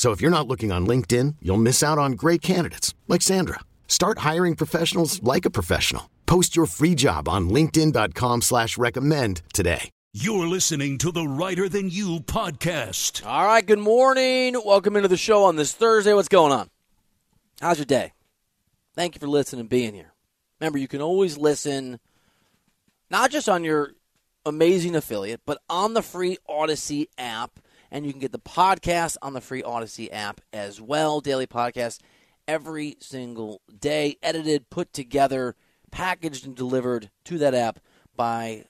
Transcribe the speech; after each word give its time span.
So 0.00 0.12
if 0.12 0.22
you're 0.22 0.30
not 0.30 0.48
looking 0.48 0.72
on 0.72 0.86
LinkedIn, 0.86 1.36
you'll 1.42 1.58
miss 1.58 1.82
out 1.82 1.98
on 1.98 2.12
great 2.12 2.40
candidates 2.40 2.94
like 3.06 3.20
Sandra. 3.20 3.60
Start 3.86 4.20
hiring 4.20 4.56
professionals 4.56 5.22
like 5.22 5.44
a 5.44 5.50
professional. 5.50 6.08
Post 6.24 6.56
your 6.56 6.64
free 6.64 6.94
job 6.94 7.28
on 7.28 7.50
LinkedIn.com 7.50 8.40
slash 8.40 8.78
recommend 8.78 9.42
today. 9.52 9.90
You're 10.14 10.46
listening 10.46 10.96
to 10.98 11.12
the 11.12 11.26
Reiter 11.26 11.68
Than 11.68 11.90
You 11.90 12.20
podcast. 12.20 13.26
All 13.26 13.44
right, 13.44 13.64
good 13.64 13.78
morning. 13.78 14.58
Welcome 14.64 14.96
into 14.96 15.06
the 15.08 15.18
show 15.18 15.44
on 15.44 15.56
this 15.56 15.74
Thursday. 15.74 16.14
What's 16.14 16.28
going 16.28 16.52
on? 16.52 16.70
How's 17.60 17.76
your 17.76 17.84
day? 17.84 18.14
Thank 18.96 19.16
you 19.16 19.18
for 19.18 19.28
listening 19.28 19.60
and 19.60 19.68
being 19.68 19.92
here. 19.92 20.14
Remember, 20.60 20.78
you 20.78 20.88
can 20.88 21.02
always 21.02 21.36
listen 21.36 22.00
not 23.10 23.30
just 23.30 23.50
on 23.50 23.64
your 23.64 23.92
amazing 24.46 24.96
affiliate, 24.96 25.42
but 25.44 25.58
on 25.68 25.92
the 25.92 26.00
free 26.00 26.38
Odyssey 26.48 27.10
app 27.18 27.60
and 27.90 28.06
you 28.06 28.12
can 28.12 28.20
get 28.20 28.32
the 28.32 28.38
podcast 28.38 29.16
on 29.22 29.32
the 29.32 29.40
free 29.40 29.62
Odyssey 29.62 30.10
app 30.10 30.40
as 30.52 30.80
well. 30.80 31.20
Daily 31.20 31.46
podcast 31.46 32.00
every 32.46 32.96
single 33.00 33.60
day, 33.78 34.16
edited, 34.22 34.70
put 34.70 34.92
together, 34.92 35.56
packaged, 35.90 36.46
and 36.46 36.56
delivered 36.56 37.10
to 37.24 37.38
that 37.38 37.54
app 37.54 37.80
by 38.16 38.64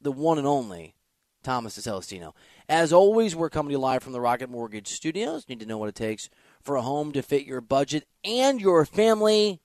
the 0.00 0.12
one 0.12 0.38
and 0.38 0.46
only 0.46 0.94
Thomas 1.42 1.78
DeCelestino. 1.78 2.32
As 2.68 2.92
always, 2.92 3.36
we're 3.36 3.50
coming 3.50 3.70
to 3.70 3.72
you 3.74 3.78
live 3.78 4.02
from 4.02 4.12
the 4.12 4.20
Rocket 4.20 4.50
Mortgage 4.50 4.88
Studios. 4.88 5.48
Need 5.48 5.60
to 5.60 5.66
know 5.66 5.78
what 5.78 5.88
it 5.88 5.94
takes 5.94 6.28
for 6.60 6.76
a 6.76 6.82
home 6.82 7.12
to 7.12 7.22
fit 7.22 7.46
your 7.46 7.60
budget 7.60 8.06
and 8.24 8.60
your 8.60 8.84
family. 8.84 9.60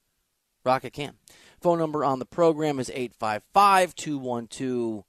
Rocket 0.63 0.93
can. 0.93 1.13
Phone 1.59 1.79
number 1.79 2.05
on 2.05 2.19
the 2.19 2.25
program 2.25 2.79
is 2.79 2.89
855 2.89 3.95
212 3.95 5.03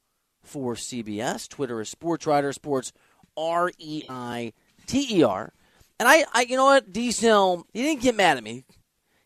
4CBS. 0.47 1.49
Twitter 1.49 1.81
is 1.81 1.89
Sports 1.89 2.27
Writer 2.27 2.53
Sports 2.53 2.93
R 3.37 3.71
E 3.79 4.05
I 4.09 4.53
T 4.87 5.19
E 5.19 5.23
R. 5.23 5.53
And 5.99 6.09
I, 6.09 6.25
I, 6.33 6.43
you 6.43 6.57
know 6.57 6.65
what, 6.65 6.93
Diesel, 6.93 7.67
he 7.73 7.83
didn't 7.83 8.03
get 8.03 8.17
mad 8.17 8.37
at 8.37 8.43
me. 8.43 8.65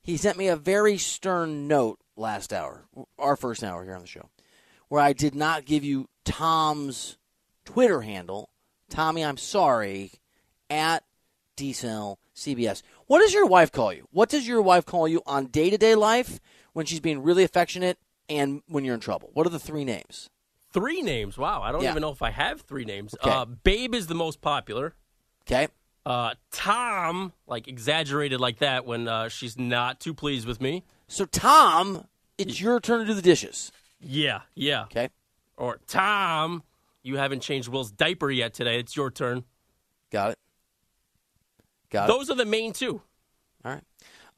He 0.02 0.16
sent 0.16 0.36
me 0.36 0.48
a 0.48 0.56
very 0.56 0.98
stern 0.98 1.66
note 1.66 1.98
last 2.16 2.52
hour, 2.52 2.84
our 3.18 3.36
first 3.36 3.64
hour 3.64 3.82
here 3.82 3.94
on 3.94 4.02
the 4.02 4.06
show, 4.06 4.28
where 4.88 5.00
I 5.00 5.12
did 5.12 5.34
not 5.34 5.64
give 5.64 5.84
you 5.84 6.08
Tom's 6.24 7.16
Twitter 7.64 8.02
handle. 8.02 8.50
Tommy, 8.90 9.24
I'm 9.24 9.36
sorry, 9.38 10.12
at 10.70 11.02
Diesel 11.56 12.18
CBS. 12.34 12.82
What 13.06 13.20
does 13.20 13.32
your 13.32 13.46
wife 13.46 13.72
call 13.72 13.92
you? 13.92 14.06
What 14.12 14.28
does 14.28 14.46
your 14.46 14.62
wife 14.62 14.84
call 14.84 15.08
you 15.08 15.22
on 15.26 15.46
day 15.46 15.70
to 15.70 15.78
day 15.78 15.94
life 15.94 16.40
when 16.72 16.86
she's 16.86 17.00
being 17.00 17.22
really 17.22 17.42
affectionate 17.42 17.98
and 18.28 18.62
when 18.68 18.84
you're 18.84 18.94
in 18.94 19.00
trouble? 19.00 19.30
What 19.32 19.46
are 19.46 19.50
the 19.50 19.58
three 19.58 19.84
names? 19.84 20.28
Three 20.76 21.00
names. 21.00 21.38
Wow, 21.38 21.62
I 21.62 21.72
don't 21.72 21.82
Yeah. 21.82 21.92
even 21.92 22.02
know 22.02 22.10
if 22.10 22.20
I 22.20 22.28
have 22.28 22.60
three 22.60 22.84
names. 22.84 23.14
Okay. 23.14 23.30
Uh, 23.30 23.46
Babe 23.46 23.94
is 23.94 24.08
the 24.08 24.14
most 24.14 24.42
popular. 24.42 24.94
Okay. 25.44 25.68
Uh, 26.04 26.34
Tom, 26.52 27.32
like 27.46 27.66
exaggerated 27.66 28.40
like 28.40 28.58
that 28.58 28.84
when 28.84 29.08
uh, 29.08 29.30
she's 29.30 29.56
not 29.58 30.00
too 30.00 30.12
pleased 30.12 30.46
with 30.46 30.60
me. 30.60 30.84
So, 31.08 31.24
Tom, 31.24 32.06
it's 32.36 32.60
your 32.60 32.78
turn 32.78 33.00
to 33.00 33.06
do 33.06 33.14
the 33.14 33.22
dishes. 33.22 33.72
Yeah, 34.00 34.42
yeah. 34.54 34.82
Okay. 34.82 35.08
Or 35.56 35.78
Tom, 35.86 36.62
you 37.02 37.16
haven't 37.16 37.40
changed 37.40 37.68
Will's 37.70 37.90
diaper 37.90 38.30
yet 38.30 38.52
today. 38.52 38.78
It's 38.78 38.94
your 38.94 39.10
turn. 39.10 39.44
Got 40.12 40.32
it. 40.32 40.38
Got 41.88 42.10
it. 42.10 42.12
Those 42.12 42.28
are 42.28 42.34
the 42.36 42.44
main 42.44 42.74
two. 42.74 43.00
All 43.64 43.72
right. 43.72 43.82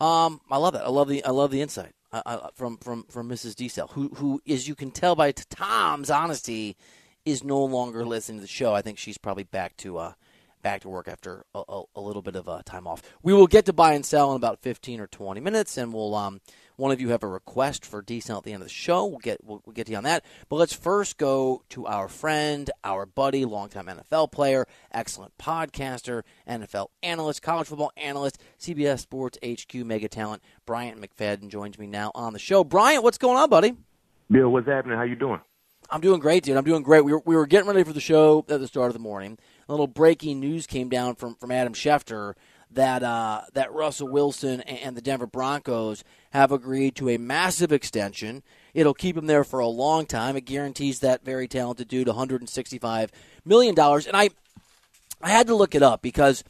Um, 0.01 0.41
I 0.53 0.59
love 0.59 0.75
that. 0.75 0.85
I 0.85 0.89
love 0.89 1.09
the 1.09 1.25
I 1.25 1.31
love 1.31 1.51
the 1.51 1.61
insight 1.63 1.95
I, 2.13 2.23
I, 2.25 2.49
from 2.55 2.79
from 2.79 3.05
from 3.05 3.29
Mrs. 3.29 3.55
Diesel, 3.55 3.89
who 3.89 4.09
who, 4.15 4.41
as 4.49 4.69
you 4.69 4.75
can 4.75 4.91
tell 4.91 5.15
by 5.15 5.33
Tom's 5.33 6.11
honesty, 6.11 6.77
is 7.25 7.45
no 7.45 7.63
longer 7.65 8.05
listening 8.05 8.39
to 8.39 8.43
the 8.43 8.49
show. 8.49 8.75
I 8.75 8.83
think 8.83 8.99
she's 8.99 9.19
probably 9.19 9.45
back 9.45 9.77
to 9.79 9.99
uh 9.99 10.13
back 10.63 10.81
to 10.83 10.89
work 10.89 11.09
after 11.09 11.45
a, 11.55 11.63
a, 11.69 11.83
a 11.97 12.01
little 12.01 12.23
bit 12.23 12.35
of 12.37 12.49
uh, 12.49 12.63
time 12.65 12.87
off. 12.87 13.03
We 13.23 13.33
will 13.33 13.47
get 13.47 13.67
to 13.67 13.73
buy 13.73 13.93
and 13.93 14.05
sell 14.05 14.31
in 14.31 14.37
about 14.37 14.61
fifteen 14.61 15.01
or 15.01 15.07
twenty 15.07 15.41
minutes, 15.41 15.77
and 15.77 15.93
we'll 15.93 16.15
um 16.15 16.41
one 16.79 16.93
of 16.93 17.01
you 17.01 17.09
have 17.09 17.25
a 17.25 17.29
request 17.29 17.85
for 17.85 18.01
Diesel 18.01 18.39
at 18.39 18.45
the 18.45 18.53
end 18.53 18.63
of 18.63 18.69
the 18.69 18.73
show. 18.73 19.05
We'll 19.05 19.19
get 19.19 19.43
we'll, 19.45 19.61
we'll 19.67 19.75
get 19.75 19.87
to 19.87 19.93
you 19.93 19.99
on 19.99 20.05
that. 20.05 20.25
But 20.49 20.57
let's 20.57 20.73
first 20.73 21.19
go 21.19 21.63
to 21.71 21.87
our 21.87 22.09
friend, 22.09 22.71
our 22.85 23.05
buddy, 23.05 23.45
longtime 23.45 23.87
NFL 23.87 24.31
player, 24.31 24.67
excellent 24.93 25.37
podcaster, 25.39 26.23
NFL 26.49 26.89
analyst, 27.03 27.43
college 27.43 27.67
football 27.67 27.93
analyst, 27.97 28.41
CBS 28.59 29.01
Sports 29.01 29.39
HQ 29.45 29.75
mega 29.75 30.09
talent, 30.09 30.43
Bryant 30.65 31.01
McFadden 31.01 31.49
joins 31.49 31.79
me 31.79 31.89
now 31.89 32.13
on 32.15 32.33
the 32.33 32.39
show. 32.39 32.63
Bryant, 32.63 33.03
what's 33.03 33.19
going 33.19 33.37
on, 33.37 33.51
buddy? 33.51 33.75
Bill, 34.31 34.49
what's 34.49 34.69
happening? 34.69 34.97
How 34.97 35.05
you 35.05 35.17
doing? 35.17 35.41
I'm 35.91 36.01
doing 36.01 36.21
great, 36.21 36.45
dude. 36.45 36.57
I'm 36.57 36.65
doing 36.65 36.83
great. 36.83 37.05
We 37.05 37.13
were, 37.13 37.23
we 37.25 37.35
were 37.35 37.47
getting 37.47 37.67
ready 37.67 37.83
for 37.83 37.95
the 37.95 38.01
show 38.01 38.45
at 38.49 38.61
the 38.61 38.69
start 38.69 38.89
of 38.89 38.93
the 38.93 38.99
morning. 38.99 39.39
A 39.69 39.73
little 39.73 39.87
breaking 39.87 40.39
news 40.39 40.67
came 40.67 40.89
down 40.89 41.15
from, 41.15 41.35
from 41.37 41.51
Adam 41.51 41.73
Schefter 41.73 42.35
that 42.73 43.03
uh, 43.03 43.43
that 43.55 43.73
Russell 43.73 44.09
Wilson 44.09 44.61
and, 44.63 44.97
the 44.97 45.01
Denver 45.01 45.27
Broncos 45.27 46.05
have 46.31 46.53
agreed 46.53 46.95
to 46.97 47.09
a 47.09 47.19
massive 47.19 47.73
extension. 47.73 48.43
It'll 48.75 48.95
keep 48.95 49.17
him 49.17 49.27
there 49.27 49.45
for 49.45 49.61
a 49.61 49.67
long 49.67 50.07
time. 50.07 50.37
It 50.37 50.45
guarantees 50.45 51.01
that 51.01 51.25
very 51.25 51.49
talented 51.49 51.89
dude 51.89 52.07
165 52.09 53.11
million 53.45 53.75
dollars. 53.75 54.07
And 54.07 54.17
I 54.17 54.31
I 55.23 55.31
had 55.31 55.47
to 55.47 55.55
look 55.55 55.75
it 55.75 55.83
up 55.83 56.03
because 56.03 56.45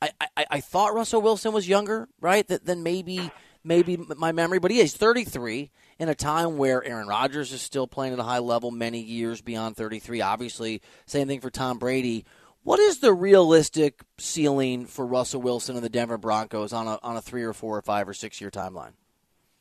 I, 0.00 0.10
I, 0.36 0.46
I 0.50 0.60
thought 0.60 0.94
Russell 0.94 1.22
Wilson 1.22 1.52
was 1.52 1.68
younger, 1.68 2.08
right? 2.20 2.46
That 2.48 2.64
than 2.66 2.82
maybe 2.82 3.30
maybe 3.64 3.96
my 3.96 4.32
memory, 4.32 4.58
but 4.58 4.70
he 4.70 4.80
is 4.80 4.94
33 4.94 5.70
in 5.98 6.08
a 6.08 6.14
time 6.14 6.56
where 6.56 6.82
Aaron 6.84 7.06
Rodgers 7.06 7.52
is 7.52 7.62
still 7.62 7.86
playing 7.86 8.12
at 8.12 8.18
a 8.18 8.24
high 8.24 8.40
level, 8.40 8.70
many 8.70 9.00
years 9.00 9.40
beyond 9.40 9.76
33. 9.76 10.20
Obviously, 10.20 10.82
same 11.06 11.28
thing 11.28 11.40
for 11.40 11.50
Tom 11.50 11.78
Brady. 11.78 12.24
What 12.64 12.78
is 12.78 13.00
the 13.00 13.12
realistic 13.12 14.02
ceiling 14.18 14.86
for 14.86 15.04
Russell 15.04 15.42
Wilson 15.42 15.74
and 15.74 15.84
the 15.84 15.88
Denver 15.88 16.16
Broncos 16.16 16.72
on 16.72 16.86
a 16.86 16.98
on 17.02 17.16
a 17.16 17.20
three 17.20 17.42
or 17.42 17.52
four 17.52 17.76
or 17.76 17.82
five 17.82 18.08
or 18.08 18.14
six 18.14 18.40
year 18.40 18.50
timeline? 18.50 18.92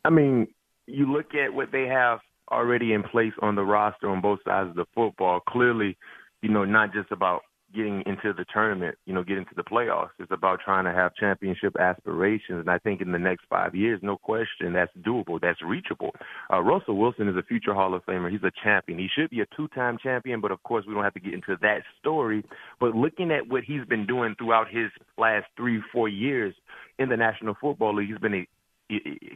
I 0.05 0.11
mean, 0.11 0.47
you 0.85 1.11
look 1.11 1.33
at 1.33 1.53
what 1.53 1.71
they 1.71 1.87
have 1.87 2.19
already 2.51 2.93
in 2.93 3.01
place 3.01 3.33
on 3.41 3.55
the 3.55 3.63
roster 3.63 4.09
on 4.09 4.21
both 4.21 4.39
sides 4.45 4.69
of 4.69 4.75
the 4.75 4.85
football. 4.93 5.39
Clearly, 5.39 5.97
you 6.43 6.49
know, 6.49 6.63
not 6.63 6.93
just 6.93 7.11
about 7.11 7.41
getting 7.73 8.03
into 8.05 8.33
the 8.33 8.45
tournament, 8.53 8.97
you 9.05 9.13
know, 9.13 9.23
getting 9.23 9.45
to 9.45 9.55
the 9.55 9.63
playoffs. 9.63 10.09
It's 10.19 10.31
about 10.31 10.59
trying 10.63 10.85
to 10.85 10.91
have 10.91 11.15
championship 11.15 11.75
aspirations. 11.79 12.59
And 12.59 12.69
I 12.69 12.77
think 12.77 13.01
in 13.01 13.11
the 13.11 13.19
next 13.19 13.45
five 13.49 13.75
years, 13.75 13.99
no 14.01 14.17
question, 14.17 14.73
that's 14.73 14.91
doable, 15.01 15.39
that's 15.39 15.61
reachable. 15.61 16.11
Uh, 16.51 16.61
Russell 16.61 16.97
Wilson 16.97 17.27
is 17.27 17.35
a 17.35 17.43
future 17.43 17.73
Hall 17.73 17.93
of 17.93 18.05
Famer. 18.05 18.31
He's 18.31 18.43
a 18.43 18.51
champion. 18.63 18.99
He 18.99 19.07
should 19.13 19.29
be 19.29 19.41
a 19.41 19.45
two-time 19.55 19.97
champion, 20.01 20.41
but 20.41 20.51
of 20.51 20.61
course, 20.63 20.85
we 20.87 20.93
don't 20.93 21.03
have 21.03 21.13
to 21.13 21.19
get 21.19 21.33
into 21.33 21.57
that 21.61 21.81
story. 21.99 22.43
But 22.79 22.95
looking 22.95 23.31
at 23.31 23.47
what 23.47 23.63
he's 23.63 23.85
been 23.85 24.05
doing 24.05 24.35
throughout 24.37 24.67
his 24.69 24.91
last 25.17 25.45
three, 25.57 25.81
four 25.91 26.09
years 26.09 26.53
in 26.99 27.09
the 27.09 27.17
National 27.17 27.55
Football 27.59 27.95
League, 27.95 28.09
he's 28.09 28.17
been 28.17 28.35
a- 28.35 28.47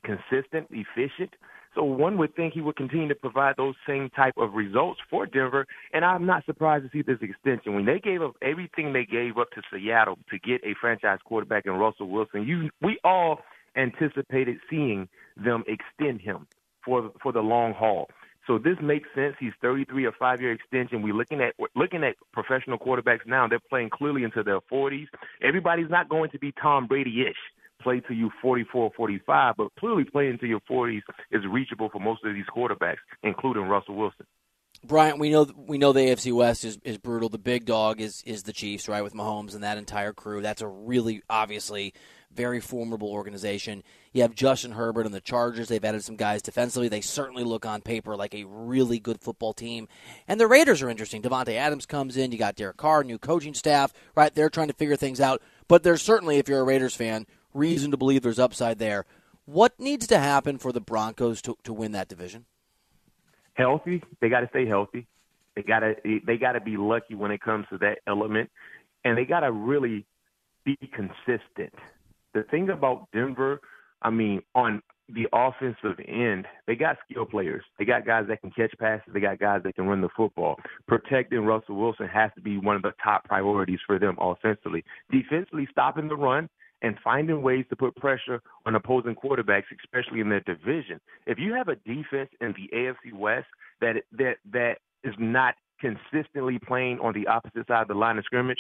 consistent, 0.04 0.68
efficient. 0.72 1.31
So 1.75 1.84
one 1.84 2.18
would 2.18 2.36
think 2.36 2.54
he 2.54 2.62
would 2.62 2.78
continue 2.78 3.10
to 3.10 3.16
provide 3.16 3.56
those 3.57 3.75
same 3.86 4.10
type 4.10 4.36
of 4.38 4.54
results 4.54 5.02
for 5.10 5.25
Denver, 5.25 5.68
and 5.94 6.06
I'm 6.06 6.25
not 6.25 6.46
surprised 6.46 6.86
to 6.86 6.90
see 6.90 7.02
this 7.02 7.19
extension. 7.22 7.75
When 7.75 7.86
they 7.86 8.00
gave 8.00 8.22
up 8.22 8.36
everything 8.42 8.94
they 8.94 9.06
gave 9.06 9.38
up 9.38 9.52
to 9.52 9.62
Seattle 9.72 10.18
to 10.30 10.40
get 10.40 10.63
a 10.63 10.74
franchise 10.80 11.19
quarterback 11.25 11.66
in 11.66 11.74
Russell 11.74 12.07
Wilson, 12.10 12.44
you 12.44 12.69
we 12.81 12.98
all 13.04 13.40
anticipated 13.75 14.57
seeing 14.69 15.10
them 15.36 15.66
extend 15.68 16.22
him 16.22 16.48
for 16.84 17.12
for 17.22 17.34
the 17.34 17.42
long 17.42 17.74
haul. 17.74 18.08
So 18.48 18.58
this 18.60 18.78
makes 18.81 19.10
sense. 19.16 19.36
He's 19.40 19.54
33, 19.62 20.06
a 20.06 20.12
five-year 20.12 20.51
extension. 20.51 21.01
We're 21.01 21.16
looking 21.16 21.42
at 21.42 21.56
we're 21.58 21.68
looking 21.75 22.04
at 22.04 22.16
professional 22.31 22.78
quarterbacks 22.78 23.25
now. 23.25 23.48
They're 23.48 23.60
playing 23.60 23.90
clearly 23.90 24.24
into 24.24 24.44
their 24.44 24.62
40s. 24.72 25.08
Everybody's 25.42 25.90
not 25.90 26.10
going 26.10 26.30
to 26.30 26.40
be 26.40 26.54
Tom 26.54 26.88
Brady-ish 26.88 27.36
play 27.86 28.00
to 28.00 28.16
you 28.16 28.32
44, 28.42 28.92
45, 28.98 29.56
but 29.58 29.68
clearly 29.80 30.04
playing 30.04 30.40
to 30.40 30.48
your 30.48 30.60
40s 30.70 31.04
is 31.32 31.44
reachable 31.48 31.90
for 31.90 32.00
most 32.00 32.26
of 32.26 32.34
these 32.34 32.46
quarterbacks, 32.54 32.98
including 33.22 33.64
Russell 33.64 33.96
Wilson. 33.96 34.26
Bryant, 34.84 35.20
we 35.20 35.30
know 35.30 35.48
we 35.56 35.78
know 35.78 35.94
the 35.94 36.02
AFC 36.02 36.34
West 36.34 36.66
is, 36.66 36.80
is 36.84 36.98
brutal. 36.98 37.30
The 37.30 37.38
big 37.38 37.66
dog 37.66 38.02
is 38.02 38.24
is 38.26 38.44
the 38.44 38.54
Chiefs, 38.54 38.90
right, 38.90 39.04
with 39.04 39.14
Mahomes 39.14 39.54
and 39.54 39.64
that 39.64 39.78
entire 39.78 40.14
crew. 40.14 40.42
That's 40.42 40.62
a 40.62 40.68
really 40.68 41.22
obviously 41.30 41.94
very 42.36 42.60
formidable 42.60 43.10
organization. 43.10 43.84
You 44.12 44.24
have 44.24 44.36
Justin 44.36 44.72
Herbert 44.72 45.06
and 45.06 45.16
the 45.16 45.22
Chargers. 45.22 45.70
They've 45.70 45.84
added 45.84 46.04
some 46.04 46.18
guys 46.18 46.42
defensively. 46.42 46.90
They 46.90 47.02
certainly 47.02 47.44
look 47.44 47.66
on 47.66 47.82
paper 47.82 48.16
like 48.16 48.36
a 48.36 48.44
really 48.44 49.00
good 49.00 49.22
football 49.22 49.54
team. 49.54 49.88
And 50.28 50.40
the 50.40 50.48
Raiders 50.48 50.82
are 50.82 50.90
interesting. 50.90 51.22
Davante 51.22 51.56
Adams 51.56 51.86
comes 51.86 52.18
in. 52.18 52.32
You 52.32 52.38
got 52.38 52.56
Derek 52.56 52.78
Carr, 52.78 53.04
new 53.04 53.18
coaching 53.18 53.54
staff, 53.54 53.94
right? 54.16 54.36
They're 54.36 54.50
trying 54.50 54.68
to 54.68 54.74
figure 54.74 54.98
things 54.98 55.22
out. 55.22 55.42
But 55.68 55.84
there's 55.84 56.02
certainly, 56.02 56.38
if 56.38 56.50
you're 56.50 56.60
a 56.60 56.66
Raiders 56.66 56.96
fan, 56.96 57.26
reason 57.56 57.92
to 57.92 57.98
believe 57.98 58.22
there's 58.22 58.40
upside 58.40 58.80
there. 58.80 59.06
What 59.46 59.80
needs 59.80 60.07
to 60.07 60.19
happen 60.19 60.57
for 60.57 60.72
the 60.72 60.81
Broncos 60.81 61.42
to, 61.44 61.56
to 61.63 61.74
win 61.74 61.92
that 61.94 62.07
division? 62.07 62.46
Healthy. 63.54 64.04
They 64.22 64.30
got 64.30 64.42
to 64.42 64.50
stay 64.50 64.68
healthy. 64.68 65.07
They 65.56 65.62
got 65.62 65.80
to 65.80 65.96
they 66.04 66.38
got 66.38 66.54
to 66.54 66.62
be 66.62 66.75
lucky 66.75 67.16
when 67.16 67.31
it 67.31 67.42
comes 67.42 67.66
to 67.69 67.78
that 67.78 68.00
element, 68.06 68.50
and 69.06 69.18
they 69.18 69.24
got 69.24 69.40
to 69.40 69.52
really 69.52 70.06
be 70.66 70.78
consistent 70.94 71.74
the 72.36 72.44
thing 72.44 72.69
about 72.69 73.07
Denver, 73.12 73.62
I 74.04 74.12
mean, 74.12 74.44
on 74.54 74.84
the 75.08 75.28
offensive 75.34 76.00
end, 76.06 76.46
they 76.68 76.75
got 76.75 76.98
skill 77.10 77.25
players. 77.25 77.63
They 77.80 77.86
got 77.86 78.06
guys 78.06 78.25
that 78.28 78.42
can 78.42 78.51
catch 78.51 78.74
passes. 78.78 79.12
They 79.13 79.19
got 79.19 79.40
guys 79.40 79.62
that 79.63 79.75
can 79.75 79.88
run 79.88 80.01
the 80.01 80.10
football. 80.16 80.58
Protecting 80.88 81.46
Russell 81.46 81.75
Wilson 81.75 82.08
has 82.08 82.31
to 82.36 82.42
be 82.42 82.58
one 82.58 82.75
of 82.75 82.81
the 82.81 82.92
top 83.04 83.24
priorities 83.24 83.80
for 83.88 83.98
them 83.98 84.18
offensively. 84.19 84.84
Defensively, 85.12 85.68
stopping 85.72 86.08
the 86.08 86.18
run 86.18 86.50
and 86.86 86.96
finding 87.04 87.42
ways 87.42 87.66
to 87.70 87.76
put 87.76 87.96
pressure 87.96 88.42
on 88.68 88.76
opposing 88.76 89.16
quarterbacks, 89.16 89.64
especially 89.84 90.22
in 90.22 90.30
their 90.30 90.42
division. 90.42 91.00
If 91.26 91.40
you 91.40 91.54
have 91.56 91.68
a 91.68 91.76
defense 91.78 92.30
in 92.40 92.54
the 92.54 92.70
AFC 92.78 93.12
West 93.12 93.48
that 93.82 93.96
that 94.12 94.36
that 94.52 94.76
is 95.04 95.16
not 95.18 95.56
consistently 95.82 96.60
playing 96.60 97.00
on 97.00 97.14
the 97.14 97.28
opposite 97.28 97.68
side 97.68 97.82
of 97.82 97.88
the 97.88 97.96
line 97.96 98.20
of 98.20 98.24
scrimmage, 98.26 98.60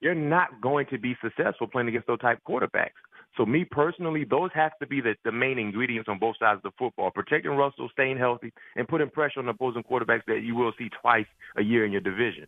you're 0.00 0.16
not 0.16 0.60
going 0.60 0.86
to 0.90 0.98
be 0.98 1.16
successful 1.22 1.68
playing 1.68 1.88
against 1.88 2.08
those 2.08 2.18
type 2.18 2.40
quarterbacks. 2.48 2.98
So 3.36 3.46
me 3.46 3.64
personally, 3.70 4.24
those 4.28 4.50
have 4.54 4.72
to 4.80 4.86
be 4.88 5.00
the, 5.00 5.14
the 5.24 5.30
main 5.30 5.56
ingredients 5.58 6.08
on 6.08 6.18
both 6.18 6.36
sides 6.40 6.60
of 6.64 6.72
the 6.72 6.76
football. 6.76 7.12
Protecting 7.12 7.52
Russell, 7.52 7.88
staying 7.92 8.18
healthy, 8.18 8.52
and 8.74 8.88
putting 8.88 9.08
pressure 9.08 9.38
on 9.38 9.48
opposing 9.48 9.84
quarterbacks 9.84 10.24
that 10.26 10.40
you 10.42 10.56
will 10.56 10.72
see 10.76 10.88
twice 11.00 11.26
a 11.56 11.62
year 11.62 11.84
in 11.84 11.92
your 11.92 12.00
division. 12.00 12.46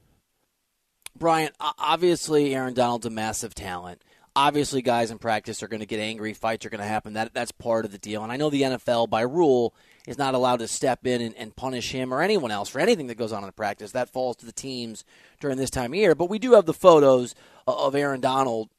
Brian, 1.17 1.53
obviously 1.79 2.55
Aaron 2.55 2.75
Donald's 2.75 3.07
a 3.07 3.11
massive 3.11 3.55
talent. 3.55 4.03
Obviously, 4.35 4.81
guys 4.81 5.11
in 5.11 5.19
practice 5.19 5.63
are 5.63 5.69
going 5.69 5.81
to 5.81 5.87
get 5.87 6.01
angry. 6.01 6.33
Fights 6.33 6.65
are 6.65 6.71
going 6.71 6.81
to 6.81 6.87
happen. 6.87 7.13
That 7.15 7.35
that's 7.35 7.53
part 7.53 7.85
of 7.85 7.93
the 7.93 7.99
deal. 7.99 8.23
And 8.23 8.33
I 8.33 8.37
know 8.37 8.49
the 8.49 8.63
NFL, 8.63 9.11
by 9.11 9.21
rule, 9.23 9.75
is 10.07 10.17
not 10.17 10.35
allowed 10.35 10.61
to 10.61 10.69
step 10.69 11.07
in 11.07 11.21
and, 11.21 11.37
and 11.37 11.55
punish 11.55 11.93
him 11.93 12.15
or 12.15 12.23
anyone 12.23 12.51
else 12.51 12.69
for 12.69 12.81
anything 12.81 13.09
that 13.09 13.19
goes 13.19 13.33
on 13.33 13.45
in 13.45 13.53
practice. 13.53 13.93
That 13.93 14.11
falls 14.11 14.37
to 14.37 14.47
the 14.47 14.53
teams 14.53 15.05
during 15.41 15.59
this 15.59 15.71
time 15.71 15.93
of 15.93 15.97
year. 15.97 16.15
But 16.15 16.31
we 16.31 16.39
do 16.39 16.53
have 16.53 16.65
the 16.65 16.73
photos 16.73 17.35
of 17.67 17.95
Aaron 17.95 18.21
Donald 18.21 18.71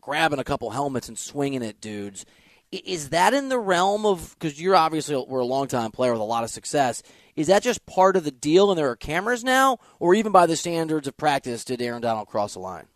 grabbing 0.00 0.38
a 0.38 0.44
couple 0.44 0.70
helmets 0.70 1.08
and 1.08 1.18
swinging 1.18 1.64
at 1.64 1.80
dudes. 1.80 2.26
Is 2.70 3.10
that 3.10 3.32
in 3.32 3.48
the 3.48 3.58
realm 3.58 4.04
of 4.04 4.36
because 4.38 4.60
you're 4.60 4.76
obviously 4.76 5.16
we're 5.16 5.40
a 5.40 5.46
long 5.46 5.68
time 5.68 5.92
player 5.92 6.12
with 6.12 6.20
a 6.20 6.24
lot 6.24 6.44
of 6.44 6.50
success? 6.50 7.02
Is 7.36 7.46
that 7.46 7.62
just 7.62 7.86
part 7.86 8.16
of 8.16 8.24
the 8.24 8.30
deal 8.30 8.70
and 8.70 8.78
there 8.78 8.90
are 8.90 8.96
cameras 8.96 9.42
now, 9.42 9.78
or 9.98 10.14
even 10.14 10.30
by 10.30 10.46
the 10.46 10.56
standards 10.56 11.08
of 11.08 11.16
practice 11.16 11.64
did 11.64 11.80
Aaron 11.80 12.02
Donald 12.02 12.28
cross 12.28 12.54
the 12.54 12.60
line? 12.60 12.86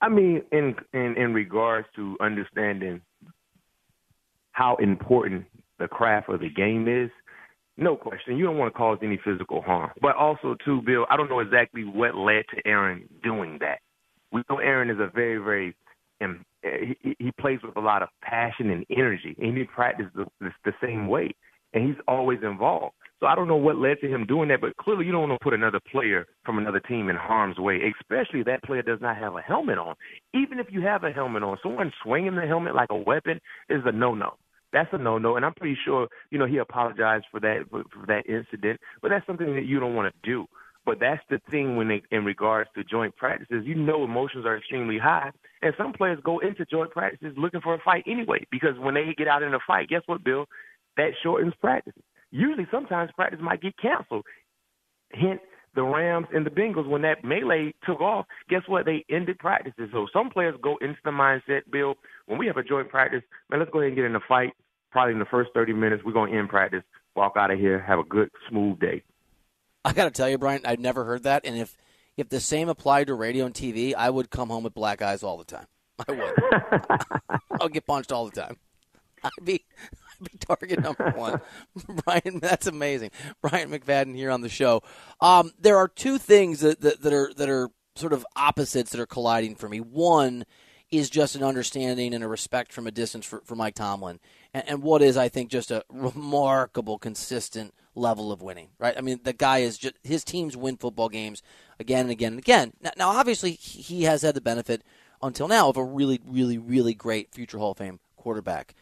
I 0.00 0.08
mean, 0.08 0.42
in 0.52 0.74
in 0.92 1.16
in 1.16 1.34
regards 1.34 1.88
to 1.96 2.16
understanding 2.20 3.00
how 4.52 4.76
important 4.76 5.44
the 5.78 5.88
craft 5.88 6.28
of 6.28 6.40
the 6.40 6.48
game 6.48 6.88
is, 6.88 7.10
no 7.76 7.96
question. 7.96 8.36
You 8.36 8.44
don't 8.44 8.56
want 8.56 8.72
to 8.72 8.78
cause 8.78 8.98
any 9.02 9.18
physical 9.22 9.60
harm. 9.60 9.90
But 10.00 10.16
also, 10.16 10.56
too, 10.64 10.80
Bill, 10.82 11.06
I 11.10 11.16
don't 11.16 11.28
know 11.28 11.40
exactly 11.40 11.84
what 11.84 12.14
led 12.14 12.44
to 12.54 12.66
Aaron 12.66 13.08
doing 13.22 13.58
that. 13.60 13.80
We 14.32 14.42
know 14.48 14.58
Aaron 14.58 14.90
is 14.90 14.98
a 14.98 15.10
very, 15.14 15.38
very 15.38 15.74
and 16.20 16.40
he, 16.62 17.16
he 17.18 17.32
plays 17.38 17.60
with 17.62 17.76
a 17.76 17.80
lot 17.80 18.02
of 18.02 18.08
passion 18.22 18.70
and 18.70 18.84
energy, 18.90 19.36
and 19.38 19.56
he 19.56 19.64
practices 19.64 20.10
the, 20.14 20.26
the, 20.40 20.50
the 20.64 20.72
same 20.82 21.08
way, 21.08 21.34
and 21.74 21.86
he's 21.86 22.00
always 22.08 22.38
involved. 22.42 22.94
So 23.20 23.26
I 23.26 23.34
don't 23.34 23.48
know 23.48 23.56
what 23.56 23.76
led 23.76 23.98
to 24.02 24.08
him 24.08 24.26
doing 24.26 24.48
that, 24.48 24.60
but 24.60 24.76
clearly 24.76 25.06
you 25.06 25.12
don't 25.12 25.28
want 25.28 25.40
to 25.40 25.44
put 25.44 25.54
another 25.54 25.80
player 25.90 26.26
from 26.44 26.58
another 26.58 26.80
team 26.80 27.08
in 27.08 27.16
harm's 27.16 27.58
way, 27.58 27.80
especially 27.98 28.40
if 28.40 28.46
that 28.46 28.62
player 28.62 28.82
does 28.82 29.00
not 29.00 29.16
have 29.16 29.34
a 29.36 29.40
helmet 29.40 29.78
on. 29.78 29.94
Even 30.34 30.58
if 30.58 30.66
you 30.70 30.82
have 30.82 31.02
a 31.02 31.10
helmet 31.10 31.42
on, 31.42 31.56
someone 31.62 31.92
swinging 32.02 32.36
the 32.36 32.46
helmet 32.46 32.74
like 32.74 32.90
a 32.90 32.96
weapon 32.96 33.40
is 33.70 33.80
a 33.86 33.92
no-no. 33.92 34.34
That's 34.72 34.90
a 34.92 34.98
no-no, 34.98 35.36
and 35.36 35.44
I'm 35.46 35.54
pretty 35.54 35.78
sure 35.86 36.08
you 36.30 36.38
know 36.38 36.46
he 36.46 36.58
apologized 36.58 37.24
for 37.30 37.40
that 37.40 37.64
for, 37.70 37.84
for 37.84 38.04
that 38.08 38.26
incident, 38.28 38.78
but 39.00 39.08
that's 39.08 39.26
something 39.26 39.54
that 39.54 39.64
you 39.64 39.80
don't 39.80 39.94
want 39.94 40.12
to 40.12 40.28
do. 40.28 40.46
But 40.84 41.00
that's 41.00 41.22
the 41.30 41.40
thing 41.50 41.76
when 41.76 41.88
they, 41.88 42.02
in 42.10 42.24
regards 42.24 42.70
to 42.74 42.84
joint 42.84 43.16
practices, 43.16 43.64
you 43.64 43.74
know 43.74 44.04
emotions 44.04 44.44
are 44.44 44.58
extremely 44.58 44.98
high, 44.98 45.30
and 45.62 45.72
some 45.78 45.92
players 45.92 46.18
go 46.22 46.40
into 46.40 46.66
joint 46.66 46.90
practices 46.90 47.34
looking 47.38 47.60
for 47.60 47.74
a 47.74 47.80
fight 47.84 48.04
anyway. 48.06 48.46
Because 48.50 48.78
when 48.78 48.94
they 48.94 49.14
get 49.16 49.28
out 49.28 49.42
in 49.42 49.54
a 49.54 49.58
fight, 49.66 49.88
guess 49.88 50.02
what, 50.06 50.22
Bill? 50.22 50.46
That 50.96 51.10
shortens 51.22 51.54
practice. 51.60 51.94
Usually, 52.30 52.66
sometimes 52.70 53.10
practice 53.14 53.40
might 53.42 53.62
get 53.62 53.74
canceled. 53.78 54.24
Hint: 55.12 55.40
the 55.76 55.82
Rams 55.82 56.26
and 56.32 56.44
the 56.44 56.50
Bengals, 56.50 56.88
when 56.88 57.02
that 57.02 57.22
melee 57.22 57.72
took 57.84 58.00
off, 58.00 58.26
guess 58.48 58.62
what? 58.66 58.86
They 58.86 59.04
ended 59.08 59.38
practices. 59.38 59.90
So 59.92 60.06
some 60.12 60.30
players 60.30 60.56
go 60.62 60.76
into 60.80 60.98
the 61.04 61.10
mindset, 61.10 61.70
Bill, 61.70 61.94
when 62.24 62.38
we 62.38 62.46
have 62.46 62.56
a 62.56 62.64
joint 62.64 62.88
practice, 62.88 63.22
man, 63.50 63.60
let's 63.60 63.70
go 63.70 63.78
ahead 63.78 63.88
and 63.88 63.96
get 63.96 64.06
in 64.06 64.16
a 64.16 64.20
fight. 64.26 64.52
Probably 64.90 65.12
in 65.12 65.18
the 65.18 65.26
first 65.26 65.50
30 65.54 65.74
minutes, 65.74 66.02
we're 66.04 66.12
going 66.12 66.32
to 66.32 66.38
end 66.38 66.48
practice, 66.48 66.82
walk 67.14 67.34
out 67.36 67.50
of 67.50 67.58
here, 67.58 67.80
have 67.80 67.98
a 67.98 68.04
good, 68.04 68.30
smooth 68.48 68.80
day. 68.80 69.02
I 69.84 69.92
got 69.92 70.04
to 70.04 70.10
tell 70.10 70.28
you, 70.28 70.38
Brian, 70.38 70.62
I've 70.64 70.80
never 70.80 71.04
heard 71.04 71.24
that. 71.24 71.44
And 71.44 71.56
if 71.56 71.76
if 72.16 72.30
the 72.30 72.40
same 72.40 72.68
applied 72.70 73.08
to 73.08 73.14
radio 73.14 73.44
and 73.44 73.54
TV, 73.54 73.94
I 73.94 74.08
would 74.08 74.30
come 74.30 74.48
home 74.48 74.64
with 74.64 74.74
black 74.74 75.02
eyes 75.02 75.22
all 75.22 75.36
the 75.36 75.44
time. 75.44 75.66
I 76.08 76.12
would. 76.12 77.40
I'll 77.60 77.68
get 77.68 77.86
punched 77.86 78.10
all 78.10 78.24
the 78.24 78.40
time. 78.40 78.56
I'd 79.22 79.30
be, 79.44 79.64
be 80.20 80.38
target 80.40 80.80
number 80.80 81.10
one. 81.10 81.40
Brian, 82.04 82.40
that's 82.40 82.66
amazing. 82.66 83.10
Bryant 83.40 83.70
McFadden 83.70 84.14
here 84.14 84.30
on 84.30 84.40
the 84.40 84.48
show. 84.48 84.82
Um, 85.20 85.52
there 85.58 85.76
are 85.76 85.88
two 85.88 86.18
things 86.18 86.60
that, 86.60 86.80
that, 86.80 87.02
that 87.02 87.12
are 87.12 87.32
that 87.36 87.48
are 87.48 87.70
sort 87.94 88.12
of 88.12 88.26
opposites 88.36 88.90
that 88.90 89.00
are 89.00 89.06
colliding 89.06 89.54
for 89.54 89.68
me. 89.68 89.78
One 89.80 90.44
is 90.90 91.10
just 91.10 91.34
an 91.34 91.42
understanding 91.42 92.14
and 92.14 92.22
a 92.22 92.28
respect 92.28 92.72
from 92.72 92.86
a 92.86 92.92
distance 92.92 93.26
for, 93.26 93.40
for 93.44 93.56
Mike 93.56 93.74
Tomlin, 93.74 94.20
and, 94.54 94.68
and 94.68 94.82
what 94.82 95.02
is, 95.02 95.16
I 95.16 95.28
think, 95.28 95.50
just 95.50 95.70
a 95.70 95.84
remarkable, 95.90 96.98
consistent– 96.98 97.74
level 97.96 98.30
of 98.30 98.42
winning, 98.42 98.68
right? 98.78 98.96
I 98.96 99.00
mean, 99.00 99.20
the 99.24 99.32
guy 99.32 99.58
is 99.58 99.78
just 99.78 99.94
his 100.04 100.22
teams 100.22 100.56
win 100.56 100.76
football 100.76 101.08
games 101.08 101.42
again 101.80 102.02
and 102.02 102.10
again 102.10 102.32
and 102.32 102.38
again. 102.38 102.72
Now, 102.80 102.90
now, 102.96 103.08
obviously, 103.08 103.52
he 103.52 104.04
has 104.04 104.22
had 104.22 104.34
the 104.34 104.40
benefit 104.40 104.82
until 105.22 105.48
now 105.48 105.68
of 105.68 105.76
a 105.76 105.84
really, 105.84 106.20
really, 106.24 106.58
really 106.58 106.94
great 106.94 107.34
future 107.34 107.58
Hall 107.58 107.72
of 107.72 107.78
Fame 107.78 107.98
quarterback. 108.16 108.74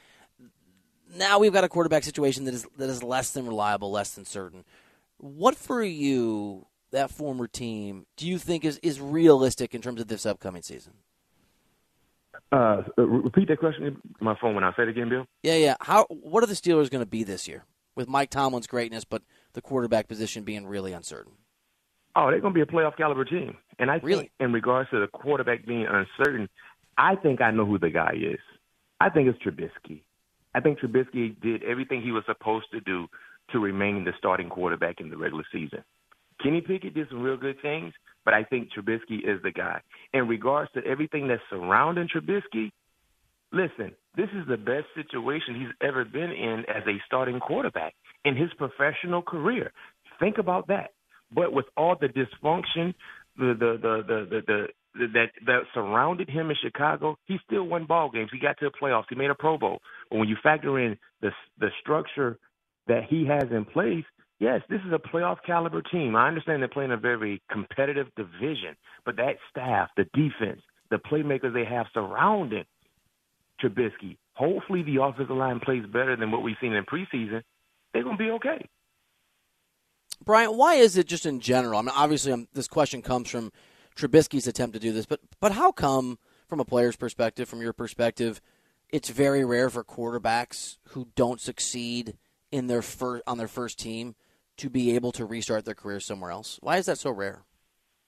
Now 1.17 1.39
we've 1.39 1.53
got 1.53 1.65
a 1.65 1.69
quarterback 1.69 2.05
situation 2.05 2.45
that 2.45 2.55
is 2.55 2.67
that 2.77 2.89
is 2.89 3.03
less 3.03 3.31
than 3.31 3.47
reliable, 3.47 3.91
less 3.91 4.15
than 4.15 4.25
certain. 4.25 4.65
What 5.19 5.57
for 5.57 5.83
you, 5.83 6.67
that 6.91 7.11
former 7.11 7.47
team, 7.47 8.07
do 8.17 8.27
you 8.27 8.39
think 8.39 8.65
is 8.65 8.79
is 8.83 9.01
realistic 9.01 9.75
in 9.75 9.83
terms 9.83 10.01
of 10.01 10.09
this 10.09 10.27
upcoming 10.27 10.63
season? 10.63 10.95
Uh, 12.53 12.83
repeat 12.97 13.49
that 13.49 13.59
question. 13.59 14.01
My 14.21 14.37
phone 14.41 14.55
went 14.55 14.65
out. 14.65 14.75
Say 14.77 14.85
it 14.85 14.89
again, 14.89 15.09
Bill. 15.09 15.27
Yeah, 15.43 15.55
yeah. 15.55 15.77
How? 15.81 16.05
What 16.09 16.43
are 16.43 16.47
the 16.47 16.55
Steelers 16.55 16.91
going 16.91 17.03
to 17.03 17.07
be 17.07 17.25
this 17.25 17.49
year? 17.49 17.65
with 17.95 18.09
Mike 18.09 18.31
Tomlin's 18.31 18.67
greatness, 18.67 19.05
but 19.05 19.23
the 19.53 19.63
quarterback 19.63 20.09
position 20.09 20.45
being 20.45 20.67
really 20.67 20.93
uncertain? 20.93 21.33
Oh, 22.17 22.31
they're 22.31 22.41
going 22.41 22.55
to 22.55 22.55
be 22.55 22.61
a 22.63 22.67
playoff 22.67 22.97
caliber 22.97 23.25
team. 23.25 23.57
And 23.79 23.91
I 23.91 23.97
really? 24.03 24.25
think 24.25 24.33
in 24.41 24.53
regards 24.53 24.91
to 24.91 25.01
the 25.01 25.09
quarterback 25.09 25.67
being 25.67 25.87
uncertain, 25.87 26.49
I 26.97 27.17
think 27.17 27.41
I 27.41 27.51
know 27.51 27.67
who 27.67 27.79
the 27.79 27.91
guy 27.91 28.15
is. 28.15 28.39
I 29.01 29.11
think 29.11 29.29
it's 29.29 29.39
Trubisky. 29.43 30.03
I 30.55 30.61
think 30.61 30.79
Trubisky 30.79 31.41
did 31.41 31.63
everything 31.65 32.03
he 32.03 32.13
was 32.13 32.25
supposed 32.27 32.67
to 32.73 32.81
do 32.81 33.07
to 33.51 33.59
remain 33.59 34.05
the 34.05 34.13
starting 34.19 34.49
quarterback 34.49 35.01
in 35.01 35.11
the 35.11 35.17
regular 35.17 35.45
season. 35.53 35.85
Kenny 36.43 36.61
Pickett 36.61 36.95
did 36.95 37.09
some 37.09 37.23
real 37.23 37.37
good 37.37 37.61
things, 37.63 37.93
but 38.25 38.35
I 38.35 38.45
think 38.45 38.69
Trubisky 38.73 39.19
is 39.19 39.43
the 39.43 39.51
guy. 39.51 39.81
In 40.13 40.27
regards 40.29 40.71
to 40.73 40.85
everything 40.85 41.29
that's 41.29 41.43
surrounding 41.51 42.09
Trubisky, 42.09 42.71
listen, 43.53 43.93
this 44.17 44.29
is 44.35 44.47
the 44.49 44.57
best 44.57 44.87
situation 44.95 45.55
he's 45.55 45.89
ever 45.89 46.05
been 46.05 46.31
in 46.31 46.65
as 46.69 46.83
a 46.87 47.01
starting 47.07 47.41
quarterback 47.41 47.95
in 48.25 48.37
his 48.37 48.51
professional 48.55 49.23
career. 49.23 49.73
Think 50.21 50.39
about 50.39 50.69
that. 50.69 50.91
But 51.33 51.53
with 51.53 51.67
all 51.77 51.97
the 52.01 52.09
dysfunction, 52.09 52.95
the 53.37 53.55
the 53.59 53.79
the 53.81 54.05
the 54.07 54.27
the, 54.31 54.43
the, 54.47 54.69
that 54.95 55.31
that 55.47 55.61
surrounded 55.73 56.29
him 56.29 56.51
in 56.51 56.57
Chicago, 56.63 57.17
he 57.27 57.39
still 57.45 57.65
won 57.65 57.87
ball 57.87 58.11
games. 58.11 58.31
He 58.33 58.39
got 58.39 58.59
to 58.59 58.67
the 58.67 58.71
playoffs. 58.71 59.05
He 59.09 59.15
made 59.15 59.31
a 59.31 59.35
Pro 59.35 59.59
Bowl. 59.59 59.81
But 60.11 60.19
when 60.19 60.29
you 60.29 60.37
factor 60.43 60.79
in 60.79 60.97
the 61.21 61.31
the 61.59 61.69
structure 61.81 62.39
that 62.87 63.05
he 63.09 63.27
has 63.27 63.45
in 63.51 63.65
place, 63.65 64.05
yes, 64.39 64.61
this 64.69 64.81
is 64.87 64.93
a 64.93 64.99
playoff 64.99 65.39
caliber 65.47 65.83
team. 65.83 66.17
I 66.17 66.29
understand 66.29 66.63
they're 66.63 66.69
playing 66.69 66.93
a 66.93 66.97
very 66.97 67.43
competitive 67.51 68.09
division, 68.17 68.77
but 69.05 69.17
that 69.17 69.37
staff, 69.51 69.89
the 69.97 70.05
defense, 70.15 70.63
the 70.91 70.97
playmakers 70.97 71.55
they 71.55 71.65
have 71.65 71.87
surrounding 71.93 72.65
Trubisky. 73.63 74.17
Hopefully, 74.35 74.83
the 74.83 75.03
offensive 75.03 75.37
line 75.37 75.61
plays 75.61 75.85
better 75.87 76.17
than 76.17 76.31
what 76.31 76.43
we've 76.43 76.57
seen 76.61 76.73
in 76.73 76.85
preseason. 76.85 77.43
They're 77.93 78.03
going 78.03 78.19
to 78.19 78.23
be 78.23 78.31
okay. 78.31 78.69
Brian, 80.25 80.57
why 80.57 80.75
is 80.75 80.97
it 80.97 81.07
just 81.07 81.27
in 81.27 81.41
general? 81.41 81.79
I 81.79 81.83
mean, 81.83 81.93
obviously, 81.95 82.33
um, 82.33 82.49
this 82.53 82.69
question 82.69 83.03
comes 83.03 83.31
from 83.31 83.53
Trubisky's 83.97 84.47
attempt 84.47 84.75
to 84.75 84.81
do 84.81 84.93
this, 84.93 85.07
but 85.07 85.21
but 85.41 85.53
how 85.53 85.73
come, 85.73 86.19
from 86.49 86.61
a 86.61 86.65
player's 86.65 86.97
perspective, 86.97 87.49
from 87.49 87.61
your 87.61 87.73
perspective, 87.73 88.41
it's 88.91 89.09
very 89.09 89.45
rare 89.45 89.71
for 89.71 89.85
quarterbacks 89.85 90.79
who 90.91 91.09
don't 91.15 91.41
succeed 91.41 92.17
in 92.51 92.67
their 92.67 92.83
first 92.83 93.23
on 93.27 93.39
their 93.39 93.49
first 93.49 93.79
team 93.79 94.15
to 94.57 94.71
be 94.71 94.95
able 94.95 95.13
to 95.13 95.25
restart 95.25 95.65
their 95.65 95.75
career 95.75 96.01
somewhere 96.01 96.31
else? 96.31 96.59
Why 96.63 96.77
is 96.77 96.87
that 96.87 96.99
so 96.99 97.11
rare? 97.11 97.45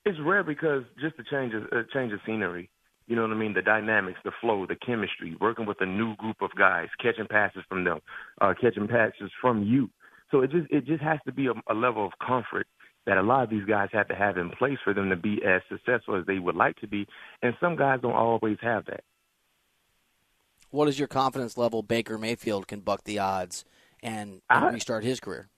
It's 0.04 0.18
rare 0.24 0.44
because 0.44 0.84
just 1.00 1.16
a 1.18 1.24
change 1.24 1.52
of 1.54 1.64
a 1.72 1.84
change 1.92 2.12
of 2.12 2.20
scenery. 2.24 2.70
You 3.08 3.14
know 3.14 3.22
what 3.22 3.30
I 3.30 3.34
mean? 3.34 3.54
The 3.54 3.62
dynamics, 3.62 4.18
the 4.24 4.32
flow, 4.40 4.66
the 4.66 4.76
chemistry, 4.76 5.36
working 5.40 5.66
with 5.66 5.80
a 5.80 5.86
new 5.86 6.16
group 6.16 6.36
of 6.40 6.50
guys, 6.56 6.88
catching 7.00 7.26
passes 7.28 7.62
from 7.68 7.84
them, 7.84 8.00
uh, 8.40 8.54
catching 8.60 8.88
passes 8.88 9.30
from 9.40 9.62
you. 9.62 9.90
So 10.30 10.40
it 10.40 10.50
just 10.50 10.66
it 10.70 10.86
just 10.86 11.02
has 11.02 11.18
to 11.26 11.32
be 11.32 11.46
a, 11.46 11.52
a 11.68 11.74
level 11.74 12.06
of 12.06 12.12
comfort 12.24 12.66
that 13.06 13.18
a 13.18 13.22
lot 13.22 13.44
of 13.44 13.50
these 13.50 13.64
guys 13.64 13.88
have 13.92 14.08
to 14.08 14.14
have 14.14 14.36
in 14.36 14.50
place 14.50 14.78
for 14.84 14.92
them 14.92 15.10
to 15.10 15.16
be 15.16 15.40
as 15.44 15.62
successful 15.68 16.16
as 16.16 16.26
they 16.26 16.38
would 16.38 16.56
like 16.56 16.76
to 16.76 16.88
be, 16.88 17.06
and 17.42 17.54
some 17.60 17.76
guys 17.76 18.00
don't 18.02 18.12
always 18.12 18.58
have 18.60 18.84
that. 18.86 19.04
What 20.70 20.88
is 20.88 20.98
your 20.98 21.08
confidence 21.08 21.56
level 21.56 21.82
Baker 21.82 22.18
Mayfield 22.18 22.66
can 22.66 22.80
buck 22.80 23.04
the 23.04 23.18
odds 23.18 23.64
and, 24.02 24.42
and 24.50 24.64
I, 24.64 24.70
restart 24.70 25.04
his 25.04 25.20
career? 25.20 25.48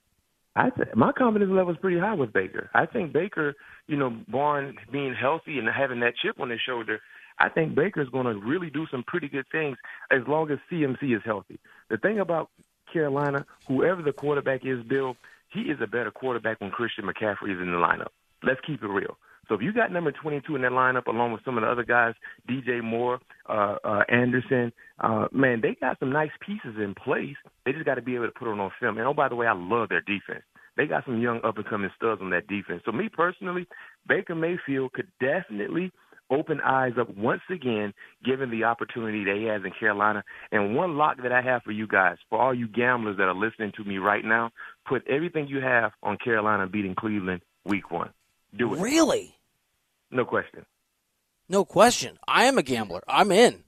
I 0.55 0.71
th- 0.71 0.89
my 0.95 1.13
confidence 1.13 1.51
level 1.51 1.73
is 1.73 1.79
pretty 1.81 1.99
high 1.99 2.15
with 2.15 2.33
Baker. 2.33 2.71
I 2.75 2.87
think 2.87 3.13
Baker, 3.13 3.55
you 3.87 3.97
know, 3.97 4.11
born 4.29 4.77
being 4.93 5.15
healthy 5.15 5.59
and 5.59 5.69
having 5.69 6.01
that 6.01 6.15
chip 6.23 6.39
on 6.39 6.51
his 6.51 6.61
shoulder, 6.61 7.01
I 7.39 7.49
think 7.49 7.75
Baker's 7.75 8.09
going 8.11 8.27
to 8.27 8.35
really 8.35 8.69
do 8.69 8.87
some 8.91 9.05
pretty 9.07 9.29
good 9.29 9.47
things 9.51 9.77
as 10.11 10.21
long 10.27 10.51
as 10.51 10.59
CMC 10.71 11.17
is 11.17 11.23
healthy. 11.25 11.59
The 11.89 11.97
thing 11.97 12.19
about 12.19 12.51
Carolina, 12.93 13.47
whoever 13.67 14.03
the 14.03 14.13
quarterback 14.13 14.65
is, 14.65 14.83
Bill, 14.83 15.17
he 15.53 15.63
is 15.63 15.79
a 15.83 15.87
better 15.87 16.11
quarterback 16.11 16.61
when 16.61 16.71
Christian 16.71 17.05
McCaffrey 17.05 17.55
is 17.55 17.61
in 17.61 17.73
the 17.73 17.79
lineup. 17.79 18.09
Let's 18.43 18.61
keep 18.67 18.83
it 18.83 18.89
real. 18.89 19.17
So 19.49 19.55
if 19.55 19.63
you 19.63 19.73
got 19.73 19.91
number 19.91 20.13
22 20.13 20.57
in 20.57 20.63
that 20.63 20.73
lineup 20.73 21.07
along 21.07 21.33
with 21.33 21.43
some 21.45 21.57
of 21.57 21.63
the 21.63 21.71
other 21.71 21.85
guys, 21.85 22.15
DJ 22.49 22.83
Moore, 22.83 23.19
uh, 23.49 23.77
uh, 23.83 24.03
Anderson, 24.11 24.73
uh, 25.01 25.27
man, 25.33 25.61
they 25.63 25.75
got 25.81 25.99
some 25.99 26.13
nice 26.13 26.31
pieces 26.45 26.77
in 26.77 26.95
place. 26.95 27.37
They 27.65 27.73
just 27.73 27.87
got 27.87 27.95
to 27.95 28.03
be 28.03 28.15
able 28.15 28.27
to 28.27 28.33
put 28.33 28.49
it 28.49 28.61
on 28.61 28.71
film. 28.79 28.99
And 28.99 29.07
oh, 29.07 29.15
by 29.15 29.29
the 29.29 29.37
way, 29.37 29.47
I 29.47 29.55
love 29.55 29.89
their 29.89 30.03
defense. 30.03 30.45
They 30.77 30.87
got 30.87 31.07
some 31.07 31.21
young 31.21 31.41
up 31.45 31.57
and 31.57 31.67
coming 31.67 31.91
studs 31.97 32.21
on 32.21 32.31
that 32.31 32.47
defense. 32.47 32.83
So 32.85 32.93
me 32.93 33.09
personally, 33.09 33.67
Baker 34.07 34.35
Mayfield 34.35 34.93
could 34.93 35.09
definitely– 35.19 35.93
open 36.31 36.61
eyes 36.61 36.93
up 36.99 37.17
once 37.17 37.43
again, 37.51 37.93
given 38.25 38.51
the 38.51 38.65
opportunity 38.65 39.25
that 39.25 39.37
he 39.37 39.45
has 39.45 39.63
in 39.65 39.73
Carolina. 39.79 40.25
And 40.53 40.75
one 40.77 40.97
lock 40.97 41.23
that 41.23 41.33
I 41.33 41.43
have 41.43 41.63
for 41.63 41.73
you 41.73 41.87
guys, 41.87 42.17
for 42.29 42.41
all 42.41 42.55
you 42.55 42.69
gamblers 42.69 43.17
that 43.19 43.25
are 43.25 43.35
listening 43.35 43.73
to 43.77 43.85
me 43.85 43.99
right 43.99 44.25
now, 44.25 44.51
put 44.87 45.07
everything 45.07 45.49
you 45.49 45.61
have 45.61 45.93
on 46.03 46.19
Carolina 46.19 46.67
beating 46.67 46.95
Cleveland 46.95 47.43
week 47.65 47.91
one. 47.91 48.11
Do 48.57 48.75
it. 48.75 48.81
Really? 48.81 49.35
No 50.11 50.25
question. 50.25 50.65
No 51.49 51.65
question. 51.65 52.19
I 52.27 52.45
am 52.45 52.59
a 52.59 52.63
gambler. 52.63 53.03
I'm 53.09 53.33
in. 53.33 53.63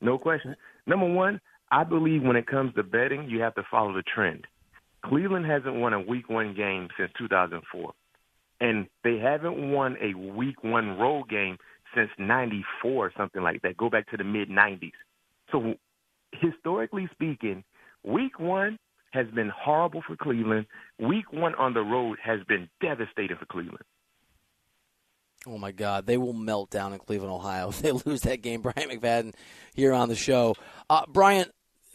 No 0.00 0.18
question. 0.18 0.56
Number 0.86 1.12
one, 1.12 1.40
I 1.70 1.84
believe 1.84 2.22
when 2.22 2.36
it 2.36 2.46
comes 2.46 2.74
to 2.74 2.82
betting, 2.82 3.28
you 3.28 3.40
have 3.42 3.54
to 3.54 3.62
follow 3.70 3.92
the 3.92 4.02
trend. 4.02 4.46
Cleveland 5.04 5.46
hasn't 5.46 5.76
won 5.76 5.92
a 5.92 6.00
week 6.00 6.28
one 6.28 6.54
game 6.54 6.88
since 6.98 7.10
2004 7.18 7.92
and 8.60 8.86
they 9.04 9.18
haven't 9.18 9.72
won 9.72 9.96
a 10.00 10.14
week 10.14 10.62
one 10.62 10.98
road 10.98 11.28
game 11.28 11.56
since 11.94 12.10
94 12.18 13.06
or 13.06 13.12
something 13.16 13.42
like 13.42 13.62
that. 13.62 13.76
Go 13.76 13.90
back 13.90 14.10
to 14.10 14.16
the 14.16 14.24
mid 14.24 14.48
90s. 14.48 14.92
So, 15.50 15.74
historically 16.32 17.08
speaking, 17.12 17.64
week 18.04 18.38
one 18.38 18.78
has 19.12 19.26
been 19.34 19.50
horrible 19.54 20.02
for 20.06 20.16
Cleveland. 20.16 20.66
Week 20.98 21.32
one 21.32 21.54
on 21.56 21.74
the 21.74 21.80
road 21.80 22.18
has 22.22 22.40
been 22.46 22.68
devastating 22.80 23.36
for 23.36 23.46
Cleveland. 23.46 23.84
Oh 25.46 25.58
my 25.58 25.72
God, 25.72 26.06
they 26.06 26.18
will 26.18 26.34
melt 26.34 26.70
down 26.70 26.92
in 26.92 26.98
Cleveland, 26.98 27.32
Ohio 27.32 27.70
if 27.70 27.80
they 27.80 27.92
lose 28.04 28.20
that 28.22 28.42
game. 28.42 28.60
Bryant 28.60 28.90
McFadden 28.90 29.34
here 29.74 29.92
on 29.92 30.08
the 30.08 30.14
show. 30.14 30.54
Uh, 30.88 31.02
Brian, 31.08 31.46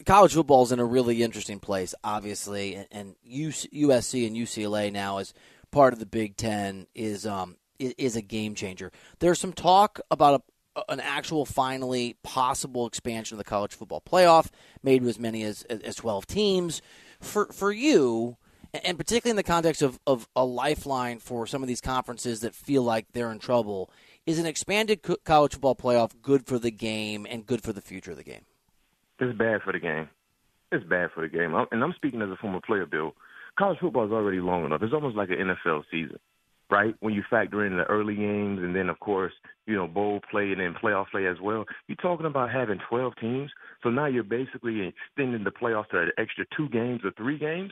college 0.05 0.33
football 0.33 0.63
is 0.63 0.71
in 0.71 0.79
a 0.79 0.85
really 0.85 1.21
interesting 1.23 1.59
place, 1.59 1.93
obviously, 2.03 2.75
and, 2.75 2.87
and 2.91 3.15
USC 3.29 4.27
and 4.27 4.35
UCLA 4.35 4.91
now 4.91 5.19
is 5.19 5.33
part 5.75 5.91
of 5.91 5.99
the 5.99 6.05
Big 6.05 6.37
Ten 6.37 6.87
is 6.95 7.27
um 7.27 7.57
is 7.77 8.15
a 8.15 8.21
game 8.21 8.55
changer. 8.55 8.93
There's 9.19 9.39
some 9.39 9.51
talk 9.51 9.99
about 10.09 10.41
a, 10.77 10.83
an 10.87 11.01
actual 11.01 11.45
finally 11.45 12.15
possible 12.23 12.87
expansion 12.87 13.35
of 13.35 13.39
the 13.39 13.43
college 13.43 13.75
football 13.75 14.01
playoff, 14.01 14.47
made 14.81 15.01
with 15.01 15.09
as 15.09 15.19
many 15.19 15.43
as 15.43 15.63
as 15.63 15.95
12 15.95 16.25
teams. 16.27 16.81
For 17.19 17.47
for 17.47 17.73
you, 17.73 18.37
and 18.85 18.97
particularly 18.97 19.31
in 19.31 19.35
the 19.35 19.43
context 19.43 19.81
of, 19.81 19.99
of 20.07 20.29
a 20.33 20.45
lifeline 20.45 21.19
for 21.19 21.45
some 21.45 21.61
of 21.61 21.67
these 21.67 21.81
conferences 21.81 22.39
that 22.39 22.55
feel 22.55 22.83
like 22.83 23.07
they're 23.11 23.31
in 23.31 23.39
trouble, 23.39 23.91
is 24.25 24.39
an 24.39 24.45
expanded 24.45 25.01
college 25.25 25.53
football 25.53 25.75
playoff 25.75 26.11
good 26.21 26.45
for 26.47 26.57
the 26.57 26.71
game 26.71 27.27
and 27.29 27.45
good 27.45 27.61
for 27.61 27.73
the 27.73 27.81
future 27.81 28.11
of 28.11 28.17
the 28.17 28.23
game? 28.23 28.45
It's 29.19 29.37
bad 29.37 29.61
for 29.61 29.73
the 29.73 29.79
game. 29.79 30.07
It's 30.71 30.85
bad 30.85 31.11
for 31.13 31.19
the 31.19 31.29
game. 31.29 31.53
And 31.53 31.83
I'm 31.83 31.93
speaking 31.93 32.21
as 32.21 32.29
a 32.29 32.37
former 32.37 32.61
player, 32.61 32.85
Bill 32.85 33.13
college 33.57 33.79
football 33.79 34.05
is 34.05 34.11
already 34.11 34.39
long 34.39 34.65
enough. 34.65 34.81
It's 34.81 34.93
almost 34.93 35.15
like 35.15 35.29
an 35.29 35.55
NFL 35.65 35.83
season, 35.91 36.19
right? 36.69 36.95
When 36.99 37.13
you 37.13 37.23
factor 37.29 37.65
in 37.65 37.77
the 37.77 37.83
early 37.83 38.15
games 38.15 38.59
and 38.61 38.75
then, 38.75 38.89
of 38.89 38.99
course, 38.99 39.33
you 39.65 39.75
know, 39.75 39.87
bowl 39.87 40.19
play 40.29 40.51
and 40.51 40.59
then 40.59 40.75
playoff 40.81 41.09
play 41.11 41.27
as 41.27 41.37
well. 41.41 41.65
You're 41.87 41.95
talking 41.97 42.25
about 42.25 42.51
having 42.51 42.79
12 42.89 43.13
teams. 43.19 43.51
So 43.83 43.89
now 43.89 44.07
you're 44.07 44.23
basically 44.23 44.87
extending 44.87 45.43
the 45.43 45.51
playoffs 45.51 45.89
to 45.89 46.01
an 46.01 46.11
extra 46.17 46.45
two 46.55 46.69
games 46.69 47.01
or 47.03 47.11
three 47.11 47.37
games. 47.37 47.71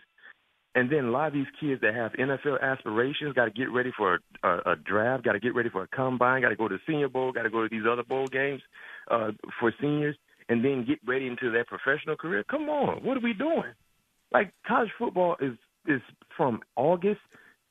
And 0.75 0.91
then 0.91 1.05
a 1.05 1.11
lot 1.11 1.27
of 1.27 1.33
these 1.33 1.45
kids 1.59 1.81
that 1.81 1.93
have 1.93 2.13
NFL 2.13 2.59
aspirations 2.61 3.33
got 3.35 3.45
to 3.45 3.51
get 3.51 3.71
ready 3.71 3.91
for 3.95 4.19
a, 4.43 4.47
a, 4.47 4.71
a 4.71 4.75
draft, 4.75 5.23
got 5.23 5.33
to 5.33 5.39
get 5.39 5.53
ready 5.53 5.69
for 5.69 5.83
a 5.83 5.87
combine, 5.87 6.41
got 6.41 6.49
to 6.49 6.55
go 6.55 6.67
to 6.67 6.79
Senior 6.87 7.09
Bowl, 7.09 7.31
got 7.31 7.43
to 7.43 7.51
go 7.51 7.61
to 7.61 7.69
these 7.69 7.83
other 7.89 8.03
bowl 8.03 8.25
games 8.25 8.61
uh, 9.11 9.31
for 9.59 9.71
seniors, 9.79 10.15
and 10.49 10.65
then 10.65 10.83
get 10.87 10.97
ready 11.05 11.27
into 11.27 11.51
their 11.51 11.65
professional 11.65 12.15
career. 12.15 12.43
Come 12.49 12.69
on, 12.69 13.03
what 13.03 13.17
are 13.17 13.21
we 13.21 13.33
doing? 13.33 13.71
Like 14.31 14.51
college 14.67 14.89
football 14.97 15.35
is 15.39 15.53
is 15.87 16.01
from 16.35 16.61
August 16.75 17.21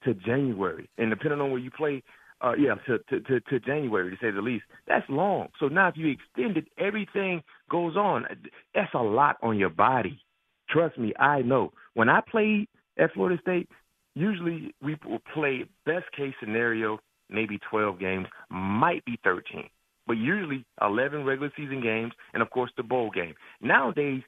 to 0.05 0.15
January, 0.15 0.89
and 0.99 1.11
depending 1.11 1.41
on 1.41 1.51
where 1.51 1.61
you 1.61 1.71
play, 1.71 2.03
uh, 2.41 2.55
yeah, 2.55 2.75
to, 2.87 2.99
to, 3.09 3.21
to, 3.21 3.41
to 3.41 3.61
January 3.61 4.11
to 4.11 4.17
say 4.21 4.31
the 4.31 4.41
least. 4.41 4.65
That's 4.89 5.09
long. 5.09 5.49
So 5.61 5.69
now 5.69 5.89
if 5.89 5.97
you 5.97 6.09
extend 6.09 6.57
it, 6.57 6.67
everything 6.79 7.43
goes 7.71 7.97
on. 7.97 8.27
That's 8.75 8.93
a 8.95 9.03
lot 9.03 9.37
on 9.43 9.59
your 9.59 9.71
body. 9.71 10.19
Trust 10.69 10.99
me, 10.99 11.13
I 11.19 11.43
know. 11.43 11.73
When 11.95 12.09
I 12.09 12.21
played 12.29 12.67
at 12.99 13.13
Florida 13.13 13.41
State, 13.43 13.69
usually 14.15 14.75
we 14.83 14.97
will 15.07 15.23
play 15.33 15.65
best 15.87 16.11
case 16.17 16.35
scenario, 16.41 16.99
maybe 17.31 17.59
12 17.71 17.99
games, 18.01 18.27
might 18.51 19.05
be 19.05 19.19
13, 19.23 19.69
but 20.07 20.15
usually 20.15 20.65
11 20.81 21.25
regular 21.25 21.53
season 21.57 21.81
games, 21.81 22.13
and 22.35 22.43
of 22.43 22.51
course 22.51 22.71
the 22.77 22.83
bowl 22.83 23.11
game. 23.11 23.35
Nowadays, 23.61 24.23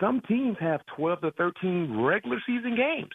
some 0.00 0.20
teams 0.28 0.56
have 0.60 0.80
12 0.96 1.20
to 1.22 1.30
13 1.32 1.96
regular 1.96 2.38
season 2.46 2.76
games 2.76 3.10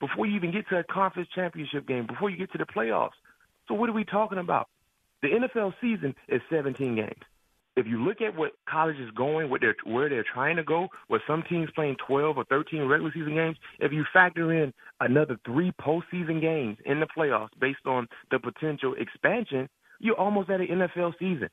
before 0.00 0.26
you 0.26 0.36
even 0.36 0.52
get 0.52 0.68
to 0.68 0.78
a 0.78 0.84
conference 0.84 1.28
championship 1.34 1.86
game, 1.86 2.06
before 2.06 2.30
you 2.30 2.36
get 2.36 2.52
to 2.52 2.58
the 2.58 2.66
playoffs. 2.66 3.16
So 3.68 3.74
what 3.74 3.88
are 3.88 3.94
we 3.94 4.04
talking 4.04 4.38
about? 4.38 4.68
The 5.22 5.28
NFL 5.28 5.74
season 5.80 6.14
is 6.28 6.40
17 6.50 6.96
games. 6.96 7.22
If 7.76 7.86
you 7.86 8.02
look 8.02 8.22
at 8.22 8.34
what 8.34 8.52
college 8.68 8.96
is 8.96 9.10
going, 9.10 9.50
what 9.50 9.60
they're, 9.60 9.76
where 9.84 10.08
they're 10.08 10.24
trying 10.24 10.56
to 10.56 10.64
go, 10.64 10.88
with 11.10 11.20
some 11.26 11.42
teams 11.42 11.68
playing 11.74 11.96
12 12.06 12.38
or 12.38 12.44
13 12.44 12.82
regular 12.82 13.12
season 13.12 13.34
games, 13.34 13.56
if 13.80 13.92
you 13.92 14.04
factor 14.14 14.52
in 14.52 14.72
another 15.00 15.38
three 15.44 15.72
postseason 15.80 16.40
games 16.40 16.78
in 16.86 17.00
the 17.00 17.06
playoffs 17.06 17.50
based 17.60 17.84
on 17.86 18.06
the 18.30 18.38
potential 18.38 18.94
expansion, 18.98 19.68
you're 20.00 20.18
almost 20.18 20.48
at 20.48 20.60
an 20.60 20.68
NFL 20.68 21.12
season. 21.18 21.48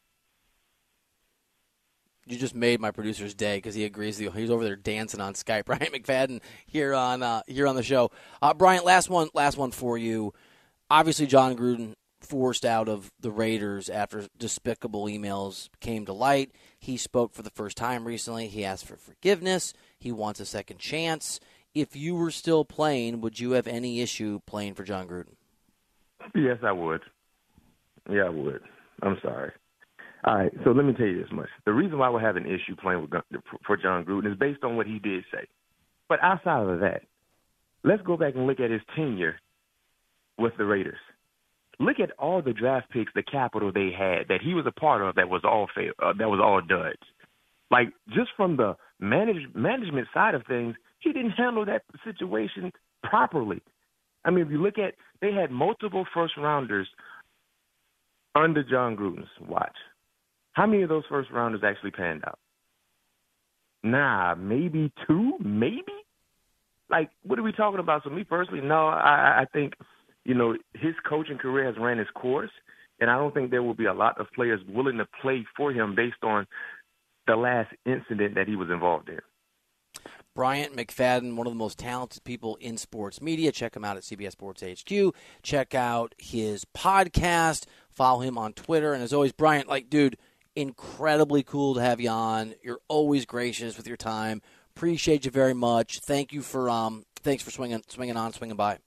You 2.25 2.37
just 2.37 2.55
made 2.55 2.79
my 2.79 2.91
producer's 2.91 3.33
day 3.33 3.57
because 3.57 3.75
he 3.75 3.83
agrees 3.83 4.17
with 4.17 4.23
you. 4.23 4.31
He's 4.31 4.49
over 4.49 4.63
there 4.63 4.75
dancing 4.75 5.19
on 5.19 5.33
Skype. 5.33 5.65
Bryant 5.65 5.93
McFadden 5.93 6.41
here 6.65 6.93
on 6.93 7.21
uh, 7.21 7.41
here 7.47 7.67
on 7.67 7.75
the 7.75 7.83
show. 7.83 8.11
Uh, 8.41 8.53
Brian, 8.53 8.83
last 8.83 9.09
one, 9.09 9.29
last 9.33 9.57
one 9.57 9.71
for 9.71 9.97
you. 9.97 10.33
Obviously, 10.89 11.27
Jon 11.27 11.57
Gruden 11.57 11.93
forced 12.21 12.65
out 12.65 12.87
of 12.87 13.11
the 13.19 13.31
Raiders 13.31 13.89
after 13.89 14.25
despicable 14.37 15.05
emails 15.05 15.69
came 15.81 16.05
to 16.05 16.13
light. 16.13 16.51
He 16.79 16.97
spoke 16.97 17.33
for 17.33 17.41
the 17.41 17.49
first 17.49 17.77
time 17.77 18.05
recently. 18.05 18.47
He 18.47 18.63
asked 18.63 18.85
for 18.85 18.95
forgiveness. 18.95 19.73
He 19.99 20.11
wants 20.11 20.39
a 20.39 20.45
second 20.45 20.79
chance. 20.79 21.39
If 21.73 21.95
you 21.95 22.15
were 22.15 22.31
still 22.31 22.65
playing, 22.65 23.21
would 23.21 23.39
you 23.39 23.51
have 23.51 23.67
any 23.67 24.01
issue 24.01 24.39
playing 24.45 24.75
for 24.75 24.83
Jon 24.83 25.07
Gruden? 25.07 25.35
Yes, 26.35 26.59
I 26.63 26.71
would. 26.71 27.01
Yeah, 28.09 28.25
I 28.25 28.29
would. 28.29 28.61
I'm 29.01 29.17
sorry. 29.21 29.51
All 30.25 30.37
right, 30.37 30.51
so 30.63 30.71
let 30.71 30.85
me 30.85 30.93
tell 30.93 31.05
you 31.05 31.21
this 31.21 31.31
much. 31.33 31.49
The 31.65 31.73
reason 31.73 31.97
why 31.97 32.09
we 32.09 32.21
have 32.21 32.37
an 32.37 32.45
issue 32.45 32.75
playing 32.81 33.01
with 33.01 33.11
for 33.65 33.75
Jon 33.75 34.05
Gruden 34.05 34.31
is 34.31 34.37
based 34.37 34.63
on 34.63 34.77
what 34.77 34.87
he 34.87 34.99
did 34.99 35.25
say. 35.33 35.47
But 36.07 36.19
outside 36.23 36.65
of 36.65 36.79
that, 36.79 37.01
let's 37.83 38.01
go 38.03 38.15
back 38.15 38.35
and 38.35 38.47
look 38.47 38.61
at 38.61 38.71
his 38.71 38.81
tenure 38.95 39.35
with 40.37 40.53
the 40.57 40.65
Raiders. 40.65 40.99
Look 41.79 41.99
at 41.99 42.11
all 42.17 42.41
the 42.41 42.53
draft 42.53 42.89
picks, 42.91 43.11
the 43.13 43.23
capital 43.23 43.71
they 43.73 43.91
had 43.97 44.27
that 44.29 44.39
he 44.41 44.53
was 44.53 44.65
a 44.65 44.71
part 44.71 45.01
of 45.01 45.15
that 45.15 45.27
was 45.27 45.41
all 45.43 45.67
fail, 45.75 45.91
uh, 46.01 46.13
that 46.17 46.29
was 46.29 46.39
all 46.41 46.61
duds. 46.61 47.01
like 47.71 47.91
just 48.09 48.29
from 48.37 48.55
the 48.55 48.75
manage, 48.99 49.53
management 49.55 50.07
side 50.13 50.35
of 50.35 50.45
things, 50.47 50.75
he 50.99 51.11
didn't 51.11 51.31
handle 51.31 51.65
that 51.65 51.83
situation 52.05 52.71
properly. 53.03 53.61
I 54.23 54.29
mean, 54.29 54.45
if 54.45 54.51
you 54.51 54.61
look 54.61 54.77
at, 54.77 54.93
they 55.21 55.33
had 55.33 55.51
multiple 55.51 56.05
first 56.13 56.37
rounders 56.37 56.87
under 58.35 58.63
Jon 58.63 58.95
Gruden's 58.95 59.27
watch. 59.49 59.75
How 60.53 60.65
many 60.65 60.83
of 60.83 60.89
those 60.89 61.03
first 61.09 61.31
rounders 61.31 61.61
actually 61.63 61.91
panned 61.91 62.23
out? 62.25 62.39
Nah, 63.83 64.35
maybe 64.35 64.91
two, 65.07 65.33
maybe. 65.43 65.83
Like, 66.89 67.09
what 67.23 67.37
are 67.37 67.43
we 67.43 67.51
talking 67.51 67.79
about? 67.79 68.03
So, 68.03 68.09
me 68.09 68.23
personally, 68.23 68.61
no, 68.61 68.87
I, 68.87 69.41
I 69.41 69.45
think, 69.51 69.73
you 70.23 70.35
know, 70.35 70.55
his 70.73 70.93
coaching 71.07 71.37
career 71.37 71.65
has 71.65 71.75
ran 71.77 71.99
its 71.99 72.09
course, 72.11 72.51
and 72.99 73.09
I 73.09 73.17
don't 73.17 73.33
think 73.33 73.51
there 73.51 73.63
will 73.63 73.73
be 73.73 73.85
a 73.85 73.93
lot 73.93 74.19
of 74.21 74.27
players 74.33 74.61
willing 74.67 74.97
to 74.97 75.07
play 75.21 75.45
for 75.57 75.71
him 75.71 75.95
based 75.95 76.23
on 76.23 76.47
the 77.27 77.35
last 77.35 77.73
incident 77.85 78.35
that 78.35 78.47
he 78.47 78.55
was 78.55 78.69
involved 78.69 79.09
in. 79.09 79.19
Bryant 80.35 80.75
McFadden, 80.75 81.35
one 81.35 81.45
of 81.45 81.53
the 81.53 81.57
most 81.57 81.77
talented 81.77 82.23
people 82.23 82.55
in 82.55 82.77
sports 82.77 83.21
media. 83.21 83.51
Check 83.51 83.75
him 83.75 83.85
out 83.85 83.97
at 83.97 84.03
CBS 84.03 84.31
Sports 84.31 84.63
HQ. 84.63 85.13
Check 85.43 85.75
out 85.75 86.15
his 86.17 86.65
podcast. 86.65 87.65
Follow 87.91 88.21
him 88.21 88.37
on 88.37 88.53
Twitter. 88.53 88.93
And 88.93 89.03
as 89.03 89.13
always, 89.13 89.31
Bryant, 89.31 89.67
like, 89.69 89.91
dude, 89.91 90.17
incredibly 90.55 91.43
cool 91.43 91.75
to 91.75 91.81
have 91.81 91.99
you 91.99 92.09
on. 92.09 92.55
You're 92.63 92.79
always 92.87 93.25
gracious 93.25 93.77
with 93.77 93.87
your 93.87 93.97
time. 93.97 94.41
Appreciate 94.75 95.25
you 95.25 95.31
very 95.31 95.53
much. 95.53 95.99
Thank 95.99 96.33
you 96.33 96.41
for 96.41 96.69
um. 96.69 97.05
Thanks 97.21 97.43
for 97.43 97.51
swinging 97.51 97.81
swinging 97.87 98.17
on, 98.17 98.33
swinging 98.33 98.57
by. 98.57 98.79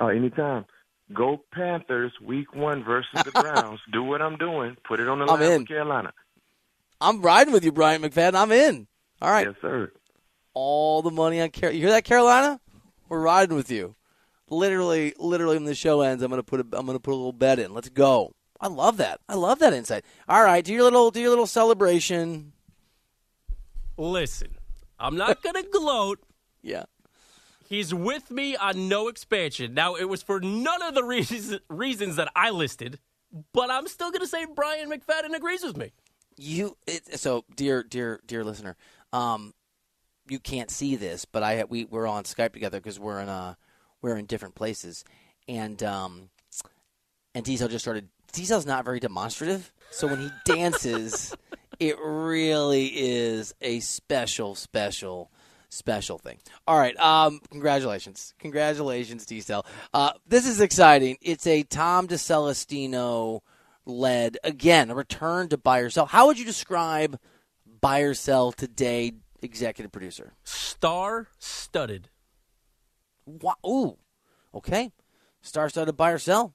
Oh, 0.00 0.08
anytime. 0.08 0.64
Go 1.12 1.42
Panthers, 1.52 2.12
Week 2.22 2.54
One 2.54 2.84
versus 2.84 3.22
the 3.24 3.32
Browns. 3.32 3.80
Do 3.92 4.02
what 4.02 4.22
I'm 4.22 4.36
doing. 4.36 4.76
Put 4.86 5.00
it 5.00 5.08
on 5.08 5.18
the 5.18 5.24
I'm 5.24 5.40
line 5.40 5.50
in. 5.50 5.58
with 5.60 5.68
Carolina. 5.68 6.12
I'm 7.00 7.20
riding 7.20 7.52
with 7.52 7.64
you, 7.64 7.72
Bryant 7.72 8.04
McFadden. 8.04 8.34
I'm 8.34 8.52
in. 8.52 8.86
All 9.20 9.30
right. 9.30 9.46
Yes, 9.46 9.56
sir. 9.60 9.92
All 10.54 11.02
the 11.02 11.10
money 11.10 11.40
on 11.40 11.50
Carolina. 11.50 11.76
You 11.76 11.82
hear 11.86 11.90
that, 11.94 12.04
Carolina? 12.04 12.60
We're 13.08 13.20
riding 13.20 13.56
with 13.56 13.70
you. 13.70 13.94
Literally, 14.48 15.14
literally, 15.18 15.56
when 15.56 15.64
the 15.64 15.74
show 15.74 16.02
ends, 16.02 16.22
I'm 16.22 16.30
gonna 16.30 16.42
put 16.42 16.60
a, 16.60 16.66
I'm 16.72 16.86
gonna 16.86 17.00
put 17.00 17.12
a 17.12 17.16
little 17.16 17.32
bet 17.32 17.58
in. 17.58 17.72
Let's 17.74 17.88
go. 17.88 18.32
I 18.62 18.68
love 18.68 18.96
that. 18.98 19.20
I 19.28 19.34
love 19.34 19.58
that 19.58 19.74
insight. 19.74 20.04
All 20.28 20.42
right, 20.42 20.64
do 20.64 20.72
your 20.72 20.84
little 20.84 21.10
do 21.10 21.20
your 21.20 21.30
little 21.30 21.46
celebration. 21.46 22.52
Listen, 23.98 24.56
I'm 24.98 25.16
not 25.16 25.42
going 25.42 25.54
to 25.62 25.68
gloat. 25.68 26.20
Yeah. 26.62 26.84
He's 27.68 27.92
with 27.94 28.30
me 28.30 28.54
on 28.54 28.88
no 28.88 29.08
expansion. 29.08 29.74
Now, 29.74 29.94
it 29.94 30.04
was 30.04 30.22
for 30.22 30.40
none 30.40 30.82
of 30.82 30.94
the 30.94 31.02
reasons, 31.02 31.58
reasons 31.70 32.16
that 32.16 32.30
I 32.36 32.50
listed, 32.50 32.98
but 33.54 33.70
I'm 33.70 33.88
still 33.88 34.10
going 34.10 34.20
to 34.20 34.26
say 34.26 34.44
Bryant 34.44 34.92
McFadden 34.92 35.34
agrees 35.34 35.64
with 35.64 35.76
me. 35.76 35.92
You 36.36 36.76
it, 36.86 37.18
so 37.18 37.44
dear 37.54 37.82
dear 37.82 38.20
dear 38.26 38.44
listener, 38.44 38.76
um, 39.12 39.54
you 40.28 40.38
can't 40.38 40.70
see 40.70 40.96
this, 40.96 41.24
but 41.24 41.42
I 41.42 41.64
we 41.64 41.84
we're 41.84 42.06
on 42.06 42.24
Skype 42.24 42.52
together 42.52 42.78
because 42.78 43.00
we're 43.00 43.20
in 43.20 43.28
uh 43.28 43.54
we're 44.00 44.16
in 44.16 44.26
different 44.26 44.54
places, 44.54 45.04
and 45.48 45.82
um, 45.82 46.30
and 47.34 47.44
Diesel 47.44 47.68
just 47.68 47.84
started. 47.84 48.08
Diesel's 48.32 48.66
not 48.66 48.84
very 48.84 48.98
demonstrative, 48.98 49.72
so 49.90 50.06
when 50.06 50.20
he 50.20 50.30
dances, 50.44 51.36
it 51.78 51.96
really 52.02 52.86
is 52.86 53.54
a 53.60 53.80
special, 53.80 54.54
special, 54.54 55.30
special 55.68 56.18
thing. 56.18 56.38
All 56.66 56.78
right, 56.78 56.96
um, 56.98 57.40
congratulations, 57.50 58.34
congratulations, 58.38 59.26
Diesel. 59.26 59.66
Uh, 59.92 60.12
this 60.26 60.46
is 60.46 60.60
exciting. 60.60 61.18
It's 61.20 61.46
a 61.46 61.62
Tom 61.62 62.08
DeCelestino 62.08 63.40
led 63.84 64.38
again 64.44 64.90
a 64.90 64.94
return 64.94 65.48
to 65.48 65.58
buy 65.58 65.80
or 65.80 65.90
sell. 65.90 66.06
How 66.06 66.26
would 66.26 66.38
you 66.38 66.44
describe 66.44 67.18
buy 67.80 68.00
or 68.00 68.14
sell 68.14 68.52
today, 68.52 69.12
executive 69.42 69.92
producer? 69.92 70.32
Star 70.44 71.28
studded. 71.38 72.08
Wow. 73.26 73.56
Ooh, 73.66 73.98
okay. 74.54 74.90
Star 75.42 75.68
studded 75.68 75.96
buy 75.96 76.12
or 76.12 76.18
sell. 76.18 76.54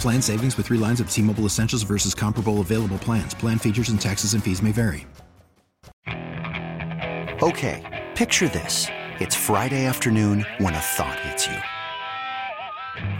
Plan 0.00 0.22
savings 0.22 0.56
with 0.56 0.64
three 0.66 0.78
lines 0.78 1.00
of 1.00 1.10
T 1.10 1.20
Mobile 1.20 1.44
Essentials 1.44 1.82
versus 1.82 2.14
comparable 2.14 2.62
available 2.62 2.96
plans. 2.96 3.34
Plan 3.34 3.58
features 3.58 3.90
and 3.90 4.00
taxes 4.00 4.32
and 4.32 4.42
fees 4.42 4.62
may 4.62 4.72
vary. 4.72 5.06
Okay, 7.42 8.08
picture 8.14 8.48
this. 8.48 8.86
It's 9.20 9.36
Friday 9.36 9.84
afternoon 9.84 10.46
when 10.56 10.74
a 10.74 10.78
thought 10.78 11.20
hits 11.20 11.46
you. 11.46 11.58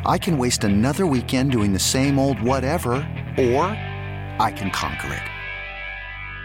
I 0.06 0.16
can 0.16 0.38
waste 0.38 0.64
another 0.64 1.06
weekend 1.06 1.52
doing 1.52 1.74
the 1.74 1.78
same 1.78 2.18
old 2.18 2.40
whatever, 2.40 2.92
or 3.36 3.64
I 4.38 4.50
can 4.56 4.70
conquer 4.70 5.22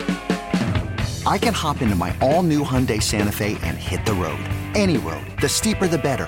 it. 0.02 1.26
I 1.26 1.38
can 1.38 1.54
hop 1.54 1.82
into 1.82 1.96
my 1.96 2.14
all 2.20 2.44
new 2.44 2.66
Hyundai 2.66 3.02
Santa 3.02 3.32
Fe 3.32 3.58
and 3.64 3.78
hit 3.78 4.06
the 4.06 4.14
road. 4.14 4.44
Any 4.76 4.98
road. 4.98 5.26
The 5.42 5.48
steeper, 5.48 5.88
the 5.88 5.98
better 5.98 6.28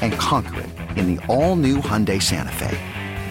And 0.00 0.12
conquer 0.14 0.60
it 0.60 0.98
in 0.98 1.14
the 1.14 1.26
all-new 1.26 1.78
Hyundai 1.78 2.22
Santa 2.22 2.52
Fe. 2.52 2.78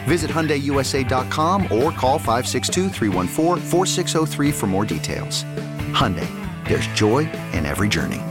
Visit 0.06 0.30
HyundaiUSA.com 0.30 1.63
or 1.63 1.91
call 1.91 2.19
562 2.19 2.89
for 4.52 4.67
more 4.67 4.86
details. 4.86 5.43
Hyundai, 5.93 6.28
there's 6.67 6.88
joy 6.88 7.19
in 7.54 7.65
every 7.65 7.88
journey. 7.88 8.21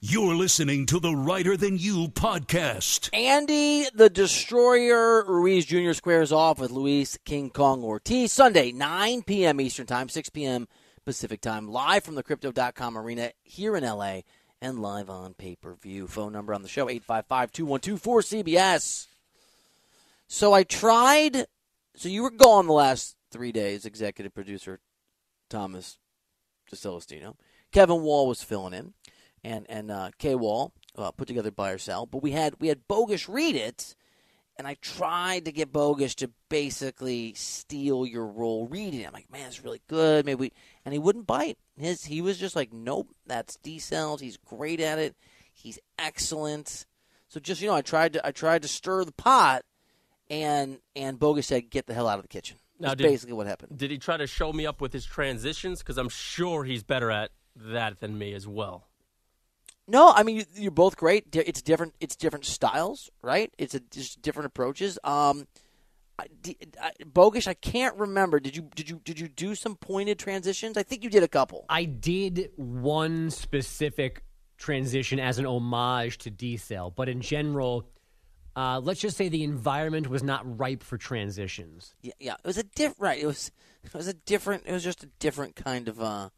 You're 0.00 0.36
listening 0.36 0.86
to 0.86 1.00
the 1.00 1.14
Reiter 1.14 1.56
Than 1.56 1.78
You 1.78 2.08
podcast. 2.08 3.10
Andy 3.12 3.88
the 3.92 4.08
Destroyer 4.08 5.24
Ruiz 5.24 5.66
Jr. 5.66 5.94
squares 5.94 6.30
off 6.30 6.60
with 6.60 6.70
Luis 6.70 7.18
King 7.24 7.50
Kong 7.50 7.82
Ortiz 7.82 8.32
Sunday, 8.32 8.70
9 8.72 9.22
p.m. 9.22 9.60
Eastern 9.60 9.86
Time, 9.86 10.08
6 10.08 10.28
p.m. 10.28 10.68
Pacific 11.04 11.40
Time, 11.40 11.68
live 11.68 12.04
from 12.04 12.14
the 12.14 12.22
Crypto.com 12.22 12.96
arena 12.96 13.32
here 13.42 13.76
in 13.76 13.84
LA 13.84 14.20
and 14.60 14.80
live 14.80 15.10
on 15.10 15.34
pay 15.34 15.56
per 15.56 15.74
view. 15.74 16.06
Phone 16.06 16.32
number 16.32 16.54
on 16.54 16.62
the 16.62 16.68
show 16.68 16.88
855 16.88 17.52
212 17.52 18.02
4CBS. 18.02 19.06
So 20.28 20.52
I 20.52 20.62
tried. 20.62 21.46
So 21.96 22.08
you 22.08 22.22
were 22.22 22.30
gone 22.30 22.66
the 22.66 22.72
last 22.72 23.16
three 23.30 23.52
days, 23.52 23.84
executive 23.86 24.34
producer 24.34 24.80
Thomas 25.48 25.98
DeCelestino. 26.70 27.36
Kevin 27.72 28.02
Wall 28.02 28.28
was 28.28 28.42
filling 28.42 28.74
in, 28.74 28.94
and 29.44 29.66
and 29.68 29.90
uh, 29.90 30.10
K 30.18 30.34
Wall 30.34 30.72
uh, 30.96 31.10
put 31.10 31.28
together 31.28 31.52
or 31.56 31.78
sell. 31.78 32.06
But 32.06 32.22
we 32.22 32.32
had 32.32 32.54
we 32.60 32.68
had 32.68 32.88
Bogus 32.88 33.28
read 33.28 33.56
it, 33.56 33.94
and 34.58 34.66
I 34.66 34.74
tried 34.80 35.44
to 35.44 35.52
get 35.52 35.72
Bogus 35.72 36.14
to 36.16 36.30
basically 36.48 37.34
steal 37.34 38.06
your 38.06 38.26
role 38.26 38.66
reading. 38.66 39.06
I'm 39.06 39.12
like, 39.12 39.30
man, 39.30 39.46
it's 39.46 39.62
really 39.62 39.82
good. 39.88 40.24
Maybe 40.24 40.36
we, 40.36 40.52
and 40.84 40.92
he 40.92 40.98
wouldn't 40.98 41.26
bite. 41.26 41.58
His 41.76 42.04
he 42.04 42.20
was 42.20 42.38
just 42.38 42.56
like, 42.56 42.72
nope, 42.72 43.08
that's 43.26 43.56
D 43.56 43.78
cells. 43.78 44.20
He's 44.20 44.36
great 44.38 44.80
at 44.80 44.98
it. 44.98 45.14
He's 45.52 45.78
excellent. 45.98 46.86
So 47.28 47.40
just 47.40 47.60
you 47.60 47.68
know, 47.68 47.74
I 47.74 47.82
tried 47.82 48.14
to 48.14 48.26
I 48.26 48.30
tried 48.30 48.62
to 48.62 48.68
stir 48.68 49.04
the 49.04 49.12
pot, 49.12 49.62
and 50.30 50.78
and 50.94 51.18
Bogus 51.18 51.46
said, 51.46 51.70
"Get 51.70 51.86
the 51.86 51.94
hell 51.94 52.08
out 52.08 52.18
of 52.18 52.22
the 52.22 52.28
kitchen." 52.28 52.58
Now, 52.78 52.94
did- 52.94 53.06
basically 53.06 53.34
what 53.34 53.46
happened. 53.46 53.78
Did 53.78 53.90
he 53.90 53.98
try 53.98 54.16
to 54.16 54.26
show 54.26 54.52
me 54.52 54.66
up 54.66 54.80
with 54.80 54.92
his 54.92 55.04
transitions? 55.04 55.80
Because 55.80 55.98
I'm 55.98 56.08
sure 56.08 56.64
he's 56.64 56.82
better 56.82 57.10
at 57.10 57.30
that 57.56 58.00
than 58.00 58.18
me 58.18 58.34
as 58.34 58.46
well. 58.46 58.85
No, 59.88 60.12
I 60.14 60.22
mean 60.22 60.36
you, 60.36 60.44
you're 60.54 60.70
both 60.70 60.96
great. 60.96 61.26
It's 61.32 61.62
different. 61.62 61.94
It's 62.00 62.16
different 62.16 62.44
styles, 62.44 63.10
right? 63.22 63.52
It's 63.58 63.74
a, 63.74 63.80
just 63.80 64.20
different 64.20 64.46
approaches. 64.46 64.98
Um, 65.04 65.46
I, 66.18 66.26
I, 66.82 66.92
Bogus, 67.04 67.46
I 67.46 67.54
can't 67.54 67.96
remember. 67.96 68.40
Did 68.40 68.56
you 68.56 68.68
did 68.74 68.88
you 68.90 69.00
did 69.04 69.20
you 69.20 69.28
do 69.28 69.54
some 69.54 69.76
pointed 69.76 70.18
transitions? 70.18 70.76
I 70.76 70.82
think 70.82 71.04
you 71.04 71.10
did 71.10 71.22
a 71.22 71.28
couple. 71.28 71.66
I 71.68 71.84
did 71.84 72.50
one 72.56 73.30
specific 73.30 74.22
transition 74.56 75.20
as 75.20 75.38
an 75.38 75.46
homage 75.46 76.18
to 76.18 76.30
D 76.30 76.56
Cell, 76.56 76.90
but 76.90 77.08
in 77.08 77.20
general, 77.20 77.88
uh, 78.56 78.80
let's 78.82 79.00
just 79.00 79.16
say 79.16 79.28
the 79.28 79.44
environment 79.44 80.08
was 80.08 80.22
not 80.22 80.58
ripe 80.58 80.82
for 80.82 80.96
transitions. 80.96 81.94
Yeah, 82.02 82.12
yeah. 82.18 82.34
It 82.42 82.46
was 82.46 82.58
a 82.58 82.62
different. 82.64 83.00
Right. 83.00 83.22
It 83.22 83.26
was. 83.26 83.52
It 83.84 83.94
was 83.94 84.08
a 84.08 84.14
different. 84.14 84.64
It 84.66 84.72
was 84.72 84.82
just 84.82 85.04
a 85.04 85.08
different 85.20 85.54
kind 85.54 85.86
of. 85.88 86.00
uh 86.00 86.30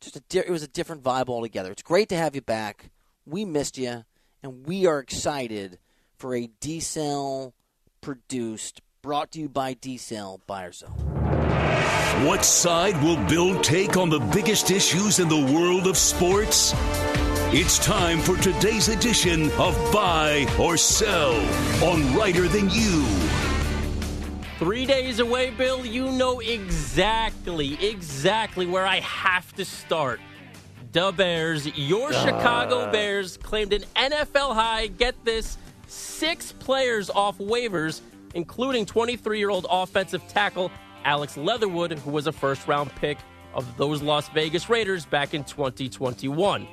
Just 0.00 0.16
a. 0.16 0.20
Di- 0.28 0.40
it 0.40 0.50
was 0.50 0.62
a 0.62 0.68
different 0.68 1.02
vibe 1.02 1.28
altogether. 1.28 1.70
It's 1.70 1.82
great 1.82 2.08
to 2.10 2.16
have 2.16 2.34
you 2.34 2.42
back. 2.42 2.90
We 3.24 3.44
missed 3.44 3.78
you, 3.78 4.04
and 4.42 4.66
we 4.66 4.86
are 4.86 4.98
excited 4.98 5.78
for 6.16 6.34
a 6.34 6.48
D 6.60 6.80
Cell 6.80 7.54
produced, 8.00 8.82
brought 9.02 9.32
to 9.32 9.40
you 9.40 9.48
by 9.48 9.74
D 9.74 9.96
Cell. 9.96 10.40
Buy 10.46 10.64
or 10.64 10.72
sell. 10.72 10.90
What 12.24 12.44
side 12.44 13.02
will 13.02 13.22
Bill 13.26 13.60
take 13.60 13.96
on 13.96 14.08
the 14.08 14.20
biggest 14.20 14.70
issues 14.70 15.18
in 15.18 15.28
the 15.28 15.52
world 15.54 15.86
of 15.86 15.96
sports? 15.96 16.72
It's 17.52 17.78
time 17.78 18.18
for 18.20 18.36
today's 18.38 18.88
edition 18.88 19.50
of 19.52 19.76
Buy 19.92 20.46
or 20.58 20.76
Sell 20.76 21.34
on 21.84 22.16
Reiter 22.16 22.48
Than 22.48 22.68
You. 22.70 23.04
Three 24.58 24.86
days 24.86 25.18
away, 25.18 25.50
Bill, 25.50 25.84
you 25.84 26.10
know 26.12 26.40
exactly, 26.40 27.74
exactly 27.86 28.64
where 28.64 28.86
I 28.86 29.00
have 29.00 29.54
to 29.56 29.66
start. 29.66 30.18
The 30.92 31.12
Bears, 31.12 31.66
your 31.76 32.08
ah. 32.10 32.24
Chicago 32.24 32.90
Bears, 32.90 33.36
claimed 33.36 33.74
an 33.74 33.82
NFL 33.94 34.54
high, 34.54 34.86
get 34.86 35.14
this, 35.26 35.58
six 35.88 36.52
players 36.52 37.10
off 37.10 37.36
waivers, 37.36 38.00
including 38.34 38.86
23 38.86 39.38
year 39.38 39.50
old 39.50 39.66
offensive 39.68 40.26
tackle 40.26 40.70
Alex 41.04 41.36
Leatherwood, 41.36 41.92
who 41.98 42.10
was 42.10 42.26
a 42.26 42.32
first 42.32 42.66
round 42.66 42.90
pick 42.94 43.18
of 43.52 43.76
those 43.76 44.00
Las 44.00 44.30
Vegas 44.30 44.70
Raiders 44.70 45.04
back 45.04 45.34
in 45.34 45.44
2021. 45.44 46.66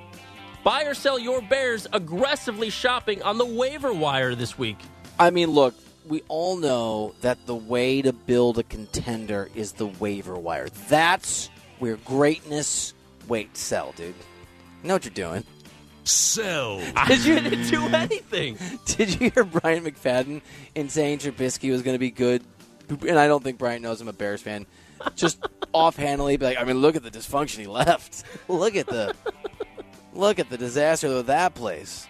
Buy 0.64 0.84
or 0.84 0.94
sell 0.94 1.20
your 1.20 1.42
Bears 1.42 1.86
aggressively 1.92 2.70
shopping 2.70 3.22
on 3.24 3.38
the 3.38 3.46
waiver 3.46 3.92
wire 3.92 4.36
this 4.36 4.58
week. 4.58 4.78
I 5.20 5.32
mean, 5.32 5.52
look, 5.52 5.76
we 6.08 6.24
all 6.28 6.58
know 6.58 7.14
that 7.22 7.46
the 7.46 7.56
way 7.56 8.02
to 8.02 8.14
build 8.14 8.60
a 8.60 8.64
contender 8.64 9.50
is 9.56 9.74
the 9.74 9.88
waiver 9.88 10.38
wire. 10.38 10.70
That's 10.88 11.50
where 11.80 11.98
greatness. 11.98 12.94
Wait, 13.28 13.56
sell, 13.56 13.94
dude. 13.96 14.16
You 14.82 14.88
know 14.88 14.96
what 14.96 15.06
you're 15.06 15.14
doing. 15.14 15.44
Sell. 16.04 16.82
Because 16.94 17.26
you 17.26 17.40
didn't 17.40 17.70
do 17.70 17.86
anything. 17.88 18.58
Did 18.86 19.20
you 19.20 19.30
hear 19.30 19.44
Bryant 19.44 19.86
McFadden 19.86 20.42
in 20.76 20.90
saying 20.90 21.20
Trubisky 21.20 21.72
was 21.72 21.82
going 21.82 21.96
to 21.96 22.00
be 22.00 22.12
good? 22.12 22.44
And 22.90 23.18
I 23.18 23.28
don't 23.28 23.44
think 23.44 23.58
Brian 23.58 23.82
knows 23.82 24.02
I'm 24.02 24.08
a 24.10 24.14
Bears 24.14 24.42
fan. 24.42 24.66
Just 25.16 25.46
offhandedly, 25.74 26.38
be 26.38 26.46
like, 26.46 26.58
I 26.58 26.64
mean, 26.66 26.80
look 26.80 26.96
at 26.96 27.04
the 27.04 27.12
dysfunction 27.12 27.60
he 27.60 27.68
left. 27.68 28.24
look 28.48 28.76
at 28.76 28.88
the 28.88 29.16
look 30.14 30.40
at 30.40 30.50
the 30.50 30.58
disaster 30.58 31.08
of 31.08 31.28
that 31.28 31.56
place. 31.56 32.08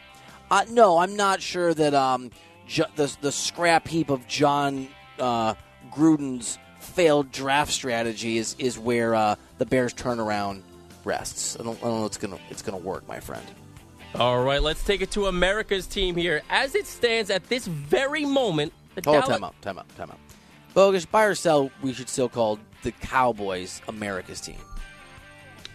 Uh, 0.51 0.65
no, 0.69 0.97
I'm 0.97 1.15
not 1.15 1.41
sure 1.41 1.73
that 1.73 1.93
um, 1.93 2.31
ju- 2.67 2.85
the 2.95 3.15
the 3.21 3.31
scrap 3.31 3.87
heap 3.87 4.09
of 4.09 4.27
Jon 4.27 4.87
uh, 5.19 5.53
Gruden's 5.91 6.57
failed 6.79 7.31
draft 7.31 7.71
strategy 7.71 8.37
is 8.37 8.55
is 8.59 8.77
where 8.79 9.15
uh, 9.15 9.35
the 9.57 9.65
Bears 9.65 9.93
turnaround 9.93 10.61
rests. 11.05 11.57
I 11.59 11.63
don't, 11.63 11.77
I 11.79 11.85
don't 11.85 11.99
know. 12.01 12.05
It's 12.05 12.17
gonna 12.17 12.39
it's 12.49 12.61
gonna 12.61 12.77
work, 12.77 13.07
my 13.07 13.19
friend. 13.19 13.45
All 14.15 14.43
right, 14.43 14.61
let's 14.61 14.83
take 14.83 15.01
it 15.01 15.09
to 15.11 15.25
America's 15.25 15.87
team 15.87 16.15
here. 16.15 16.43
As 16.49 16.75
it 16.75 16.85
stands 16.85 17.31
at 17.31 17.49
this 17.49 17.65
very 17.65 18.25
moment, 18.25 18.71
the 18.95 19.01
Hold 19.05 19.23
Dallas- 19.23 19.27
time 19.29 19.43
out, 19.43 19.61
time 19.61 19.79
out, 19.79 19.95
time 19.97 20.11
out. 20.11 20.19
Bogus, 20.75 21.05
buy 21.05 21.23
or 21.25 21.35
sell, 21.35 21.71
we 21.81 21.93
should 21.93 22.09
still 22.09 22.29
call 22.29 22.59
the 22.83 22.91
Cowboys 22.91 23.81
America's 23.87 24.41
team. 24.41 24.57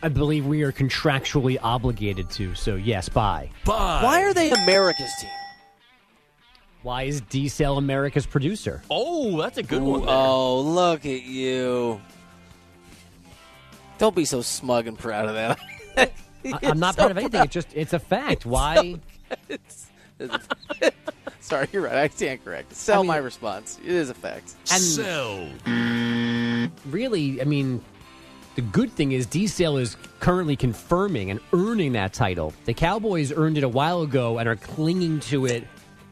I 0.03 0.09
believe 0.09 0.47
we 0.47 0.63
are 0.63 0.71
contractually 0.73 1.59
obligated 1.61 2.31
to, 2.31 2.55
so 2.55 2.77
yes, 2.77 3.09
buy. 3.09 3.51
Buy. 3.65 4.01
Why 4.03 4.23
are 4.25 4.33
they 4.35 4.51
America's 4.51 5.11
team? 5.21 5.31
Why 6.83 7.03
is 7.05 7.21
D 7.23 7.49
Cell 7.49 7.77
America's 7.77 8.27
producer? 8.27 8.83
Oh, 8.91 9.37
that's 9.41 9.59
a 9.59 9.63
good 9.63 9.83
one. 9.83 10.01
there. 10.01 10.11
Oh, 10.11 10.61
look 10.61 11.05
at 11.07 11.23
you. 11.25 12.01
Don't 13.99 14.15
be 14.15 14.25
so 14.25 14.43
smug 14.43 14.87
and 14.87 14.97
proud 14.99 15.29
of 15.29 15.35
that. 15.35 15.59
I, 15.97 16.11
am 16.71 16.79
not 16.79 16.97
proud 16.97 17.11
of 17.11 17.19
anything. 17.19 17.43
It's 17.43 17.53
just 17.53 17.69
it's 17.75 17.93
a 17.93 17.99
fact. 17.99 18.47
Why? 18.47 18.95
Sorry, 21.41 21.69
you're 21.73 21.83
right. 21.83 21.95
I 21.97 22.09
stand 22.09 22.45
correct. 22.45 22.75
Sell 22.75 22.99
I 23.01 23.03
mean- 23.03 23.07
my 23.09 23.17
response. 23.17 23.79
It 23.83 23.91
is 23.91 24.11
a 24.11 24.15
fact. 24.15 24.55
And 24.71 24.81
Sell. 24.83 25.49
really, 26.91 27.41
I 27.41 27.45
mean, 27.45 27.83
the 28.55 28.63
good 28.63 28.93
thing 28.93 29.13
is 29.13 29.27
D 29.27 29.47
Cell 29.49 29.77
is 29.79 29.97
currently 30.21 30.55
confirming 30.57 31.31
and 31.31 31.41
earning 31.53 31.93
that 31.93 32.13
title. 32.13 32.53
The 32.67 32.75
Cowboys 32.75 33.33
earned 33.33 33.59
it 33.59 33.65
a 33.65 33.69
while 33.69 34.03
ago 34.03 34.39
and 34.39 34.49
are 34.49 34.57
clinging 34.57 35.21
to 35.21 35.47
it. 35.47 35.65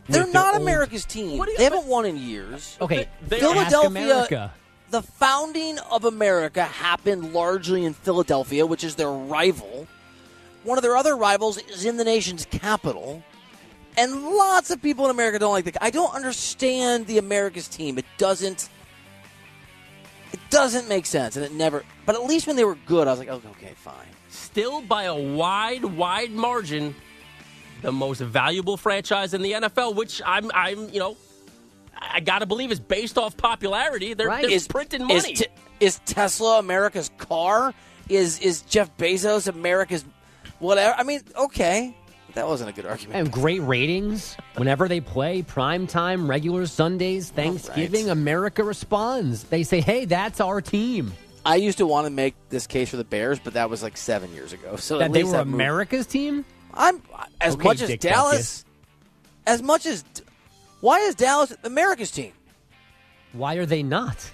They're 0.09 0.23
with 0.25 0.33
their 0.33 0.43
not 0.43 0.55
old- 0.55 0.63
America's 0.63 1.05
team. 1.05 1.39
What 1.39 1.49
you- 1.49 1.57
they 1.57 1.65
haven't 1.65 1.87
won 1.87 2.05
in 2.07 2.17
years. 2.17 2.77
Okay, 2.81 3.09
They- 3.27 3.41
ask 3.41 3.45
Philadelphia- 3.45 3.89
America. 3.89 4.55
The 4.91 5.03
founding 5.03 5.79
of 5.81 6.05
America 6.05 6.65
happened 6.65 7.33
largely 7.33 7.85
in 7.85 7.93
Philadelphia, 7.95 8.65
which 8.67 8.85
is 8.85 8.95
their 8.95 9.11
rival. 9.11 9.89
One 10.63 10.79
of 10.79 10.83
their 10.83 10.97
other 10.97 11.17
rivals 11.17 11.59
is 11.59 11.85
in 11.85 11.97
the 11.97 12.05
nation's 12.05 12.47
capital. 12.51 13.23
And 13.99 14.31
lots 14.31 14.71
of 14.71 14.83
people 14.83 15.07
in 15.07 15.11
America 15.11 15.39
don't 15.39 15.53
like 15.53 15.65
the. 15.65 15.73
I 15.83 15.91
don't 15.91 16.15
understand 16.15 17.07
the 17.07 17.19
America's 17.19 17.67
team. 17.67 17.99
It 17.99 18.05
doesn't. 18.19 18.69
It 20.33 20.41
doesn't 20.51 20.89
make 20.89 21.07
sense, 21.07 21.37
and 21.37 21.45
it 21.45 21.53
never. 21.53 21.85
But 22.05 22.15
at 22.15 22.25
least 22.25 22.47
when 22.47 22.57
they 22.57 22.65
were 22.65 22.75
good, 22.75 23.09
I 23.09 23.11
was 23.11 23.19
like, 23.19 23.29
oh, 23.29 23.41
okay, 23.53 23.73
fine. 23.77 23.95
Still 24.29 24.83
by 24.83 25.05
a 25.05 25.15
wide, 25.15 25.85
wide 25.85 26.31
margin, 26.31 26.95
the 27.83 27.93
most 27.93 28.21
valuable 28.21 28.77
franchise 28.77 29.35
in 29.35 29.43
the 29.43 29.53
NFL, 29.53 29.95
which 29.97 30.21
I'm, 30.25 30.51
I'm, 30.55 30.89
you 30.91 30.99
know, 30.99 31.17
I 32.01 32.21
got 32.21 32.41
to 32.41 32.47
believe 32.47 32.71
is 32.73 32.81
based 32.81 33.17
off 33.19 33.37
popularity. 33.37 34.15
They're, 34.15 34.29
Right. 34.29 34.43
they're 34.43 34.51
Is 34.51 34.69
printing 34.69 35.03
is, 35.11 35.23
money. 35.23 35.35
Te- 35.35 35.47
is 35.81 35.99
Tesla 36.07 36.59
America's 36.59 37.11
car? 37.19 37.73
Is 38.09 38.39
is 38.39 38.63
Jeff 38.63 38.97
Bezos 38.99 39.49
America's 39.49 40.05
whatever? 40.61 40.95
I 40.97 41.03
mean, 41.03 41.21
okay, 41.37 41.97
that 42.35 42.47
wasn't 42.47 42.71
a 42.71 42.73
good 42.73 42.87
argument. 42.87 43.19
And 43.19 43.33
great 43.33 43.61
ratings 43.63 44.37
whenever 44.55 44.87
they 44.89 45.01
play 45.01 45.43
prime 45.43 45.87
time, 45.89 46.29
regular 46.31 46.67
Sundays, 46.67 47.31
Thanksgiving. 47.31 48.11
America 48.11 48.63
responds. 48.63 49.45
They 49.45 49.65
say, 49.65 49.81
"Hey, 49.81 50.05
that's 50.05 50.41
our 50.41 50.61
team." 50.61 51.13
I 51.45 51.57
used 51.57 51.79
to 51.79 51.87
want 51.87 52.07
to 52.07 52.11
make 52.11 52.35
this 52.49 52.67
case 52.67 52.91
for 52.91 52.97
the 52.97 53.05
Bears, 53.05 53.39
but 53.43 53.55
that 53.55 53.71
was 53.71 53.83
like 53.83 53.97
seven 53.97 54.33
years 54.35 54.53
ago. 54.53 54.77
So 54.77 54.99
that 54.99 55.07
at 55.07 55.13
they 55.13 55.21
least 55.23 55.33
were 55.33 55.39
that 55.39 55.47
moved. 55.47 55.55
America's 55.55 56.07
team. 56.07 56.45
I'm 56.77 57.03
as 57.41 57.55
Okay, 57.55 57.65
much 57.65 57.81
as 57.83 57.89
Dick 57.89 58.01
Dallas, 58.01 58.65
as 59.47 59.63
much 59.63 59.87
as 59.87 60.05
why 60.81 61.01
is 61.01 61.15
Dallas 61.15 61.55
America's 61.65 62.11
team? 62.11 62.33
Why 63.33 63.55
are 63.55 63.67
they 63.67 63.83
not? 63.83 64.31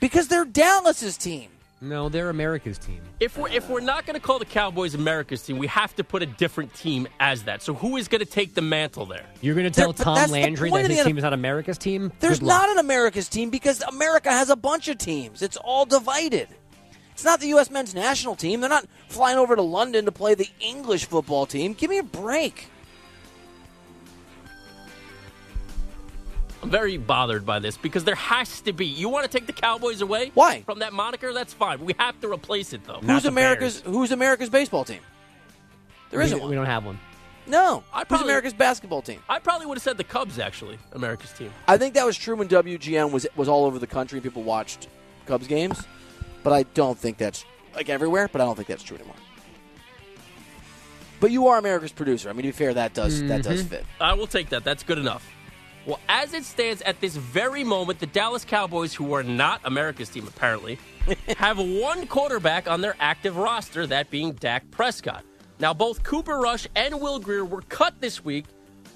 Because 0.00 0.28
they're 0.28 0.44
Dallas's 0.44 1.16
team. 1.16 1.50
No, 1.80 2.08
they're 2.08 2.28
America's 2.28 2.76
team. 2.76 3.00
if 3.20 3.38
we're 3.38 3.50
if 3.50 3.68
we're 3.68 3.80
not 3.80 4.04
going 4.04 4.14
to 4.14 4.20
call 4.20 4.40
the 4.40 4.44
Cowboys 4.44 4.94
America's 4.94 5.42
team, 5.42 5.58
we 5.58 5.68
have 5.68 5.94
to 5.94 6.02
put 6.02 6.22
a 6.22 6.26
different 6.26 6.74
team 6.74 7.06
as 7.20 7.44
that. 7.44 7.62
So 7.62 7.72
who 7.72 7.96
is 7.96 8.08
going 8.08 8.18
to 8.18 8.26
take 8.26 8.54
the 8.54 8.62
mantle 8.62 9.06
there? 9.06 9.24
You're 9.40 9.54
going 9.54 9.70
to 9.70 9.70
tell 9.70 9.92
but 9.92 10.02
Tom 10.02 10.30
Landry 10.30 10.70
that 10.70 10.90
his 10.90 10.98
the 10.98 11.04
team 11.04 11.18
is 11.18 11.22
not 11.22 11.32
America's 11.32 11.78
team? 11.78 12.12
There's 12.18 12.42
not 12.42 12.68
an 12.70 12.78
America's 12.78 13.28
team 13.28 13.50
because 13.50 13.80
America 13.82 14.30
has 14.30 14.50
a 14.50 14.56
bunch 14.56 14.88
of 14.88 14.98
teams. 14.98 15.40
It's 15.40 15.56
all 15.56 15.86
divided. 15.86 16.48
It's 17.18 17.24
not 17.24 17.40
the 17.40 17.48
U.S. 17.48 17.68
men's 17.68 17.96
national 17.96 18.36
team. 18.36 18.60
They're 18.60 18.70
not 18.70 18.86
flying 19.08 19.38
over 19.38 19.56
to 19.56 19.60
London 19.62 20.04
to 20.04 20.12
play 20.12 20.36
the 20.36 20.48
English 20.60 21.06
football 21.06 21.46
team. 21.46 21.72
Give 21.72 21.90
me 21.90 21.98
a 21.98 22.04
break. 22.04 22.68
I'm 26.62 26.70
very 26.70 26.96
bothered 26.96 27.44
by 27.44 27.58
this 27.58 27.76
because 27.76 28.04
there 28.04 28.14
has 28.14 28.60
to 28.60 28.72
be. 28.72 28.86
You 28.86 29.08
want 29.08 29.24
to 29.24 29.28
take 29.36 29.48
the 29.48 29.52
Cowboys 29.52 30.00
away? 30.00 30.30
Why? 30.34 30.62
From 30.62 30.78
that 30.78 30.92
moniker? 30.92 31.32
That's 31.32 31.52
fine. 31.52 31.80
We 31.84 31.92
have 31.98 32.20
to 32.20 32.30
replace 32.30 32.72
it, 32.72 32.84
though. 32.84 33.00
Who's 33.00 33.24
the 33.24 33.30
America's 33.30 33.80
Who's 33.80 34.12
America's 34.12 34.48
baseball 34.48 34.84
team? 34.84 35.00
There 36.10 36.20
we, 36.20 36.24
isn't 36.26 36.38
we 36.38 36.42
one. 36.42 36.50
We 36.50 36.54
don't 36.54 36.66
have 36.66 36.84
one. 36.84 37.00
No. 37.48 37.82
I 37.92 37.98
Who's 37.98 38.06
probably- 38.06 38.26
America's 38.26 38.54
basketball 38.54 39.02
team? 39.02 39.20
I 39.28 39.40
probably 39.40 39.66
would 39.66 39.76
have 39.76 39.82
said 39.82 39.96
the 39.96 40.04
Cubs, 40.04 40.38
actually, 40.38 40.78
America's 40.92 41.32
team. 41.32 41.50
I 41.66 41.78
think 41.78 41.94
that 41.94 42.06
was 42.06 42.16
true 42.16 42.36
when 42.36 42.46
WGN 42.46 43.10
was 43.10 43.26
was 43.34 43.48
all 43.48 43.64
over 43.64 43.80
the 43.80 43.88
country 43.88 44.18
and 44.18 44.22
people 44.22 44.44
watched 44.44 44.86
Cubs 45.26 45.48
games. 45.48 45.84
But 46.42 46.52
I 46.52 46.62
don't 46.74 46.98
think 46.98 47.18
that's 47.18 47.44
like 47.74 47.88
everywhere. 47.88 48.28
But 48.30 48.40
I 48.40 48.44
don't 48.44 48.56
think 48.56 48.68
that's 48.68 48.82
true 48.82 48.96
anymore. 48.96 49.16
But 51.20 51.30
you 51.32 51.48
are 51.48 51.58
America's 51.58 51.92
producer. 51.92 52.28
I 52.28 52.32
mean, 52.32 52.42
to 52.42 52.48
be 52.48 52.52
fair, 52.52 52.74
that 52.74 52.94
does 52.94 53.22
that 53.24 53.42
does 53.42 53.62
Mhm. 53.64 53.68
fit. 53.68 53.86
I 54.00 54.14
will 54.14 54.26
take 54.28 54.50
that. 54.50 54.62
That's 54.64 54.82
good 54.82 54.98
enough. 54.98 55.26
Well, 55.84 55.98
as 56.08 56.34
it 56.34 56.44
stands 56.44 56.82
at 56.82 57.00
this 57.00 57.16
very 57.16 57.64
moment, 57.64 57.98
the 57.98 58.06
Dallas 58.06 58.44
Cowboys, 58.44 58.92
who 58.94 59.14
are 59.14 59.22
not 59.22 59.60
America's 59.64 60.10
team 60.10 60.26
apparently, 60.28 60.78
have 61.38 61.58
one 61.58 62.06
quarterback 62.06 62.68
on 62.68 62.82
their 62.82 62.94
active 63.00 63.36
roster, 63.36 63.86
that 63.86 64.10
being 64.10 64.32
Dak 64.32 64.70
Prescott. 64.70 65.24
Now, 65.58 65.72
both 65.74 66.02
Cooper 66.04 66.38
Rush 66.38 66.68
and 66.76 67.00
Will 67.00 67.18
Grier 67.18 67.44
were 67.44 67.62
cut 67.62 68.00
this 68.00 68.22
week 68.24 68.44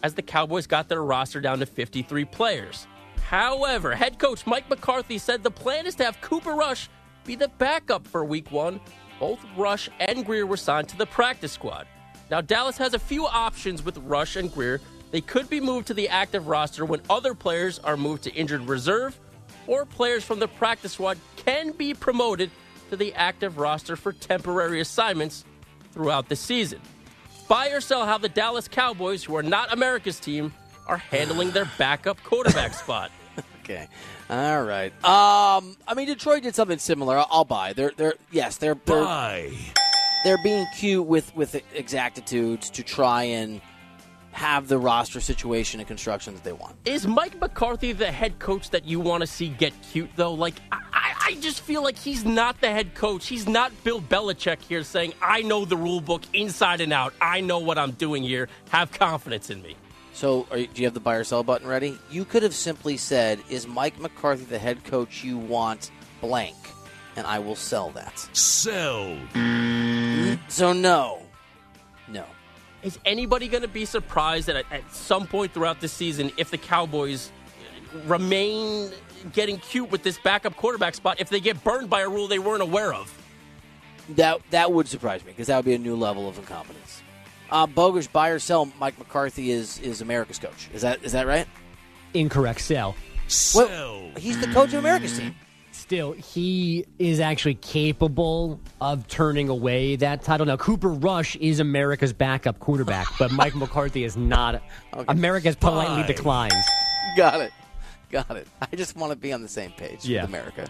as 0.02 0.14
the 0.14 0.22
Cowboys 0.22 0.66
got 0.66 0.88
their 0.88 1.02
roster 1.02 1.40
down 1.40 1.58
to 1.60 1.66
53 1.66 2.24
players. 2.26 2.86
However, 3.24 3.94
head 3.96 4.18
coach 4.18 4.46
Mike 4.46 4.68
McCarthy 4.68 5.16
said 5.18 5.42
the 5.42 5.50
plan 5.50 5.86
is 5.86 5.94
to 5.96 6.04
have 6.04 6.20
Cooper 6.20 6.52
Rush 6.52 6.88
be 7.24 7.34
the 7.36 7.48
backup 7.48 8.06
for 8.06 8.24
week 8.24 8.50
one. 8.50 8.80
Both 9.20 9.40
Rush 9.56 9.88
and 10.00 10.24
Grier 10.24 10.46
were 10.46 10.56
signed 10.56 10.88
to 10.88 10.98
the 10.98 11.06
practice 11.06 11.52
squad. 11.52 11.86
Now, 12.30 12.40
Dallas 12.40 12.78
has 12.78 12.94
a 12.94 12.98
few 12.98 13.26
options 13.26 13.84
with 13.84 13.98
Rush 13.98 14.36
and 14.36 14.52
Grier. 14.52 14.80
They 15.10 15.20
could 15.20 15.48
be 15.50 15.60
moved 15.60 15.86
to 15.88 15.94
the 15.94 16.08
active 16.08 16.48
roster 16.48 16.84
when 16.84 17.02
other 17.10 17.34
players 17.34 17.78
are 17.78 17.96
moved 17.96 18.24
to 18.24 18.32
injured 18.32 18.62
reserve, 18.62 19.18
or 19.66 19.84
players 19.84 20.24
from 20.24 20.38
the 20.38 20.48
practice 20.48 20.92
squad 20.92 21.18
can 21.36 21.72
be 21.72 21.94
promoted 21.94 22.50
to 22.90 22.96
the 22.96 23.14
active 23.14 23.58
roster 23.58 23.96
for 23.96 24.12
temporary 24.12 24.80
assignments 24.80 25.44
throughout 25.92 26.28
the 26.28 26.36
season. 26.36 26.80
Buy 27.48 27.68
or 27.68 27.80
sell 27.80 28.06
how 28.06 28.18
the 28.18 28.28
Dallas 28.28 28.66
Cowboys, 28.66 29.22
who 29.22 29.36
are 29.36 29.42
not 29.42 29.72
America's 29.72 30.18
team, 30.18 30.52
are 30.86 30.96
handling 30.96 31.50
their 31.50 31.70
backup 31.78 32.22
quarterback 32.22 32.74
spot. 32.82 33.10
Okay. 33.62 33.88
All 34.30 34.62
right. 34.62 34.92
Um, 35.04 35.76
I 35.86 35.94
mean, 35.94 36.06
Detroit 36.06 36.42
did 36.42 36.54
something 36.54 36.78
similar. 36.78 37.18
I'll, 37.18 37.28
I'll 37.30 37.44
buy. 37.44 37.72
They're 37.72 37.92
they're 37.96 38.14
yes, 38.30 38.56
they're 38.56 38.76
they're, 38.86 39.04
Buy. 39.04 39.52
they're 40.24 40.42
being 40.42 40.66
cute 40.76 41.06
with 41.06 41.34
with 41.36 41.60
exactitudes 41.74 42.70
to 42.70 42.82
try 42.82 43.24
and 43.24 43.60
have 44.32 44.66
the 44.66 44.78
roster 44.78 45.20
situation 45.20 45.78
and 45.78 45.86
construction 45.86 46.34
that 46.34 46.42
they 46.42 46.52
want. 46.52 46.74
Is 46.86 47.06
Mike 47.06 47.38
McCarthy 47.40 47.92
the 47.92 48.10
head 48.10 48.38
coach 48.38 48.70
that 48.70 48.84
you 48.86 48.98
want 48.98 49.20
to 49.20 49.26
see 49.26 49.48
get 49.48 49.74
cute, 49.82 50.10
though? 50.16 50.32
Like, 50.32 50.54
I, 50.72 50.80
I, 50.92 51.14
I 51.26 51.34
just 51.34 51.60
feel 51.60 51.82
like 51.82 51.98
he's 51.98 52.24
not 52.24 52.60
the 52.62 52.70
head 52.70 52.94
coach. 52.94 53.26
He's 53.26 53.46
not 53.46 53.72
Bill 53.84 54.00
Belichick 54.00 54.62
here 54.62 54.82
saying, 54.84 55.12
I 55.20 55.42
know 55.42 55.66
the 55.66 55.76
rule 55.76 56.00
book 56.00 56.22
inside 56.32 56.80
and 56.80 56.94
out. 56.94 57.12
I 57.20 57.42
know 57.42 57.58
what 57.58 57.76
I'm 57.76 57.92
doing 57.92 58.22
here. 58.22 58.48
Have 58.70 58.90
confidence 58.90 59.50
in 59.50 59.60
me. 59.60 59.76
So, 60.12 60.46
are 60.50 60.58
you, 60.58 60.66
do 60.66 60.82
you 60.82 60.86
have 60.86 60.94
the 60.94 61.00
buy 61.00 61.16
or 61.16 61.24
sell 61.24 61.42
button 61.42 61.66
ready? 61.66 61.98
You 62.10 62.24
could 62.24 62.42
have 62.42 62.54
simply 62.54 62.96
said, 62.96 63.40
"Is 63.48 63.66
Mike 63.66 63.98
McCarthy 63.98 64.44
the 64.44 64.58
head 64.58 64.84
coach 64.84 65.24
you 65.24 65.38
want?" 65.38 65.90
Blank, 66.20 66.56
and 67.16 67.26
I 67.26 67.38
will 67.38 67.56
sell 67.56 67.90
that. 67.90 68.18
Sell. 68.32 69.16
So 70.48 70.72
no, 70.72 71.22
no. 72.08 72.24
Is 72.82 72.98
anybody 73.04 73.48
going 73.48 73.62
to 73.62 73.68
be 73.68 73.84
surprised 73.84 74.48
that 74.48 74.56
at, 74.56 74.66
at 74.70 74.92
some 74.92 75.26
point 75.26 75.52
throughout 75.52 75.80
the 75.80 75.88
season, 75.88 76.30
if 76.36 76.50
the 76.50 76.58
Cowboys 76.58 77.30
remain 78.06 78.90
getting 79.32 79.58
cute 79.58 79.90
with 79.90 80.02
this 80.02 80.18
backup 80.18 80.56
quarterback 80.56 80.94
spot, 80.94 81.20
if 81.20 81.28
they 81.28 81.40
get 81.40 81.62
burned 81.62 81.88
by 81.88 82.00
a 82.00 82.08
rule 82.08 82.28
they 82.28 82.38
weren't 82.38 82.62
aware 82.62 82.92
of? 82.92 83.12
That 84.10 84.40
that 84.50 84.72
would 84.72 84.88
surprise 84.88 85.24
me 85.24 85.32
because 85.32 85.46
that 85.46 85.56
would 85.56 85.64
be 85.64 85.74
a 85.74 85.78
new 85.78 85.96
level 85.96 86.28
of 86.28 86.38
incompetence. 86.38 87.01
Uh, 87.52 87.66
Bogus, 87.66 88.06
buy 88.06 88.30
or 88.30 88.38
sell? 88.38 88.68
Mike 88.80 88.98
McCarthy 88.98 89.50
is 89.50 89.78
is 89.80 90.00
America's 90.00 90.38
coach. 90.38 90.70
Is 90.72 90.82
that 90.82 91.04
is 91.04 91.12
that 91.12 91.26
right? 91.26 91.46
Incorrect. 92.14 92.60
Sell. 92.60 92.96
Well, 93.54 94.10
he's 94.16 94.40
the 94.40 94.48
coach 94.48 94.68
of 94.72 94.80
America's 94.80 95.18
team. 95.18 95.34
Still, 95.70 96.12
he 96.12 96.84
is 96.98 97.18
actually 97.20 97.54
capable 97.54 98.60
of 98.80 99.06
turning 99.08 99.48
away 99.48 99.96
that 99.96 100.22
title. 100.22 100.46
Now, 100.46 100.56
Cooper 100.56 100.88
Rush 100.90 101.36
is 101.36 101.60
America's 101.60 102.12
backup 102.12 102.58
quarterback, 102.58 103.06
but 103.18 103.32
Mike 103.32 103.54
McCarthy 103.62 104.04
is 104.04 104.16
not. 104.16 104.62
America's 105.08 105.56
politely 105.56 106.02
Fine. 106.02 106.06
declines. 106.06 106.54
Got 107.16 107.40
it, 107.40 107.52
got 108.10 108.36
it. 108.36 108.46
I 108.60 108.76
just 108.76 108.96
want 108.96 109.12
to 109.12 109.16
be 109.16 109.32
on 109.32 109.40
the 109.42 109.48
same 109.48 109.70
page 109.72 110.04
Yeah. 110.04 110.22
with 110.22 110.30
America. 110.30 110.68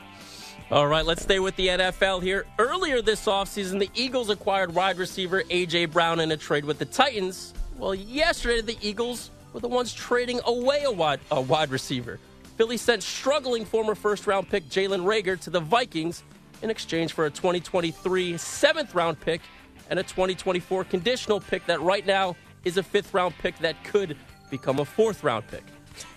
All 0.72 0.86
right, 0.86 1.04
let's 1.04 1.22
stay 1.22 1.38
with 1.38 1.54
the 1.56 1.68
NFL 1.68 2.22
here. 2.22 2.46
Earlier 2.58 3.02
this 3.02 3.26
offseason, 3.26 3.78
the 3.78 3.90
Eagles 3.94 4.30
acquired 4.30 4.74
wide 4.74 4.96
receiver 4.96 5.42
A.J. 5.50 5.84
Brown 5.84 6.18
in 6.18 6.32
a 6.32 6.36
trade 6.38 6.64
with 6.64 6.78
the 6.78 6.86
Titans. 6.86 7.52
Well, 7.76 7.94
yesterday, 7.94 8.62
the 8.62 8.78
Eagles 8.80 9.30
were 9.52 9.60
the 9.60 9.68
ones 9.68 9.92
trading 9.92 10.40
away 10.46 10.84
a 10.84 10.90
wide, 10.90 11.20
a 11.30 11.38
wide 11.38 11.68
receiver. 11.68 12.18
Philly 12.56 12.78
sent 12.78 13.02
struggling 13.02 13.66
former 13.66 13.94
first 13.94 14.26
round 14.26 14.48
pick 14.48 14.66
Jalen 14.70 15.04
Reagor 15.04 15.38
to 15.40 15.50
the 15.50 15.60
Vikings 15.60 16.22
in 16.62 16.70
exchange 16.70 17.12
for 17.12 17.26
a 17.26 17.30
2023 17.30 18.38
seventh 18.38 18.94
round 18.94 19.20
pick 19.20 19.42
and 19.90 19.98
a 19.98 20.02
2024 20.02 20.84
conditional 20.84 21.38
pick 21.38 21.66
that 21.66 21.82
right 21.82 22.06
now 22.06 22.34
is 22.64 22.78
a 22.78 22.82
fifth 22.82 23.12
round 23.12 23.36
pick 23.36 23.58
that 23.58 23.84
could 23.84 24.16
become 24.50 24.78
a 24.78 24.86
fourth 24.86 25.22
round 25.22 25.46
pick. 25.48 25.64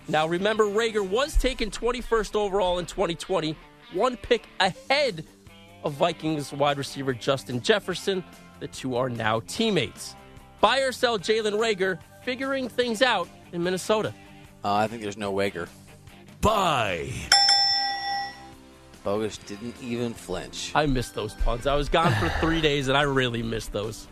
Now, 0.08 0.28
remember, 0.28 0.64
Reagor 0.64 1.06
was 1.06 1.36
taken 1.36 1.70
21st 1.70 2.36
overall 2.36 2.80
in 2.80 2.86
2020, 2.86 3.58
one 3.94 4.18
pick 4.18 4.48
ahead 4.60 5.26
of 5.84 5.94
Vikings 5.94 6.52
wide 6.52 6.78
receiver 6.78 7.14
Justin 7.14 7.62
Jefferson. 7.62 8.24
The 8.60 8.68
two 8.68 8.96
are 8.96 9.10
now 9.10 9.42
teammates. 9.48 10.16
Buy 10.62 10.80
or 10.80 10.92
sell 10.92 11.20
Jalen 11.20 11.54
Reagor, 11.54 12.00
figuring 12.24 12.70
things 12.70 13.02
out 13.02 13.28
in 13.52 13.64
Minnesota. 13.64 14.14
Uh, 14.64 14.74
I 14.74 14.88
think 14.88 15.02
there's 15.02 15.18
no 15.18 15.32
Wager. 15.32 15.70
Buy. 16.42 17.12
Bogus 19.04 19.38
didn't 19.38 19.76
even 19.82 20.14
flinch. 20.14 20.72
I 20.74 20.88
missed 20.88 21.14
those 21.14 21.34
puns. 21.36 21.68
I 21.68 21.76
was 21.76 21.90
gone 21.90 22.14
for 22.16 22.30
three 22.40 22.62
days, 22.62 22.88
and 22.88 22.98
I 22.98 23.04
really 23.04 23.44
missed 23.44 23.72
those. 23.72 24.08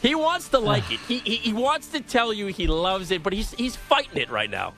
He 0.00 0.14
wants 0.14 0.48
to 0.48 0.58
like 0.58 0.90
it. 0.90 1.00
He, 1.00 1.18
he 1.18 1.36
he 1.36 1.52
wants 1.52 1.88
to 1.88 2.00
tell 2.00 2.32
you 2.32 2.46
he 2.46 2.66
loves 2.66 3.10
it, 3.10 3.22
but 3.22 3.34
he's 3.34 3.52
he's 3.52 3.76
fighting 3.76 4.16
it 4.16 4.30
right 4.30 4.50
now. 4.50 4.72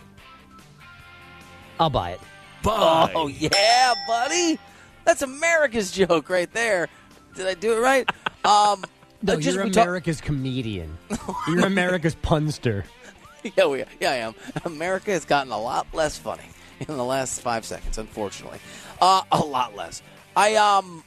I'll 1.83 1.91
buy 1.91 2.13
it. 2.13 2.21
Buy. 2.63 3.11
Oh 3.13 3.27
yeah, 3.27 3.93
buddy. 4.07 4.57
That's 5.05 5.23
America's 5.23 5.91
joke 5.91 6.31
right 6.31 6.51
there. 6.53 6.89
Did 7.35 7.49
I 7.49 7.55
do 7.55 7.73
it 7.77 7.81
right? 7.81 8.09
Um, 8.45 8.83
No, 9.23 9.39
just 9.39 9.55
you're 9.55 9.65
talk- 9.67 9.85
America's 9.85 10.21
comedian. 10.21 10.99
You're 11.47 11.65
America's 11.65 12.17
punster. 12.17 12.85
yeah, 13.57 13.67
we, 13.67 13.85
yeah, 14.01 14.11
I 14.11 14.15
am. 14.17 14.35
America 14.65 15.13
has 15.13 15.25
gotten 15.25 15.53
a 15.53 15.61
lot 15.61 15.87
less 15.95 16.19
funny 16.19 16.43
in 16.81 16.97
the 16.97 17.05
last 17.05 17.41
five 17.41 17.65
seconds, 17.65 17.99
unfortunately. 17.99 18.59
Uh, 19.01 19.23
a 19.31 19.39
lot 19.39 19.77
less. 19.77 20.03
I 20.35 20.57
um, 20.57 21.05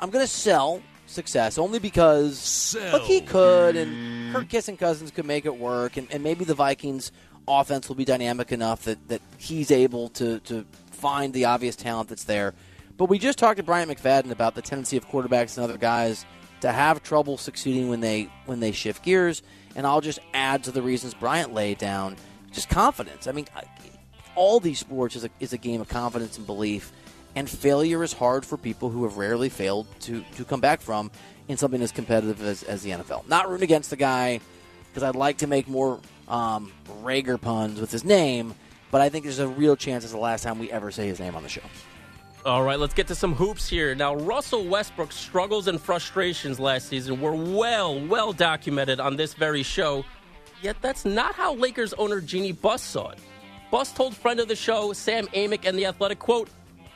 I'm 0.00 0.10
gonna 0.10 0.26
sell 0.26 0.82
success 1.06 1.56
only 1.56 1.78
because 1.78 2.76
look, 2.92 3.02
he 3.02 3.20
could, 3.20 3.76
and 3.76 4.32
her 4.32 4.42
kissing 4.42 4.76
cousins 4.76 5.12
could 5.12 5.24
make 5.26 5.46
it 5.46 5.56
work, 5.56 5.96
and, 5.96 6.10
and 6.10 6.24
maybe 6.24 6.44
the 6.44 6.54
Vikings 6.54 7.12
offense 7.46 7.88
will 7.88 7.96
be 7.96 8.04
dynamic 8.04 8.52
enough 8.52 8.84
that, 8.84 9.08
that 9.08 9.20
he's 9.38 9.70
able 9.70 10.08
to 10.10 10.40
to 10.40 10.64
find 10.90 11.34
the 11.34 11.44
obvious 11.44 11.76
talent 11.76 12.08
that's 12.08 12.24
there. 12.24 12.54
But 12.96 13.06
we 13.06 13.18
just 13.18 13.38
talked 13.38 13.56
to 13.56 13.62
Bryant 13.62 13.90
McFadden 13.90 14.30
about 14.30 14.54
the 14.54 14.62
tendency 14.62 14.96
of 14.96 15.08
quarterbacks 15.08 15.56
and 15.56 15.64
other 15.64 15.76
guys 15.76 16.24
to 16.60 16.72
have 16.72 17.02
trouble 17.02 17.36
succeeding 17.36 17.88
when 17.88 18.00
they 18.00 18.30
when 18.46 18.60
they 18.60 18.72
shift 18.72 19.02
gears. 19.02 19.42
And 19.76 19.86
I'll 19.86 20.00
just 20.00 20.20
add 20.32 20.64
to 20.64 20.70
the 20.70 20.82
reasons 20.82 21.14
Bryant 21.14 21.52
laid 21.52 21.78
down, 21.78 22.16
just 22.52 22.68
confidence. 22.68 23.26
I 23.26 23.32
mean, 23.32 23.46
all 24.36 24.60
these 24.60 24.78
sports 24.78 25.16
is 25.16 25.24
a, 25.24 25.30
is 25.40 25.52
a 25.52 25.58
game 25.58 25.80
of 25.80 25.88
confidence 25.88 26.38
and 26.38 26.46
belief, 26.46 26.92
and 27.34 27.50
failure 27.50 28.04
is 28.04 28.12
hard 28.12 28.46
for 28.46 28.56
people 28.56 28.88
who 28.88 29.02
have 29.02 29.16
rarely 29.16 29.48
failed 29.48 29.86
to 30.00 30.24
to 30.36 30.44
come 30.44 30.60
back 30.60 30.80
from 30.80 31.10
in 31.48 31.56
something 31.56 31.82
as 31.82 31.92
competitive 31.92 32.42
as, 32.42 32.62
as 32.62 32.82
the 32.82 32.90
NFL. 32.90 33.28
Not 33.28 33.50
rooting 33.50 33.64
against 33.64 33.90
the 33.90 33.96
guy 33.96 34.40
because 34.88 35.02
I'd 35.02 35.16
like 35.16 35.38
to 35.38 35.46
make 35.46 35.68
more 35.68 36.00
um, 36.28 36.72
Reagor 37.02 37.40
puns 37.40 37.80
with 37.80 37.90
his 37.90 38.04
name, 38.04 38.54
but 38.90 39.00
I 39.00 39.08
think 39.08 39.24
there's 39.24 39.38
a 39.38 39.48
real 39.48 39.76
chance 39.76 40.04
it's 40.04 40.12
the 40.12 40.18
last 40.18 40.42
time 40.42 40.58
we 40.58 40.70
ever 40.70 40.90
say 40.90 41.06
his 41.06 41.20
name 41.20 41.34
on 41.34 41.42
the 41.42 41.48
show. 41.48 41.62
All 42.46 42.62
right, 42.62 42.78
let's 42.78 42.92
get 42.92 43.06
to 43.06 43.14
some 43.14 43.34
hoops 43.34 43.68
here. 43.68 43.94
Now, 43.94 44.14
Russell 44.16 44.64
Westbrook's 44.64 45.16
struggles 45.16 45.66
and 45.66 45.80
frustrations 45.80 46.60
last 46.60 46.88
season 46.88 47.18
were 47.18 47.34
well, 47.34 47.98
well 48.06 48.34
documented 48.34 49.00
on 49.00 49.16
this 49.16 49.32
very 49.32 49.62
show. 49.62 50.04
Yet 50.60 50.76
that's 50.82 51.06
not 51.06 51.34
how 51.34 51.54
Lakers 51.54 51.94
owner 51.94 52.20
Jeannie 52.20 52.52
Buss 52.52 52.82
saw 52.82 53.10
it. 53.10 53.18
Buss 53.70 53.92
told 53.92 54.14
friend 54.14 54.40
of 54.40 54.48
the 54.48 54.56
show, 54.56 54.92
Sam 54.92 55.26
Amick, 55.28 55.64
and 55.66 55.78
The 55.78 55.86
Athletic, 55.86 56.18
quote, 56.18 56.50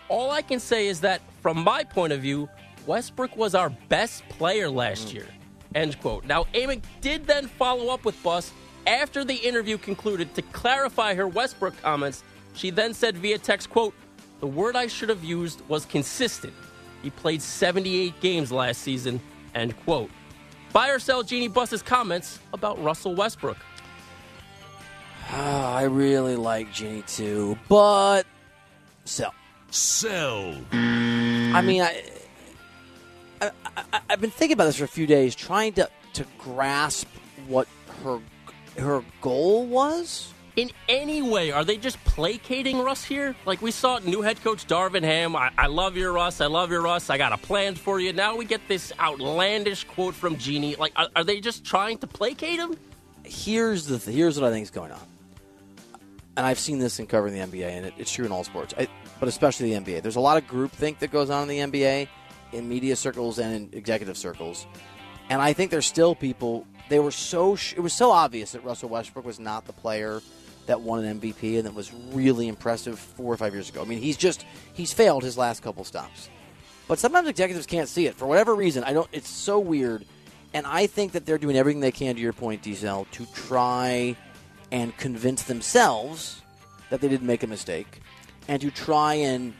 All 0.08 0.30
I 0.30 0.42
can 0.42 0.60
say 0.60 0.86
is 0.86 1.00
that, 1.00 1.22
from 1.40 1.64
my 1.64 1.82
point 1.82 2.12
of 2.12 2.20
view, 2.20 2.48
Westbrook 2.86 3.36
was 3.36 3.54
our 3.54 3.70
best 3.88 4.28
player 4.28 4.68
last 4.70 5.14
year. 5.14 5.26
End 5.74 5.98
quote. 6.00 6.24
Now, 6.24 6.44
Amick 6.54 6.82
did 7.00 7.26
then 7.26 7.46
follow 7.46 7.88
up 7.88 8.04
with 8.04 8.22
Buss 8.22 8.52
after 8.88 9.22
the 9.22 9.34
interview 9.34 9.78
concluded 9.78 10.34
to 10.34 10.42
clarify 10.42 11.14
her 11.14 11.28
Westbrook 11.28 11.80
comments. 11.82 12.24
She 12.54 12.70
then 12.70 12.94
said 12.94 13.16
via 13.18 13.38
text, 13.38 13.70
quote, 13.70 13.94
the 14.40 14.46
word 14.46 14.74
I 14.74 14.86
should 14.86 15.10
have 15.10 15.22
used 15.22 15.60
was 15.68 15.84
consistent. 15.84 16.54
He 17.02 17.10
played 17.10 17.42
78 17.42 18.18
games 18.20 18.50
last 18.50 18.80
season, 18.80 19.20
end 19.54 19.78
quote. 19.84 20.10
Buy 20.72 20.90
or 20.90 20.98
sell 20.98 21.22
Jeannie 21.22 21.48
Buss's 21.48 21.82
comments 21.82 22.38
about 22.52 22.82
Russell 22.82 23.14
Westbrook. 23.14 23.58
Ah, 25.30 25.74
I 25.74 25.82
really 25.82 26.36
like 26.36 26.72
Ginny 26.72 27.02
too, 27.02 27.58
but 27.68 28.24
sell. 29.04 29.34
Sell. 29.70 30.56
I 30.72 31.60
mean, 31.62 31.82
I, 31.82 32.02
I, 33.42 33.50
I, 33.76 34.00
I've 34.08 34.20
been 34.20 34.30
thinking 34.30 34.54
about 34.54 34.64
this 34.64 34.76
for 34.76 34.84
a 34.84 34.88
few 34.88 35.06
days, 35.06 35.34
trying 35.34 35.74
to 35.74 35.90
to 36.14 36.24
grasp 36.38 37.06
what 37.46 37.68
her 38.02 38.18
her 38.78 39.02
goal 39.20 39.66
was. 39.66 40.32
In 40.56 40.72
any 40.88 41.22
way, 41.22 41.52
are 41.52 41.64
they 41.64 41.76
just 41.76 42.02
placating 42.04 42.80
Russ 42.80 43.04
here? 43.04 43.36
Like 43.46 43.62
we 43.62 43.70
saw 43.70 44.00
new 44.00 44.22
head 44.22 44.42
coach 44.42 44.66
Darvin 44.66 45.04
Ham. 45.04 45.36
I, 45.36 45.52
I 45.56 45.68
love 45.68 45.96
you, 45.96 46.10
Russ. 46.10 46.40
I 46.40 46.46
love 46.46 46.72
you, 46.72 46.80
Russ. 46.80 47.10
I 47.10 47.16
got 47.18 47.32
a 47.32 47.36
plan 47.36 47.76
for 47.76 48.00
you. 48.00 48.12
Now 48.12 48.34
we 48.36 48.44
get 48.44 48.66
this 48.66 48.92
outlandish 48.98 49.84
quote 49.84 50.16
from 50.16 50.36
Jeannie. 50.36 50.74
Like, 50.74 50.92
are, 50.96 51.08
are 51.14 51.22
they 51.22 51.38
just 51.38 51.64
trying 51.64 51.98
to 51.98 52.08
placate 52.08 52.58
him? 52.58 52.76
Here's 53.24 53.86
the 53.86 54.00
th- 54.00 54.16
here's 54.16 54.40
what 54.40 54.48
I 54.48 54.52
think 54.52 54.64
is 54.64 54.70
going 54.70 54.90
on, 54.90 55.06
and 56.36 56.44
I've 56.44 56.58
seen 56.58 56.78
this 56.80 56.98
in 56.98 57.06
covering 57.06 57.34
the 57.34 57.40
NBA, 57.40 57.68
and 57.68 57.86
it, 57.86 57.94
it's 57.96 58.10
true 58.10 58.24
in 58.24 58.32
all 58.32 58.42
sports, 58.42 58.74
I, 58.76 58.88
but 59.20 59.28
especially 59.28 59.74
the 59.74 59.80
NBA. 59.80 60.02
There's 60.02 60.16
a 60.16 60.20
lot 60.20 60.38
of 60.38 60.48
groupthink 60.48 60.98
that 61.00 61.12
goes 61.12 61.30
on 61.30 61.48
in 61.48 61.70
the 61.70 61.80
NBA, 61.80 62.08
in 62.52 62.68
media 62.68 62.96
circles 62.96 63.38
and 63.38 63.54
in 63.54 63.78
executive 63.78 64.16
circles, 64.16 64.66
and 65.28 65.40
I 65.42 65.52
think 65.52 65.70
there's 65.70 65.86
still 65.86 66.14
people. 66.16 66.66
They 66.88 66.98
were 66.98 67.10
so 67.10 67.56
sh- 67.56 67.74
it 67.74 67.80
was 67.80 67.92
so 67.92 68.10
obvious 68.10 68.52
that 68.52 68.64
Russell 68.64 68.88
Westbrook 68.88 69.24
was 69.24 69.38
not 69.38 69.66
the 69.66 69.72
player 69.72 70.22
that 70.66 70.80
won 70.80 71.04
an 71.04 71.20
MVP 71.20 71.56
and 71.56 71.64
that 71.64 71.74
was 71.74 71.92
really 72.12 72.46
impressive 72.46 72.98
four 72.98 73.32
or 73.32 73.36
five 73.36 73.54
years 73.54 73.68
ago. 73.68 73.82
I 73.82 73.84
mean, 73.84 74.00
he's 74.00 74.16
just 74.16 74.44
he's 74.74 74.92
failed 74.92 75.22
his 75.22 75.36
last 75.36 75.62
couple 75.62 75.84
stops. 75.84 76.28
But 76.86 76.98
sometimes 76.98 77.28
executives 77.28 77.66
can't 77.66 77.88
see 77.88 78.06
it 78.06 78.14
for 78.14 78.26
whatever 78.26 78.54
reason. 78.54 78.82
I 78.84 78.94
don't. 78.94 79.08
It's 79.12 79.28
so 79.28 79.58
weird, 79.58 80.06
and 80.54 80.66
I 80.66 80.86
think 80.86 81.12
that 81.12 81.26
they're 81.26 81.38
doing 81.38 81.56
everything 81.56 81.80
they 81.80 81.92
can. 81.92 82.14
To 82.16 82.20
your 82.20 82.32
point, 82.32 82.62
Diesel, 82.62 83.06
to 83.12 83.26
try 83.34 84.16
and 84.72 84.96
convince 84.96 85.42
themselves 85.42 86.40
that 86.88 87.02
they 87.02 87.08
didn't 87.08 87.26
make 87.26 87.42
a 87.42 87.46
mistake, 87.46 88.00
and 88.48 88.60
to 88.62 88.70
try 88.70 89.14
and 89.14 89.52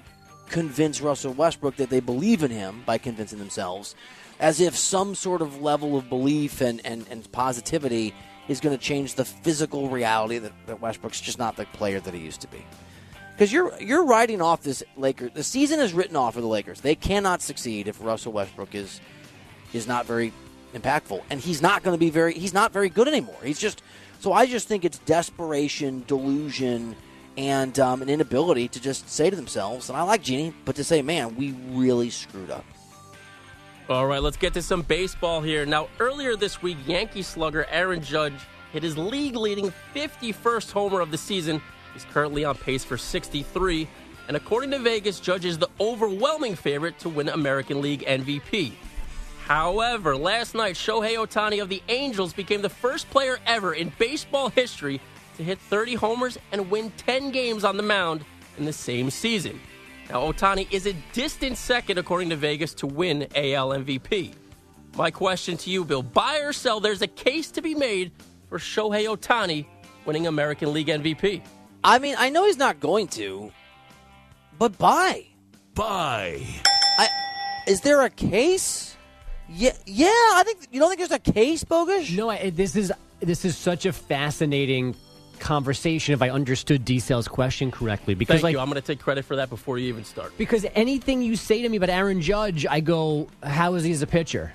convince 0.49 1.03
Russell 1.03 1.35
Westbrook 1.35 1.77
that 1.77 1.91
they 1.91 2.01
believe 2.01 2.43
in 2.43 2.51
him 2.51 2.83
by 2.87 2.97
convincing 2.97 3.39
themselves, 3.39 3.95
as 4.41 4.61
if 4.61 4.77
some 4.77 5.15
sort 5.15 5.43
of 5.43 5.61
level 5.61 5.97
of 5.97 6.09
belief 6.09 6.61
and, 6.61 6.81
and, 6.85 7.07
and 7.11 7.31
positivity 7.33 8.15
is 8.49 8.61
going 8.61 8.77
to 8.77 8.83
change 8.83 9.15
the 9.15 9.25
physical 9.25 9.89
reality 9.89 10.39
that, 10.39 10.53
that 10.67 10.81
Westbrook's 10.81 11.21
just 11.21 11.39
not 11.39 11.57
the 11.57 11.65
player 11.67 12.01
that 12.01 12.15
he 12.15 12.21
used 12.21 12.41
to 12.41 12.49
be. 12.49 12.65
Because 13.33 13.53
you're 13.53 13.81
you're 13.81 14.05
writing 14.05 14.43
off 14.43 14.63
this 14.63 14.83
Lakers. 14.97 15.31
The 15.33 15.45
season 15.45 15.79
is 15.79 15.93
written 15.93 16.17
off 16.17 16.35
for 16.35 16.41
the 16.41 16.49
Lakers. 16.49 16.81
They 16.81 16.97
cannot 16.97 17.41
succeed 17.41 17.87
if 17.87 18.03
Russell 18.03 18.33
Westbrook 18.33 18.75
is 18.75 19.01
is 19.73 19.87
not 19.87 20.07
very 20.07 20.33
impactful, 20.75 21.23
and 21.31 21.41
he's 21.41 21.63
not 21.63 21.85
going 21.85 21.95
to 21.95 22.01
be 22.01 22.11
very. 22.11 22.35
He's 22.35 22.53
not 22.53 22.73
very 22.73 22.89
good 22.89 23.07
anymore. 23.07 23.39
He's 23.45 23.61
just. 23.61 23.83
So 24.19 24.33
I 24.33 24.47
just 24.47 24.67
think 24.67 24.85
it's 24.85 24.99
desperation, 24.99 26.03
delusion, 26.09 26.97
and 27.37 27.79
um, 27.79 28.03
an 28.03 28.09
inability 28.09 28.67
to 28.69 28.81
just 28.81 29.09
say 29.09 29.31
to 29.31 29.37
themselves, 29.37 29.89
and 29.89 29.97
I 29.97 30.03
like 30.03 30.23
Jeanie, 30.23 30.53
but 30.65 30.75
to 30.75 30.83
say, 30.83 31.03
man, 31.03 31.37
we 31.37 31.53
really 31.71 32.11
screwed 32.11 32.51
up. 32.51 32.65
All 33.89 34.07
right, 34.07 34.23
let's 34.23 34.37
get 34.37 34.53
to 34.53 34.61
some 34.61 34.83
baseball 34.83 35.41
here. 35.41 35.65
Now, 35.65 35.89
earlier 35.99 36.37
this 36.37 36.61
week, 36.61 36.77
Yankee 36.87 37.23
slugger 37.23 37.67
Aaron 37.71 38.03
Judge 38.03 38.35
hit 38.71 38.83
his 38.83 38.99
league 38.99 39.35
leading 39.35 39.73
51st 39.95 40.71
homer 40.71 41.01
of 41.01 41.11
the 41.11 41.17
season. 41.17 41.63
He's 41.95 42.05
currently 42.05 42.45
on 42.45 42.55
pace 42.57 42.85
for 42.85 42.99
63. 42.99 43.89
And 44.29 44.37
according 44.37 44.73
to 44.73 44.79
Vegas, 44.79 45.21
Judge 45.21 45.47
is 45.47 45.57
the 45.57 45.71
overwhelming 45.81 46.55
favorite 46.55 46.99
to 46.99 47.09
win 47.09 47.31
American 47.31 47.81
League 47.81 48.05
MVP. 48.05 48.73
However, 49.47 50.15
last 50.15 50.55
night, 50.55 50.75
Shohei 50.75 51.17
Ohtani 51.17 51.63
of 51.63 51.71
the 51.71 51.83
Angels 51.89 52.35
became 52.35 52.61
the 52.61 52.69
first 52.69 53.09
player 53.09 53.39
ever 53.47 53.73
in 53.73 53.91
baseball 53.99 54.51
history 54.51 55.01
to 55.39 55.43
hit 55.43 55.59
30 55.59 55.95
homers 55.95 56.37
and 56.53 56.71
win 56.71 56.93
10 56.99 57.31
games 57.31 57.65
on 57.65 57.79
the 57.79 57.83
mound 57.83 58.23
in 58.59 58.67
the 58.67 58.73
same 58.75 59.09
season. 59.09 59.59
Now, 60.11 60.33
Ohtani 60.33 60.67
is 60.73 60.87
a 60.87 60.95
distant 61.13 61.59
second, 61.59 61.99
according 61.99 62.31
to 62.31 62.37
Vegas, 62.37 62.73
to 62.75 62.87
win 62.87 63.27
AL 63.35 63.71
MVP. 63.71 64.33
My 64.97 65.11
question 65.11 65.57
to 65.59 65.71
you, 65.71 65.85
Bill 65.85 66.03
buy 66.03 66.39
or 66.39 66.53
sell, 66.53 66.81
there's 66.81 67.03
a 67.03 67.07
case 67.07 67.51
to 67.53 67.63
be 67.63 67.75
made 67.75 68.13
for 68.49 68.59
Shohei 68.59 69.07
Ohtani 69.07 69.67
winning 70.07 70.27
American 70.27 70.73
League 70.73 70.87
MVP. 70.87 71.43
I 71.85 71.99
mean, 71.99 72.17
I 72.19 72.31
know 72.31 72.47
he's 72.47 72.57
not 72.57 72.81
going 72.81 73.09
to, 73.09 73.53
but 74.59 74.79
buy. 74.79 75.27
Buy. 75.75 76.43
I, 76.99 77.09
is 77.67 77.83
there 77.83 78.01
a 78.01 78.11
case? 78.11 78.97
Yeah, 79.49 79.77
yeah. 79.87 80.09
I 80.09 80.43
think 80.45 80.69
you 80.73 80.81
don't 80.81 80.89
think 80.89 81.01
there's 81.01 81.13
a 81.13 81.33
case, 81.33 81.65
Bogus. 81.65 82.11
No, 82.11 82.31
I, 82.31 82.51
this 82.51 82.75
is 82.75 82.93
this 83.21 83.45
is 83.45 83.57
such 83.57 83.87
a 83.87 83.93
fascinating 83.93 84.95
conversation. 85.41 86.15
If 86.15 86.23
I 86.23 86.31
understood 86.31 86.85
D-Cell's 86.85 87.29
question 87.29 87.71
correctly, 87.71 88.15
because 88.15 88.35
Thank 88.35 88.45
like 88.45 88.53
you. 88.53 88.59
I'm 88.61 88.69
going 88.69 88.81
to 88.81 88.87
take 88.87 89.01
credit 89.01 89.25
for 89.25 89.37
that 89.37 89.51
before 89.51 89.79
you 89.79 89.89
even 89.89 90.05
start. 90.05 90.33
because 90.39 90.67
anything 90.75 91.23
you 91.23 91.37
say 91.37 91.63
to 91.63 91.69
me 91.69 91.77
about 91.77 91.91
Aaron 91.91 92.21
Judge, 92.21 92.67
I 92.67 92.81
go, 92.81 93.29
"How 93.43 93.75
is 93.75 93.85
he 93.85 93.93
as 93.93 94.03
a 94.03 94.07
pitcher?" 94.07 94.53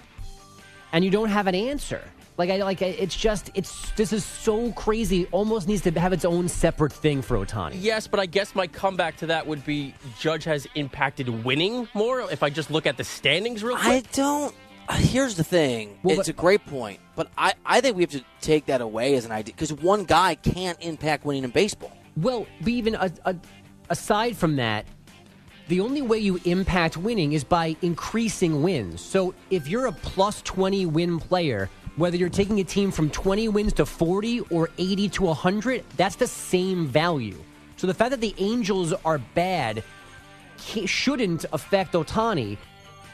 And 0.92 1.04
you 1.04 1.10
don't 1.12 1.30
have 1.30 1.48
an 1.48 1.56
answer. 1.56 2.02
Like 2.38 2.50
I 2.50 2.58
like 2.58 2.82
it's 2.82 3.16
just 3.16 3.52
it's 3.54 3.92
this 3.92 4.12
is 4.12 4.26
so 4.26 4.72
crazy. 4.72 5.28
Almost 5.32 5.68
needs 5.68 5.84
to 5.84 5.92
have 6.00 6.14
its 6.14 6.26
own 6.26 6.48
separate 6.50 6.92
thing 6.92 7.22
for 7.22 7.38
Ohtani. 7.38 7.76
Yes, 7.80 8.08
but 8.08 8.20
I 8.20 8.26
guess 8.26 8.56
my 8.56 8.66
comeback 8.66 9.18
to 9.18 9.28
that 9.28 9.46
would 9.46 9.64
be 9.66 9.94
Judge 10.20 10.44
has 10.46 10.68
impacted 10.74 11.30
winning 11.44 11.88
more. 11.94 12.22
If 12.32 12.42
I 12.42 12.50
just 12.50 12.72
look 12.72 12.88
at 12.88 12.98
the 12.98 13.04
standings 13.04 13.64
real 13.64 13.78
quick, 13.78 13.88
I 13.88 14.14
don't. 14.14 14.56
Uh, 14.88 14.96
Here's 14.96 15.36
the 15.36 15.44
thing. 15.44 15.98
Well, 16.04 16.20
it's 16.20 16.28
but- 16.28 16.36
a 16.36 16.42
great 16.42 16.66
point, 16.66 17.00
but 17.16 17.30
I, 17.38 17.54
I 17.66 17.82
think 17.82 17.96
we 17.96 18.04
have 18.04 18.12
to 18.12 18.24
take 18.42 18.66
that 18.68 18.82
away 18.82 19.16
as 19.16 19.26
an 19.26 19.32
idea 19.32 19.54
because 19.54 19.74
one 19.74 20.04
guy 20.04 20.36
can't 20.36 20.78
impact 20.82 21.26
winning 21.26 21.44
in 21.44 21.52
baseball. 21.52 21.92
Well, 22.18 22.46
but 22.60 22.70
even 22.70 22.96
a, 22.96 23.12
a, 23.26 23.36
aside 23.90 24.38
from 24.38 24.58
that, 24.58 24.86
the 25.68 25.80
only 25.80 26.02
way 26.02 26.20
you 26.20 26.40
impact 26.46 26.98
winning 26.98 27.34
is 27.34 27.44
by 27.44 27.76
increasing 27.82 28.62
wins. 28.62 29.02
So 29.02 29.34
if 29.50 29.68
you're 29.68 29.86
a 29.88 29.92
plus 29.94 30.42
20 30.42 30.86
win 30.88 31.20
player, 31.20 31.70
whether 31.96 32.18
you're 32.18 32.30
taking 32.30 32.60
a 32.60 32.64
team 32.64 32.92
from 32.92 33.10
20 33.10 33.48
wins 33.48 33.74
to 33.74 33.86
40 33.86 34.42
or 34.52 34.70
80 34.78 35.10
to 35.10 35.24
100, 35.24 35.84
that's 35.96 36.16
the 36.18 36.28
same 36.28 36.88
value. 36.88 37.42
So 37.78 37.88
the 37.88 37.94
fact 37.94 38.12
that 38.12 38.22
the 38.22 38.36
Angels 38.38 38.94
are 39.06 39.20
bad 39.36 39.84
shouldn't 40.58 41.46
affect 41.54 41.94
Ohtani. 41.94 42.58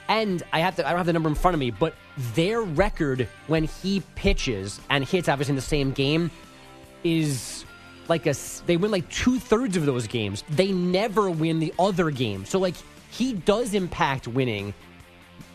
And 0.09 0.43
I 0.51 0.59
have 0.59 0.75
to 0.75 0.85
I 0.85 0.89
don't 0.89 0.97
have 0.97 1.05
the 1.05 1.13
number 1.13 1.29
in 1.29 1.35
front 1.35 1.53
of 1.53 1.59
me, 1.59 1.71
but 1.71 1.95
their 2.35 2.61
record 2.61 3.29
when 3.47 3.63
he 3.63 4.03
pitches 4.15 4.81
and 4.89 5.05
hits 5.05 5.29
obviously 5.29 5.53
in 5.53 5.55
the 5.55 5.61
same 5.61 5.91
game 5.91 6.29
is 7.03 7.63
like 8.09 8.25
a 8.25 8.33
they 8.65 8.75
win 8.75 8.91
like 8.91 9.07
two 9.09 9.39
thirds 9.39 9.77
of 9.77 9.85
those 9.85 10.07
games. 10.07 10.43
They 10.49 10.71
never 10.71 11.29
win 11.29 11.59
the 11.59 11.73
other 11.79 12.11
game. 12.11 12.43
So 12.43 12.59
like 12.59 12.75
he 13.11 13.33
does 13.33 13.73
impact 13.73 14.27
winning 14.27 14.73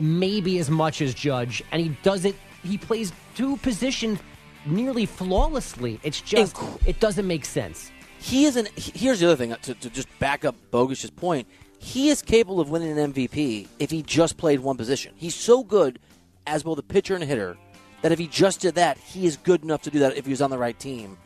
maybe 0.00 0.58
as 0.58 0.70
much 0.70 1.00
as 1.00 1.14
Judge, 1.14 1.62
and 1.72 1.80
he 1.80 1.96
does 2.02 2.24
it. 2.24 2.36
He 2.62 2.78
plays 2.78 3.12
two 3.34 3.56
positions 3.58 4.20
nearly 4.66 5.06
flawlessly. 5.06 6.00
It's 6.02 6.20
just 6.20 6.56
it 6.86 7.00
doesn't 7.00 7.26
make 7.26 7.44
sense. 7.44 7.90
He 8.18 8.44
isn't. 8.46 8.68
Here's 8.78 9.20
the 9.20 9.26
other 9.26 9.36
thing 9.36 9.52
uh, 9.52 9.56
to, 9.56 9.74
to 9.74 9.90
just 9.90 10.08
back 10.18 10.44
up 10.44 10.54
Bogus's 10.70 11.10
point. 11.10 11.46
He 11.84 12.08
is 12.08 12.22
capable 12.22 12.60
of 12.60 12.70
winning 12.70 12.98
an 12.98 13.12
MVP 13.12 13.68
if 13.78 13.90
he 13.90 14.00
just 14.00 14.38
played 14.38 14.60
one 14.60 14.78
position. 14.78 15.12
He's 15.16 15.34
so 15.34 15.62
good 15.62 15.98
as 16.46 16.62
both 16.62 16.78
a 16.78 16.82
pitcher 16.82 17.14
and 17.14 17.22
a 17.22 17.26
hitter 17.26 17.58
that 18.00 18.10
if 18.10 18.18
he 18.18 18.26
just 18.26 18.60
did 18.60 18.76
that, 18.76 18.96
he 18.96 19.26
is 19.26 19.36
good 19.36 19.62
enough 19.62 19.82
to 19.82 19.90
do 19.90 19.98
that 19.98 20.16
if 20.16 20.24
he 20.24 20.30
was 20.30 20.40
on 20.40 20.48
the 20.48 20.56
right 20.56 20.78
team. 20.78 21.18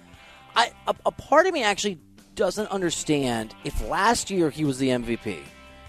I 0.56 0.72
a, 0.88 0.96
a 1.06 1.12
part 1.12 1.46
of 1.46 1.54
me 1.54 1.62
actually 1.62 2.00
doesn't 2.34 2.66
understand 2.72 3.54
if 3.62 3.88
last 3.88 4.32
year 4.32 4.50
he 4.50 4.64
was 4.64 4.80
the 4.80 4.88
MVP 4.88 5.38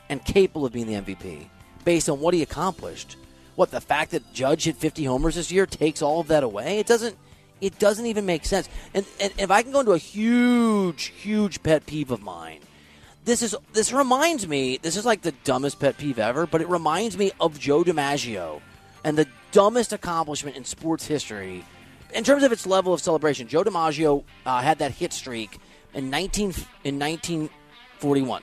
and 0.07 0.23
capable 0.23 0.67
of 0.67 0.71
being 0.71 0.85
the 0.85 0.93
MVP 0.93 1.49
based 1.83 2.07
on 2.07 2.19
what 2.19 2.35
he 2.35 2.43
accomplished. 2.43 3.17
What 3.55 3.71
the 3.71 3.81
fact 3.81 4.11
that 4.11 4.33
Judge 4.33 4.65
hit 4.65 4.75
50 4.77 5.03
homers 5.03 5.33
this 5.33 5.51
year 5.51 5.65
takes 5.65 6.03
all 6.03 6.19
of 6.19 6.27
that 6.27 6.43
away? 6.43 6.77
It 6.77 6.85
doesn't. 6.85 7.17
It 7.59 7.79
doesn't 7.79 8.05
even 8.05 8.27
make 8.27 8.45
sense. 8.45 8.69
And, 8.93 9.03
and 9.19 9.33
if 9.37 9.49
I 9.49 9.63
can 9.63 9.71
go 9.71 9.79
into 9.79 9.93
a 9.93 9.97
huge, 9.97 11.05
huge 11.05 11.61
pet 11.63 11.87
peeve 11.87 12.11
of 12.11 12.21
mine, 12.21 12.59
this 13.29 13.41
is 13.43 13.55
this 13.73 13.93
reminds 13.93 14.47
me. 14.47 14.79
This 14.81 14.97
is 14.97 15.05
like 15.05 15.21
the 15.21 15.33
dumbest 15.43 15.79
pet 15.79 15.97
peeve 15.97 16.19
ever, 16.19 16.47
but 16.47 16.61
it 16.61 16.67
reminds 16.67 17.17
me 17.17 17.31
of 17.39 17.59
Joe 17.59 17.83
DiMaggio 17.83 18.61
and 19.03 19.17
the 19.17 19.27
dumbest 19.51 19.93
accomplishment 19.93 20.57
in 20.57 20.65
sports 20.65 21.05
history 21.05 21.63
in 22.13 22.23
terms 22.23 22.43
of 22.43 22.51
its 22.51 22.65
level 22.65 22.93
of 22.93 23.01
celebration. 23.01 23.47
Joe 23.47 23.63
DiMaggio 23.63 24.23
uh, 24.45 24.61
had 24.61 24.79
that 24.79 24.91
hit 24.91 25.13
streak 25.13 25.59
in 25.93 26.09
19 26.09 26.43
in 26.83 26.99
1941. 26.99 28.41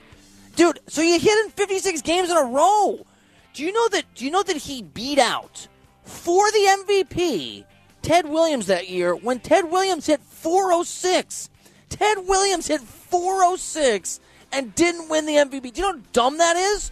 Dude, 0.55 0.79
so 0.87 1.01
you 1.01 1.19
hit 1.19 1.45
in 1.45 1.51
56 1.51 2.01
games 2.01 2.29
in 2.29 2.37
a 2.37 2.43
row. 2.43 3.05
Do 3.53 3.63
you 3.63 3.71
know 3.73 3.87
that 3.89 4.05
do 4.15 4.25
you 4.25 4.31
know 4.31 4.43
that 4.43 4.55
he 4.55 4.83
beat 4.83 5.19
out 5.19 5.67
for 6.03 6.49
the 6.51 6.83
MVP 6.85 7.65
Ted 8.01 8.25
Williams 8.27 8.67
that 8.67 8.89
year 8.89 9.15
when 9.15 9.39
Ted 9.39 9.69
Williams 9.69 10.05
hit 10.05 10.21
406. 10.21 11.49
Ted 11.89 12.19
Williams 12.25 12.67
hit 12.67 12.81
406 12.81 14.21
and 14.51 14.73
didn't 14.75 15.09
win 15.09 15.25
the 15.25 15.33
MVP. 15.35 15.73
Do 15.73 15.81
you 15.81 15.87
know 15.87 15.93
how 15.97 16.03
dumb 16.13 16.37
that 16.37 16.55
is? 16.55 16.91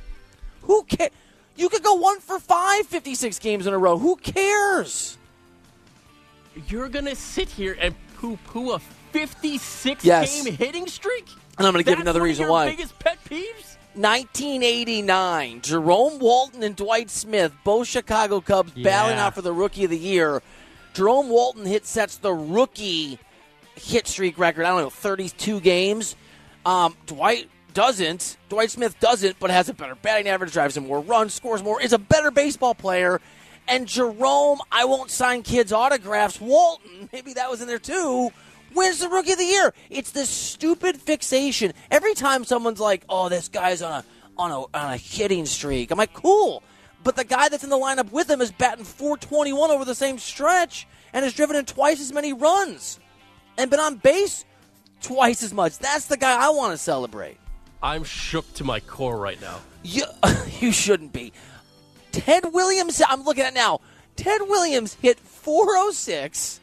Who 0.63 0.83
cares? 0.83 1.11
You 1.55 1.69
could 1.69 1.83
go 1.83 1.93
one 1.93 2.19
for 2.19 2.37
five 2.39 2.85
56 2.87 3.39
games 3.39 3.65
in 3.67 3.73
a 3.73 3.77
row. 3.77 3.97
Who 3.97 4.15
cares? 4.17 5.17
you're 6.69 6.87
going 6.87 7.03
to 7.05 7.15
sit 7.15 7.49
here 7.49 7.77
and 7.81 7.93
poo 8.15 8.37
poo 8.47 8.71
a 8.71 8.79
56 8.79 10.05
Yes. 10.05 10.41
game 10.43 10.53
hitting 10.53 10.87
streak? 10.87 11.27
And 11.57 11.67
I'm 11.67 11.73
going 11.73 11.83
to 11.83 11.89
give 11.89 11.97
you 11.99 12.03
another 12.03 12.19
one 12.21 12.27
of 12.27 12.29
reason 12.29 12.43
your 12.43 12.51
why. 12.51 12.69
biggest 12.69 12.97
pet 12.99 13.17
peeves? 13.25 13.75
1989, 13.95 15.61
Jerome 15.61 16.19
Walton 16.19 16.63
and 16.63 16.75
Dwight 16.75 17.09
Smith, 17.09 17.53
both 17.63 17.87
Chicago 17.87 18.41
Cubs, 18.41 18.71
battling 18.71 19.17
out 19.17 19.35
for 19.35 19.41
the 19.41 19.53
Rookie 19.53 19.85
of 19.85 19.89
the 19.89 19.97
Year. 19.97 20.41
Jerome 20.93 21.29
Walton 21.29 21.65
hit 21.65 21.85
sets 21.85 22.17
the 22.17 22.33
rookie 22.33 23.19
hit 23.75 24.07
streak 24.07 24.37
record. 24.37 24.65
I 24.65 24.69
don't 24.69 24.81
know, 24.81 24.89
32 24.89 25.59
games. 25.61 26.15
Um, 26.65 26.95
Dwight 27.05 27.49
doesn't. 27.73 28.37
Dwight 28.49 28.71
Smith 28.71 28.99
doesn't, 28.99 29.39
but 29.39 29.51
has 29.51 29.69
a 29.69 29.73
better 29.73 29.95
batting 29.95 30.27
average, 30.27 30.53
drives 30.53 30.77
in 30.77 30.87
more 30.87 31.01
runs, 31.01 31.33
scores 31.33 31.61
more, 31.63 31.81
is 31.81 31.93
a 31.93 31.99
better 31.99 32.31
baseball 32.31 32.73
player. 32.73 33.21
And 33.67 33.87
Jerome, 33.87 34.59
I 34.71 34.85
won't 34.85 35.11
sign 35.11 35.43
kids' 35.43 35.71
autographs. 35.71 36.39
Walton, 36.39 37.09
maybe 37.11 37.33
that 37.33 37.49
was 37.49 37.61
in 37.61 37.67
there 37.67 37.79
too. 37.79 38.31
Wins 38.73 38.99
the 38.99 39.09
Rookie 39.09 39.31
of 39.31 39.37
the 39.37 39.45
Year. 39.45 39.73
It's 39.89 40.11
this 40.11 40.29
stupid 40.29 40.97
fixation. 40.97 41.73
Every 41.89 42.13
time 42.13 42.43
someone's 42.43 42.79
like, 42.79 43.03
"Oh, 43.07 43.29
this 43.29 43.47
guy's 43.47 43.81
on 43.81 43.91
a 43.91 44.05
on 44.37 44.51
a 44.51 44.59
on 44.59 44.93
a 44.93 44.97
hitting 44.97 45.45
streak," 45.45 45.91
I'm 45.91 45.97
like, 45.97 46.13
"Cool," 46.13 46.61
but 47.03 47.15
the 47.15 47.23
guy 47.23 47.47
that's 47.49 47.63
in 47.63 47.69
the 47.69 47.77
lineup 47.77 48.11
with 48.11 48.29
him 48.29 48.41
is 48.41 48.51
batting 48.51 48.83
421 48.83 49.71
over 49.71 49.85
the 49.85 49.95
same 49.95 50.19
stretch 50.19 50.87
and 51.13 51.23
has 51.23 51.33
driven 51.33 51.55
in 51.55 51.65
twice 51.65 52.01
as 52.01 52.11
many 52.11 52.33
runs 52.33 52.99
and 53.57 53.71
been 53.71 53.79
on 53.79 53.95
base 53.95 54.45
twice 55.05 55.43
as 55.43 55.53
much. 55.53 55.77
That's 55.77 56.07
the 56.07 56.17
guy 56.17 56.35
I 56.35 56.49
want 56.49 56.73
to 56.73 56.77
celebrate. 56.77 57.37
I'm 57.81 58.03
shook 58.03 58.51
to 58.55 58.63
my 58.63 58.79
core 58.79 59.17
right 59.17 59.39
now. 59.39 59.59
You, 59.83 60.03
you 60.59 60.71
shouldn't 60.71 61.13
be. 61.13 61.31
Ted 62.11 62.53
Williams, 62.53 63.01
I'm 63.07 63.23
looking 63.23 63.43
at 63.43 63.53
now. 63.53 63.81
Ted 64.15 64.41
Williams 64.41 64.95
hit 64.95 65.19
406, 65.19 66.59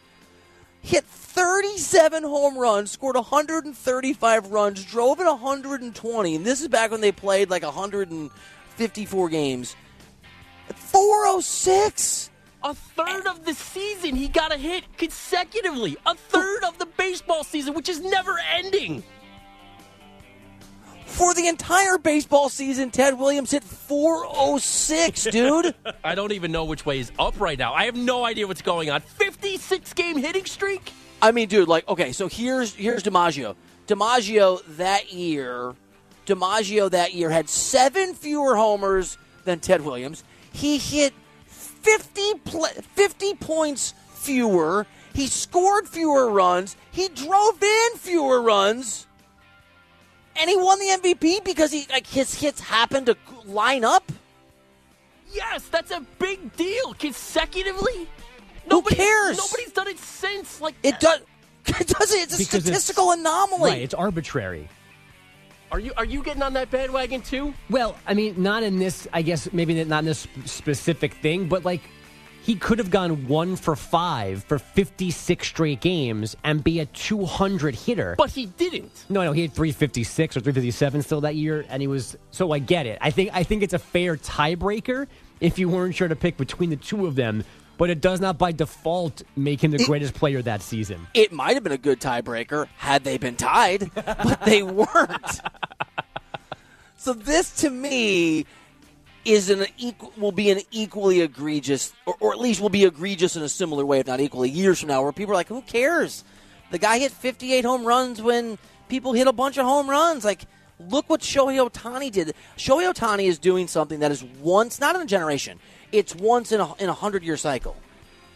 hit 0.80 1.05
37 1.05 2.24
home 2.24 2.59
runs, 2.59 2.90
scored 2.90 3.14
135 3.14 4.47
runs, 4.51 4.84
drove 4.84 5.20
in 5.20 5.26
120. 5.26 6.34
And 6.34 6.45
this 6.45 6.61
is 6.62 6.68
back 6.68 6.90
when 6.90 7.01
they 7.01 7.12
played 7.12 7.51
like 7.51 7.62
154 7.62 9.28
games. 9.28 9.76
406? 10.74 12.30
A 12.64 12.74
third 12.74 13.26
of 13.26 13.44
the 13.44 13.54
season, 13.54 14.14
he 14.14 14.28
got 14.28 14.54
a 14.54 14.56
hit 14.56 14.84
consecutively. 14.96 15.96
A 16.06 16.14
third 16.14 16.62
of 16.64 16.78
the 16.78 16.86
baseball 16.86 17.42
season, 17.42 17.74
which 17.74 17.88
is 17.88 18.00
never 18.00 18.38
ending. 18.54 19.02
For 21.06 21.34
the 21.34 21.46
entire 21.48 21.98
baseball 21.98 22.48
season, 22.48 22.90
Ted 22.90 23.18
Williams 23.18 23.50
hit 23.50 23.62
406, 23.64 25.24
dude. 25.30 25.74
I 26.02 26.14
don't 26.14 26.32
even 26.32 26.52
know 26.52 26.64
which 26.64 26.86
way 26.86 27.00
is 27.00 27.12
up 27.18 27.38
right 27.38 27.58
now. 27.58 27.74
I 27.74 27.84
have 27.84 27.96
no 27.96 28.24
idea 28.24 28.46
what's 28.46 28.62
going 28.62 28.90
on. 28.90 29.00
56 29.02 29.92
game 29.92 30.16
hitting 30.16 30.46
streak? 30.46 30.92
I 31.20 31.32
mean, 31.32 31.48
dude, 31.48 31.68
like, 31.68 31.86
okay, 31.88 32.12
so 32.12 32.28
here's 32.28 32.74
here's 32.74 33.02
DiMaggio. 33.02 33.54
DiMaggio 33.88 34.62
that 34.76 35.12
year, 35.12 35.74
DiMaggio 36.26 36.90
that 36.90 37.12
year 37.12 37.30
had 37.30 37.48
seven 37.48 38.14
fewer 38.14 38.56
homers 38.56 39.18
than 39.44 39.60
Ted 39.60 39.82
Williams. 39.82 40.24
He 40.52 40.78
hit 40.78 41.12
50, 41.83 42.35
pl- 42.45 42.66
50 42.95 43.35
points 43.35 43.95
fewer. 44.14 44.87
He 45.14 45.26
scored 45.26 45.89
fewer 45.89 46.30
runs. 46.30 46.76
He 46.91 47.09
drove 47.09 47.62
in 47.62 47.97
fewer 47.97 48.41
runs. 48.41 49.07
And 50.37 50.49
he 50.49 50.57
won 50.57 50.78
the 50.78 50.87
MVP 51.03 51.45
because 51.45 51.70
he 51.72 51.87
like 51.91 52.07
his 52.07 52.35
hits 52.35 52.61
happened 52.61 53.07
to 53.07 53.16
line 53.45 53.85
up. 53.85 54.11
Yes, 55.30 55.68
that's 55.68 55.91
a 55.91 56.01
big 56.18 56.57
deal. 56.57 56.95
Consecutively? 56.95 58.09
Who 58.70 58.83
cares? 58.83 59.37
Nobody's 59.37 59.72
done 59.72 59.89
it 59.89 59.99
since. 59.99 60.61
Like 60.61 60.74
It 60.83 60.99
does. 61.01 61.20
It 61.66 61.87
doesn't. 61.87 62.18
It's 62.18 62.35
a 62.35 62.39
Because 62.39 62.55
it's- 62.55 62.62
statistical 62.64 63.12
anomaly. 63.12 63.70
Right, 63.70 63.83
it's 63.83 63.95
arbitrary. 63.95 64.68
Are 65.72 65.80
you 65.80 65.92
are 65.96 66.04
you 66.04 66.22
getting 66.22 66.42
on 66.42 66.52
that 66.52 66.70
bandwagon 66.70 67.22
too? 67.22 67.54
Well, 67.70 67.96
I 68.06 68.12
mean, 68.12 68.34
not 68.42 68.62
in 68.62 68.78
this. 68.78 69.08
I 69.10 69.22
guess 69.22 69.50
maybe 69.54 69.82
not 69.84 70.00
in 70.00 70.04
this 70.04 70.28
specific 70.44 71.14
thing, 71.14 71.48
but 71.48 71.64
like 71.64 71.80
he 72.42 72.56
could 72.56 72.78
have 72.78 72.90
gone 72.90 73.26
one 73.26 73.56
for 73.56 73.74
five 73.74 74.44
for 74.44 74.58
fifty-six 74.58 75.48
straight 75.48 75.80
games 75.80 76.36
and 76.44 76.62
be 76.62 76.80
a 76.80 76.86
two 76.86 77.24
hundred 77.24 77.74
hitter. 77.74 78.16
But 78.18 78.32
he 78.32 78.46
didn't. 78.46 79.06
No, 79.08 79.24
no, 79.24 79.32
he 79.32 79.40
had 79.40 79.52
356 79.54 80.36
or 80.36 80.40
357 80.40 81.02
still 81.02 81.22
that 81.22 81.36
year, 81.36 81.64
and 81.70 81.80
he 81.80 81.88
was. 81.88 82.18
So 82.32 82.52
I 82.52 82.58
get 82.58 82.84
it. 82.84 82.98
I 83.00 83.10
think 83.10 83.30
I 83.32 83.42
think 83.42 83.62
it's 83.62 83.72
a 83.72 83.78
fair 83.78 84.18
tiebreaker 84.18 85.06
if 85.40 85.58
you 85.58 85.70
weren't 85.70 85.94
sure 85.94 86.08
to 86.08 86.16
pick 86.16 86.36
between 86.36 86.68
the 86.68 86.76
two 86.76 87.06
of 87.06 87.16
them, 87.16 87.44
but 87.78 87.90
it 87.90 88.00
does 88.00 88.20
not 88.20 88.38
by 88.38 88.52
default 88.52 89.22
make 89.36 89.62
him 89.62 89.70
the 89.70 89.84
greatest 89.84 90.14
player 90.14 90.42
that 90.42 90.62
season. 90.62 91.06
It 91.14 91.32
might 91.32 91.54
have 91.54 91.62
been 91.62 91.72
a 91.72 91.78
good 91.78 92.00
tiebreaker 92.00 92.66
had 92.76 93.04
they 93.04 93.18
been 93.18 93.36
tied, 93.36 93.90
but 93.94 94.42
they 94.44 94.62
weren't. 94.62 95.40
so 96.96 97.12
this, 97.12 97.50
to 97.56 97.70
me, 97.70 98.46
is 99.24 99.50
an 99.50 99.66
equal 99.78 100.12
will 100.16 100.32
be 100.32 100.50
an 100.50 100.60
equally 100.70 101.20
egregious, 101.20 101.92
or, 102.06 102.16
or 102.20 102.32
at 102.32 102.40
least 102.40 102.60
will 102.60 102.68
be 102.68 102.84
egregious 102.84 103.36
in 103.36 103.42
a 103.42 103.48
similar 103.48 103.84
way, 103.86 104.00
if 104.00 104.06
not 104.06 104.20
equally, 104.20 104.50
years 104.50 104.80
from 104.80 104.88
now, 104.88 105.02
where 105.02 105.12
people 105.12 105.32
are 105.32 105.36
like, 105.36 105.48
"Who 105.48 105.62
cares? 105.62 106.24
The 106.70 106.78
guy 106.78 106.98
hit 106.98 107.12
58 107.12 107.64
home 107.64 107.84
runs 107.84 108.20
when 108.22 108.58
people 108.88 109.12
hit 109.12 109.26
a 109.26 109.32
bunch 109.32 109.58
of 109.58 109.64
home 109.64 109.88
runs." 109.88 110.24
Like, 110.24 110.42
look 110.78 111.08
what 111.08 111.20
Shohei 111.20 111.68
Ohtani 111.68 112.10
did. 112.10 112.34
Shohei 112.56 112.92
Ohtani 112.92 113.24
is 113.24 113.38
doing 113.38 113.68
something 113.68 114.00
that 114.00 114.10
is 114.10 114.24
once, 114.40 114.80
not 114.80 114.96
in 114.96 115.02
a 115.02 115.06
generation, 115.06 115.60
it's 115.93 116.14
once 116.14 116.51
in 116.53 116.61
a 116.61 116.74
in 116.76 116.88
a 116.88 116.95
hundred 116.95 117.22
year 117.22 117.36
cycle 117.36 117.76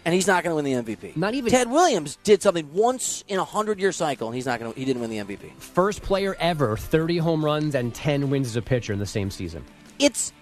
and 0.04 0.14
he's 0.14 0.28
not 0.28 0.44
going 0.44 0.52
to 0.52 0.54
win 0.62 0.84
the 0.84 0.94
MVP. 0.94 1.16
Not 1.16 1.34
even- 1.34 1.50
Ted 1.50 1.68
Williams 1.68 2.16
did 2.22 2.40
something 2.40 2.72
once 2.72 3.24
in 3.26 3.40
a 3.40 3.44
hundred 3.44 3.80
year 3.80 3.90
cycle, 3.90 4.28
and 4.28 4.36
he's 4.36 4.46
not 4.46 4.60
going 4.60 4.72
to. 4.72 4.78
He 4.78 4.84
didn't 4.84 5.00
win 5.02 5.10
the 5.10 5.18
MVP. 5.18 5.52
First 5.58 6.00
player 6.02 6.36
ever, 6.38 6.76
30 6.76 7.18
home 7.18 7.44
runs 7.44 7.74
and 7.74 7.92
10 7.92 8.30
wins 8.30 8.46
as 8.46 8.54
a 8.56 8.62
pitcher 8.62 8.92
in 8.92 9.00
the 9.00 9.06
same 9.06 9.30
season. 9.32 9.64
It's 9.98 10.32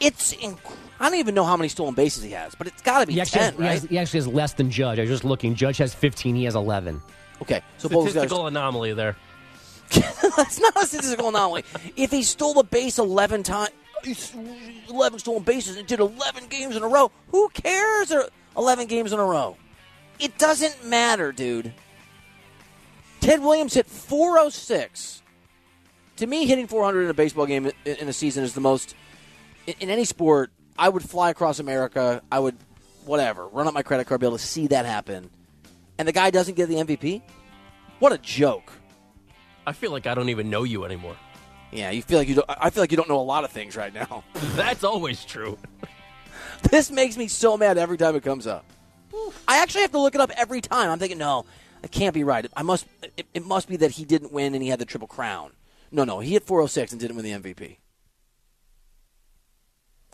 it's. 0.00 0.32
Inc- 0.36 0.56
I 0.98 1.10
don't 1.10 1.18
even 1.18 1.34
know 1.34 1.44
how 1.44 1.56
many 1.58 1.68
stolen 1.68 1.94
bases 1.94 2.22
he 2.22 2.30
has, 2.30 2.54
but 2.54 2.68
it's 2.68 2.80
got 2.80 3.00
to 3.00 3.06
be 3.06 3.12
He 3.14 3.20
actually, 3.20 3.40
ten, 3.40 3.52
has, 3.54 3.58
he, 3.58 3.66
has, 3.66 3.82
he 3.84 3.98
actually 3.98 4.18
has 4.18 4.28
less 4.28 4.54
than 4.54 4.70
Judge. 4.70 4.98
I 4.98 5.02
was 5.02 5.10
just 5.10 5.24
looking. 5.24 5.56
Judge 5.56 5.76
has 5.78 5.92
15. 5.92 6.34
He 6.34 6.44
has 6.44 6.54
11. 6.54 7.02
okay, 7.42 7.60
so 7.76 7.88
both 7.90 8.04
guys. 8.04 8.12
Statistical 8.12 8.46
anomaly 8.46 8.94
there. 8.94 9.16
That's 9.90 10.58
not 10.58 10.82
a 10.82 10.86
statistical 10.86 11.28
anomaly. 11.28 11.64
If 11.96 12.10
he 12.12 12.22
stole 12.22 12.58
a 12.60 12.64
base 12.64 12.98
eleven 12.98 13.42
times, 13.42 13.72
eleven 14.88 15.18
stolen 15.18 15.42
bases, 15.42 15.76
and 15.76 15.86
did 15.86 16.00
eleven 16.00 16.46
games 16.48 16.76
in 16.76 16.82
a 16.82 16.88
row, 16.88 17.10
who 17.28 17.48
cares? 17.50 18.12
Or 18.12 18.28
eleven 18.56 18.86
games 18.86 19.12
in 19.12 19.18
a 19.18 19.24
row, 19.24 19.56
it 20.18 20.38
doesn't 20.38 20.84
matter, 20.84 21.32
dude. 21.32 21.72
Ted 23.20 23.40
Williams 23.40 23.74
hit 23.74 23.86
406. 23.86 25.22
To 26.16 26.26
me, 26.26 26.44
hitting 26.46 26.66
400 26.66 27.04
in 27.04 27.10
a 27.10 27.14
baseball 27.14 27.46
game 27.46 27.70
in 27.84 28.08
a 28.08 28.12
season 28.12 28.42
is 28.42 28.52
the 28.52 28.60
most. 28.60 28.96
In 29.66 29.90
any 29.90 30.04
sport, 30.04 30.50
I 30.76 30.88
would 30.88 31.02
fly 31.02 31.30
across 31.30 31.60
America. 31.60 32.20
I 32.32 32.40
would, 32.40 32.56
whatever, 33.04 33.46
run 33.46 33.68
up 33.68 33.74
my 33.74 33.82
credit 33.82 34.08
card, 34.08 34.22
able 34.24 34.36
to 34.36 34.42
see 34.42 34.66
that 34.68 34.86
happen. 34.86 35.30
And 35.98 36.08
the 36.08 36.12
guy 36.12 36.30
doesn't 36.30 36.54
get 36.54 36.68
the 36.68 36.76
MVP? 36.76 37.22
What 38.00 38.12
a 38.12 38.18
joke. 38.18 38.72
I 39.66 39.72
feel 39.72 39.92
like 39.92 40.08
I 40.08 40.14
don't 40.14 40.28
even 40.28 40.50
know 40.50 40.64
you 40.64 40.84
anymore. 40.84 41.16
Yeah, 41.72 41.90
you 41.90 42.02
feel 42.02 42.18
like 42.18 42.28
you 42.28 42.34
don't. 42.34 42.46
I 42.48 42.70
feel 42.70 42.82
like 42.82 42.90
you 42.90 42.96
don't 42.98 43.08
know 43.08 43.20
a 43.20 43.22
lot 43.22 43.44
of 43.44 43.50
things 43.50 43.76
right 43.76 43.92
now. 43.92 44.24
That's 44.54 44.84
always 44.84 45.24
true. 45.24 45.58
this 46.70 46.90
makes 46.90 47.16
me 47.16 47.28
so 47.28 47.56
mad 47.56 47.78
every 47.78 47.96
time 47.96 48.14
it 48.14 48.22
comes 48.22 48.46
up. 48.46 48.64
I 49.48 49.58
actually 49.58 49.82
have 49.82 49.92
to 49.92 50.00
look 50.00 50.14
it 50.14 50.20
up 50.20 50.30
every 50.36 50.60
time. 50.60 50.90
I'm 50.90 50.98
thinking, 50.98 51.18
no, 51.18 51.44
it 51.82 51.90
can't 51.90 52.14
be 52.14 52.24
right. 52.24 52.46
I 52.54 52.62
must. 52.62 52.86
It, 53.16 53.26
it 53.32 53.44
must 53.46 53.68
be 53.68 53.76
that 53.76 53.92
he 53.92 54.04
didn't 54.04 54.32
win 54.32 54.54
and 54.54 54.62
he 54.62 54.68
had 54.68 54.78
the 54.78 54.84
triple 54.84 55.08
crown. 55.08 55.52
No, 55.90 56.04
no, 56.04 56.20
he 56.20 56.32
hit 56.32 56.44
406 56.44 56.92
and 56.92 57.00
didn't 57.00 57.16
win 57.16 57.24
the 57.24 57.32
MVP. 57.32 57.76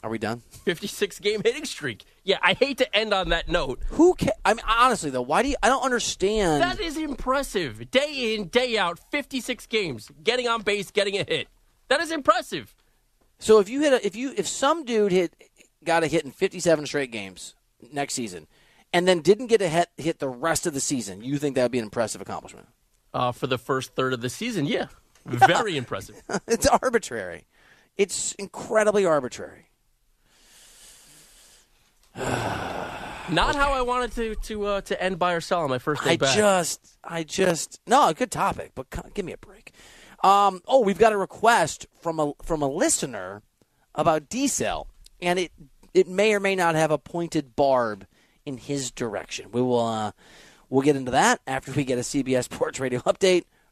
Are 0.02 0.10
we 0.10 0.18
done? 0.18 0.42
56 0.64 1.18
game 1.18 1.42
hitting 1.44 1.64
streak. 1.64 2.04
Yeah, 2.22 2.38
I 2.40 2.54
hate 2.54 2.78
to 2.78 2.96
end 2.96 3.12
on 3.12 3.30
that 3.30 3.48
note. 3.48 3.82
Who 3.90 4.14
can? 4.14 4.30
I 4.44 4.54
mean, 4.54 4.64
honestly 4.68 5.10
though, 5.10 5.22
why 5.22 5.42
do 5.42 5.48
you? 5.48 5.56
I 5.62 5.68
don't 5.68 5.82
understand. 5.82 6.62
That 6.62 6.78
is 6.80 6.96
impressive. 6.96 7.90
Day 7.90 8.34
in, 8.34 8.48
day 8.48 8.78
out, 8.78 9.00
56 9.10 9.66
games, 9.66 10.08
getting 10.22 10.46
on 10.46 10.62
base, 10.62 10.90
getting 10.90 11.16
a 11.16 11.24
hit. 11.24 11.48
That 11.88 12.00
is 12.00 12.12
impressive. 12.12 12.74
So 13.38 13.58
if 13.58 13.68
you 13.68 13.80
hit 13.80 13.92
a, 13.92 14.06
if 14.06 14.14
you 14.14 14.32
if 14.36 14.46
some 14.46 14.84
dude 14.84 15.10
hit 15.10 15.34
got 15.84 16.04
a 16.04 16.06
hit 16.06 16.24
in 16.24 16.30
57 16.30 16.86
straight 16.86 17.10
games 17.10 17.54
next 17.92 18.14
season, 18.14 18.46
and 18.92 19.08
then 19.08 19.20
didn't 19.20 19.46
get 19.46 19.62
a 19.62 19.68
hit 19.68 19.88
hit 19.96 20.18
the 20.20 20.28
rest 20.28 20.66
of 20.66 20.74
the 20.74 20.80
season, 20.80 21.22
you 21.22 21.38
think 21.38 21.56
that 21.56 21.62
would 21.62 21.72
be 21.72 21.78
an 21.78 21.84
impressive 21.84 22.20
accomplishment? 22.20 22.68
Uh, 23.12 23.32
for 23.32 23.46
the 23.46 23.58
first 23.58 23.94
third 23.94 24.12
of 24.12 24.20
the 24.20 24.28
season, 24.30 24.64
yeah. 24.66 24.86
Very 25.26 25.76
impressive. 25.76 26.22
it's 26.46 26.66
arbitrary. 26.66 27.46
It's 27.96 28.32
incredibly 28.34 29.04
arbitrary. 29.04 29.67
Not 33.30 33.54
how 33.54 33.72
I 33.72 33.82
wanted 33.82 34.12
to 34.12 34.34
to 34.34 34.64
uh, 34.64 34.80
to 34.82 35.02
end 35.02 35.18
buy 35.18 35.34
or 35.34 35.40
sell 35.40 35.60
on 35.60 35.70
my 35.70 35.78
first 35.78 36.02
day 36.02 36.12
I 36.12 36.16
back. 36.16 36.34
just, 36.34 36.98
I 37.04 37.22
just, 37.24 37.80
no, 37.86 38.12
good 38.14 38.30
topic, 38.30 38.72
but 38.74 38.86
c- 38.92 39.02
give 39.14 39.24
me 39.24 39.32
a 39.32 39.38
break. 39.38 39.72
Um, 40.24 40.62
oh, 40.66 40.80
we've 40.80 40.98
got 40.98 41.12
a 41.12 41.16
request 41.16 41.86
from 42.00 42.18
a 42.18 42.32
from 42.42 42.62
a 42.62 42.68
listener 42.68 43.42
about 43.94 44.28
D-Cell, 44.28 44.88
and 45.20 45.38
it 45.38 45.52
it 45.94 46.08
may 46.08 46.34
or 46.34 46.40
may 46.40 46.56
not 46.56 46.74
have 46.74 46.90
a 46.90 46.98
pointed 46.98 47.54
barb 47.54 48.06
in 48.46 48.56
his 48.56 48.90
direction. 48.90 49.50
We 49.52 49.60
will 49.62 49.78
uh, 49.78 50.12
we'll 50.70 50.82
get 50.82 50.96
into 50.96 51.10
that 51.12 51.40
after 51.46 51.70
we 51.72 51.84
get 51.84 51.98
a 51.98 52.02
CBS 52.02 52.44
Sports 52.44 52.80
Radio 52.80 53.00
update 53.00 53.44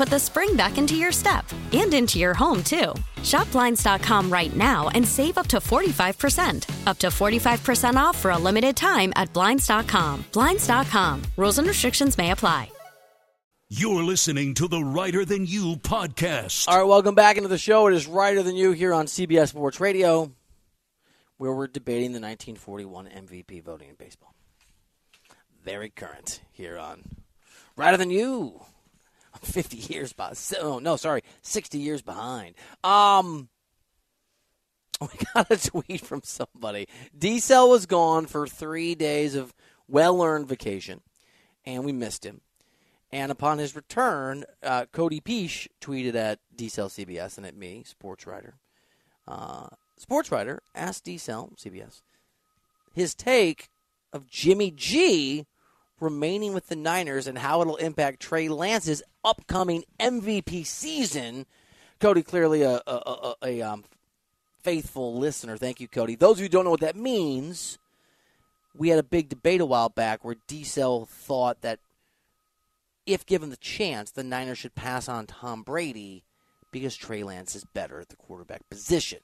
put 0.00 0.08
the 0.08 0.18
spring 0.18 0.56
back 0.56 0.78
into 0.78 0.96
your 0.96 1.12
step 1.12 1.44
and 1.72 1.92
into 1.92 2.18
your 2.18 2.32
home, 2.32 2.64
too. 2.64 2.94
Shop 3.22 3.50
Blinds.com 3.52 4.32
right 4.32 4.56
now 4.56 4.88
and 4.94 5.06
save 5.06 5.36
up 5.36 5.46
to 5.48 5.58
45%. 5.58 6.86
Up 6.86 6.98
to 6.98 7.08
45% 7.08 7.96
off 7.96 8.16
for 8.16 8.30
a 8.30 8.38
limited 8.38 8.78
time 8.78 9.12
at 9.14 9.30
Blinds.com. 9.34 10.24
Blinds.com. 10.32 11.22
Rules 11.36 11.58
and 11.58 11.68
restrictions 11.68 12.16
may 12.16 12.30
apply. 12.30 12.72
You're 13.68 14.02
listening 14.02 14.54
to 14.54 14.68
the 14.68 14.82
Reiter 14.82 15.26
Than 15.26 15.44
You 15.44 15.76
podcast. 15.76 16.66
All 16.66 16.78
right, 16.78 16.88
welcome 16.88 17.14
back 17.14 17.36
into 17.36 17.50
the 17.50 17.58
show. 17.58 17.86
It 17.86 17.94
is 17.94 18.06
Reiter 18.06 18.42
Than 18.42 18.56
You 18.56 18.72
here 18.72 18.94
on 18.94 19.04
CBS 19.04 19.50
Sports 19.50 19.80
Radio, 19.80 20.32
where 21.36 21.52
we're 21.52 21.68
debating 21.68 22.12
the 22.12 22.20
1941 22.20 23.06
MVP 23.06 23.62
voting 23.62 23.90
in 23.90 23.96
baseball. 23.96 24.34
Very 25.62 25.90
current 25.90 26.40
here 26.52 26.78
on 26.78 27.02
Reiter 27.76 27.98
Than 27.98 28.10
You. 28.10 28.62
50 29.44 29.92
years 29.92 30.12
behind. 30.12 30.36
Oh, 30.60 30.78
no, 30.78 30.96
sorry, 30.96 31.22
60 31.42 31.78
years 31.78 32.02
behind. 32.02 32.54
Um, 32.84 33.48
we 35.00 35.08
got 35.34 35.50
a 35.50 35.56
tweet 35.56 36.02
from 36.02 36.22
somebody. 36.24 36.86
D 37.16 37.38
Cell 37.40 37.68
was 37.68 37.86
gone 37.86 38.26
for 38.26 38.46
three 38.46 38.94
days 38.94 39.34
of 39.34 39.54
well 39.88 40.22
earned 40.22 40.48
vacation, 40.48 41.00
and 41.64 41.84
we 41.84 41.92
missed 41.92 42.24
him. 42.24 42.40
And 43.12 43.32
upon 43.32 43.58
his 43.58 43.74
return, 43.74 44.44
uh, 44.62 44.86
Cody 44.92 45.20
Peach 45.20 45.68
tweeted 45.80 46.14
at 46.14 46.38
DCell 46.54 46.88
CBS 46.88 47.38
and 47.38 47.46
at 47.46 47.56
me, 47.56 47.82
sports 47.84 48.24
writer. 48.24 48.54
Uh, 49.26 49.66
sports 49.96 50.30
writer 50.30 50.62
asked 50.76 51.06
DCell 51.06 51.58
CBS 51.58 52.02
his 52.92 53.14
take 53.14 53.68
of 54.12 54.28
Jimmy 54.28 54.70
G 54.70 55.46
remaining 56.00 56.52
with 56.52 56.68
the 56.68 56.76
Niners 56.76 57.26
and 57.26 57.38
how 57.38 57.60
it'll 57.60 57.76
impact 57.76 58.20
Trey 58.20 58.48
Lance's 58.48 59.02
upcoming 59.24 59.84
MVP 59.98 60.66
season. 60.66 61.46
Cody, 61.98 62.22
clearly 62.22 62.62
a, 62.62 62.80
a, 62.86 62.92
a, 62.92 63.34
a 63.42 63.62
um, 63.62 63.84
faithful 64.62 65.18
listener. 65.18 65.56
Thank 65.56 65.80
you, 65.80 65.88
Cody. 65.88 66.14
Those 66.14 66.32
of 66.32 66.38
you 66.38 66.44
who 66.44 66.48
don't 66.50 66.64
know 66.64 66.70
what 66.70 66.80
that 66.80 66.96
means, 66.96 67.78
we 68.74 68.88
had 68.88 68.98
a 68.98 69.04
big 69.04 69.28
debate 69.28 69.60
a 69.60 69.66
while 69.66 69.88
back 69.88 70.24
where 70.24 70.36
D-Cell 70.46 71.06
thought 71.06 71.60
that 71.62 71.78
if 73.06 73.26
given 73.26 73.50
the 73.50 73.56
chance, 73.56 74.10
the 74.10 74.24
Niners 74.24 74.58
should 74.58 74.74
pass 74.74 75.08
on 75.08 75.26
Tom 75.26 75.62
Brady 75.62 76.24
because 76.72 76.96
Trey 76.96 77.22
Lance 77.22 77.54
is 77.54 77.64
better 77.64 78.00
at 78.00 78.08
the 78.08 78.16
quarterback 78.16 78.68
position. 78.70 79.18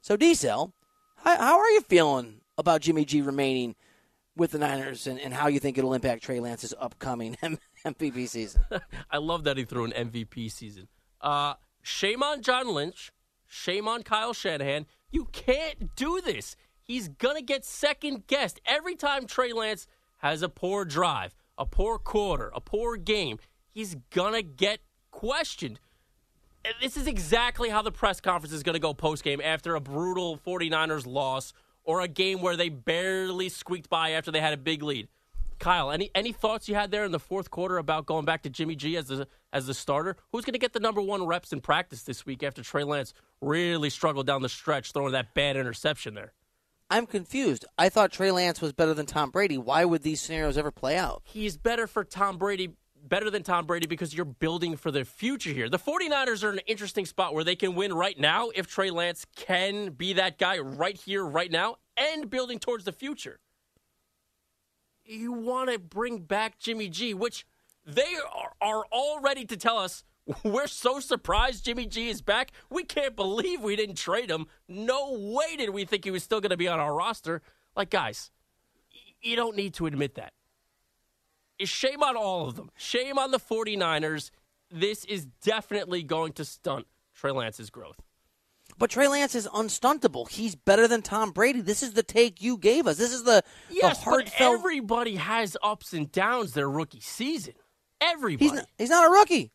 So, 0.00 0.16
D-Cell, 0.16 0.72
how, 1.16 1.36
how 1.36 1.58
are 1.58 1.70
you 1.70 1.82
feeling 1.82 2.40
about 2.56 2.80
Jimmy 2.80 3.04
G 3.04 3.22
remaining– 3.22 3.74
with 4.38 4.52
the 4.52 4.58
Niners 4.58 5.06
and, 5.06 5.20
and 5.20 5.34
how 5.34 5.48
you 5.48 5.58
think 5.58 5.76
it'll 5.76 5.94
impact 5.94 6.22
Trey 6.22 6.40
Lance's 6.40 6.72
upcoming 6.78 7.36
MVP 7.84 8.28
season. 8.28 8.62
I 9.10 9.18
love 9.18 9.44
that 9.44 9.56
he 9.56 9.64
threw 9.64 9.84
an 9.84 9.92
MVP 9.92 10.50
season. 10.50 10.88
Uh, 11.20 11.54
shame 11.82 12.22
on 12.22 12.40
John 12.42 12.72
Lynch. 12.72 13.12
Shame 13.46 13.88
on 13.88 14.02
Kyle 14.02 14.32
Shanahan. 14.32 14.86
You 15.10 15.26
can't 15.32 15.94
do 15.96 16.20
this. 16.20 16.54
He's 16.80 17.08
going 17.08 17.36
to 17.36 17.42
get 17.42 17.64
second 17.64 18.26
guessed 18.26 18.60
every 18.64 18.94
time 18.94 19.26
Trey 19.26 19.52
Lance 19.52 19.86
has 20.18 20.42
a 20.42 20.48
poor 20.48 20.84
drive, 20.84 21.34
a 21.56 21.66
poor 21.66 21.98
quarter, 21.98 22.50
a 22.54 22.60
poor 22.60 22.96
game. 22.96 23.38
He's 23.70 23.96
going 24.10 24.34
to 24.34 24.42
get 24.42 24.80
questioned. 25.10 25.80
This 26.80 26.96
is 26.96 27.06
exactly 27.06 27.70
how 27.70 27.82
the 27.82 27.92
press 27.92 28.20
conference 28.20 28.52
is 28.52 28.62
going 28.62 28.74
to 28.74 28.80
go 28.80 28.92
post 28.92 29.24
game 29.24 29.40
after 29.42 29.74
a 29.74 29.80
brutal 29.80 30.38
49ers 30.46 31.06
loss 31.06 31.52
or 31.88 32.02
a 32.02 32.06
game 32.06 32.42
where 32.42 32.54
they 32.54 32.68
barely 32.68 33.48
squeaked 33.48 33.88
by 33.88 34.10
after 34.10 34.30
they 34.30 34.40
had 34.40 34.52
a 34.52 34.58
big 34.58 34.82
lead. 34.82 35.08
Kyle, 35.58 35.90
any 35.90 36.10
any 36.14 36.32
thoughts 36.32 36.68
you 36.68 36.74
had 36.74 36.92
there 36.92 37.04
in 37.04 37.10
the 37.10 37.18
fourth 37.18 37.50
quarter 37.50 37.78
about 37.78 38.06
going 38.06 38.26
back 38.26 38.42
to 38.42 38.50
Jimmy 38.50 38.76
G 38.76 38.96
as 38.96 39.08
the 39.08 39.26
as 39.52 39.66
the 39.66 39.74
starter? 39.74 40.16
Who's 40.30 40.44
going 40.44 40.52
to 40.52 40.58
get 40.60 40.74
the 40.74 40.80
number 40.80 41.00
one 41.00 41.26
reps 41.26 41.52
in 41.52 41.60
practice 41.60 42.02
this 42.02 42.24
week 42.26 42.44
after 42.44 42.62
Trey 42.62 42.84
Lance 42.84 43.14
really 43.40 43.90
struggled 43.90 44.26
down 44.26 44.42
the 44.42 44.48
stretch 44.48 44.92
throwing 44.92 45.12
that 45.12 45.34
bad 45.34 45.56
interception 45.56 46.14
there? 46.14 46.32
I'm 46.90 47.06
confused. 47.06 47.64
I 47.76 47.88
thought 47.88 48.12
Trey 48.12 48.30
Lance 48.30 48.60
was 48.60 48.72
better 48.72 48.94
than 48.94 49.06
Tom 49.06 49.30
Brady. 49.30 49.58
Why 49.58 49.84
would 49.84 50.02
these 50.02 50.20
scenarios 50.20 50.56
ever 50.56 50.70
play 50.70 50.96
out? 50.96 51.22
He's 51.24 51.56
better 51.56 51.86
for 51.86 52.04
Tom 52.04 52.36
Brady 52.36 52.74
better 53.08 53.30
than 53.30 53.42
Tom 53.42 53.66
Brady 53.66 53.86
because 53.86 54.14
you're 54.14 54.24
building 54.24 54.76
for 54.76 54.90
the 54.90 55.04
future 55.04 55.50
here. 55.50 55.68
The 55.68 55.78
49ers 55.78 56.44
are 56.44 56.50
in 56.52 56.58
an 56.58 56.64
interesting 56.66 57.06
spot 57.06 57.34
where 57.34 57.44
they 57.44 57.56
can 57.56 57.74
win 57.74 57.92
right 57.92 58.18
now 58.18 58.50
if 58.54 58.66
Trey 58.66 58.90
Lance 58.90 59.26
can 59.36 59.90
be 59.90 60.12
that 60.14 60.38
guy 60.38 60.58
right 60.58 60.96
here, 60.96 61.24
right 61.24 61.50
now, 61.50 61.76
and 61.96 62.28
building 62.30 62.58
towards 62.58 62.84
the 62.84 62.92
future. 62.92 63.40
You 65.04 65.32
want 65.32 65.70
to 65.70 65.78
bring 65.78 66.18
back 66.18 66.58
Jimmy 66.58 66.88
G, 66.88 67.14
which 67.14 67.46
they 67.86 68.16
are, 68.34 68.52
are 68.60 68.84
all 68.92 69.20
ready 69.20 69.44
to 69.46 69.56
tell 69.56 69.78
us 69.78 70.04
we're 70.44 70.66
so 70.66 71.00
surprised 71.00 71.64
Jimmy 71.64 71.86
G 71.86 72.10
is 72.10 72.20
back. 72.20 72.52
We 72.70 72.84
can't 72.84 73.16
believe 73.16 73.62
we 73.62 73.76
didn't 73.76 73.96
trade 73.96 74.30
him. 74.30 74.46
No 74.68 75.12
way 75.12 75.56
did 75.56 75.70
we 75.70 75.84
think 75.84 76.04
he 76.04 76.10
was 76.10 76.22
still 76.22 76.40
going 76.40 76.50
to 76.50 76.56
be 76.56 76.68
on 76.68 76.78
our 76.78 76.94
roster. 76.94 77.42
Like, 77.74 77.90
guys, 77.90 78.30
you 79.22 79.36
don't 79.36 79.56
need 79.56 79.74
to 79.74 79.86
admit 79.86 80.16
that 80.16 80.32
shame 81.66 82.02
on 82.02 82.16
all 82.16 82.46
of 82.46 82.56
them. 82.56 82.70
Shame 82.76 83.18
on 83.18 83.30
the 83.30 83.38
49ers. 83.38 84.30
This 84.70 85.04
is 85.04 85.26
definitely 85.42 86.02
going 86.02 86.32
to 86.34 86.44
stunt 86.44 86.86
Trey 87.14 87.30
Lance's 87.30 87.70
growth. 87.70 88.00
But 88.76 88.90
Trey 88.90 89.08
Lance 89.08 89.34
is 89.34 89.48
unstuntable. 89.52 90.26
He's 90.26 90.54
better 90.54 90.86
than 90.86 91.02
Tom 91.02 91.30
Brady. 91.32 91.62
This 91.62 91.82
is 91.82 91.94
the 91.94 92.02
take 92.02 92.42
you 92.42 92.56
gave 92.58 92.86
us. 92.86 92.96
This 92.96 93.12
is 93.12 93.24
the, 93.24 93.42
yes, 93.70 93.98
the 93.98 94.04
heartfelt. 94.04 94.34
But 94.38 94.58
everybody 94.58 95.16
has 95.16 95.56
ups 95.62 95.92
and 95.92 96.12
downs 96.12 96.52
their 96.52 96.68
rookie 96.68 97.00
season. 97.00 97.54
Everybody. 98.00 98.44
He's 98.44 98.52
not, 98.52 98.66
he's 98.76 98.90
not 98.90 99.08
a 99.08 99.10
rookie. 99.10 99.50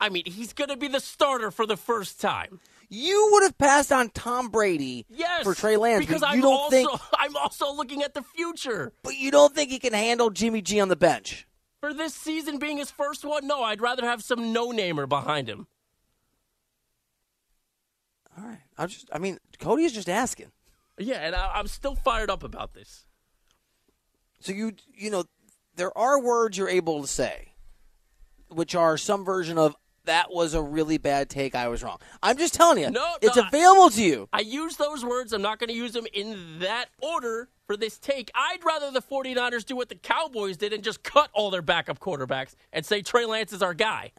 I 0.00 0.10
mean, 0.10 0.24
he's 0.26 0.52
going 0.52 0.68
to 0.68 0.76
be 0.76 0.88
the 0.88 1.00
starter 1.00 1.50
for 1.50 1.64
the 1.64 1.76
first 1.76 2.20
time. 2.20 2.60
You 2.94 3.30
would 3.32 3.42
have 3.42 3.58
passed 3.58 3.90
on 3.90 4.10
Tom 4.10 4.50
Brady 4.50 5.04
Yes, 5.10 5.42
for 5.42 5.52
Trey 5.52 5.76
Lance 5.76 6.06
because 6.06 6.20
but 6.20 6.30
I'm 6.30 6.36
you 6.36 6.42
don't 6.42 6.52
also 6.52 6.70
think, 6.70 6.90
I'm 7.18 7.36
also 7.36 7.72
looking 7.72 8.04
at 8.04 8.14
the 8.14 8.22
future. 8.22 8.92
but 9.02 9.16
you 9.16 9.32
don't 9.32 9.52
think 9.52 9.70
he 9.70 9.80
can 9.80 9.92
handle 9.92 10.30
Jimmy 10.30 10.62
G 10.62 10.78
on 10.78 10.88
the 10.88 10.96
bench. 10.96 11.48
For 11.80 11.92
this 11.92 12.14
season 12.14 12.58
being 12.58 12.78
his 12.78 12.92
first 12.92 13.24
one, 13.24 13.48
no, 13.48 13.64
I'd 13.64 13.80
rather 13.80 14.06
have 14.06 14.22
some 14.22 14.52
no-namer 14.52 15.08
behind 15.08 15.48
him. 15.48 15.66
All 18.38 18.44
right, 18.44 18.60
I'm 18.78 18.88
just. 18.88 19.08
I 19.12 19.18
mean, 19.18 19.38
Cody 19.58 19.84
is 19.84 19.92
just 19.92 20.08
asking. 20.08 20.52
Yeah, 20.96 21.18
and 21.18 21.34
I, 21.34 21.52
I'm 21.54 21.66
still 21.66 21.96
fired 21.96 22.30
up 22.30 22.44
about 22.44 22.74
this. 22.74 23.06
So 24.38 24.52
you 24.52 24.72
you 24.94 25.10
know 25.10 25.24
there 25.74 25.96
are 25.98 26.20
words 26.20 26.56
you're 26.56 26.68
able 26.68 27.02
to 27.02 27.08
say, 27.08 27.54
which 28.48 28.74
are 28.76 28.96
some 28.96 29.24
version 29.24 29.58
of 29.58 29.74
that 30.04 30.32
was 30.32 30.54
a 30.54 30.62
really 30.62 30.98
bad 30.98 31.28
take. 31.28 31.54
I 31.54 31.68
was 31.68 31.82
wrong. 31.82 31.98
I'm 32.22 32.36
just 32.36 32.54
telling 32.54 32.82
you, 32.82 32.90
No, 32.90 33.16
it's 33.22 33.36
no, 33.36 33.46
available 33.46 33.90
to 33.90 34.02
you. 34.02 34.28
I 34.32 34.40
use 34.40 34.76
those 34.76 35.04
words. 35.04 35.32
I'm 35.32 35.42
not 35.42 35.58
going 35.58 35.68
to 35.68 35.74
use 35.74 35.92
them 35.92 36.06
in 36.12 36.58
that 36.60 36.86
order 37.00 37.48
for 37.66 37.76
this 37.76 37.98
take. 37.98 38.30
I'd 38.34 38.64
rather 38.64 38.90
the 38.90 39.02
49ers 39.02 39.64
do 39.64 39.76
what 39.76 39.88
the 39.88 39.94
Cowboys 39.94 40.56
did 40.56 40.72
and 40.72 40.84
just 40.84 41.02
cut 41.02 41.30
all 41.32 41.50
their 41.50 41.62
backup 41.62 42.00
quarterbacks 42.00 42.54
and 42.72 42.84
say 42.84 43.02
Trey 43.02 43.24
Lance 43.24 43.52
is 43.52 43.62
our 43.62 43.74
guy. 43.74 44.12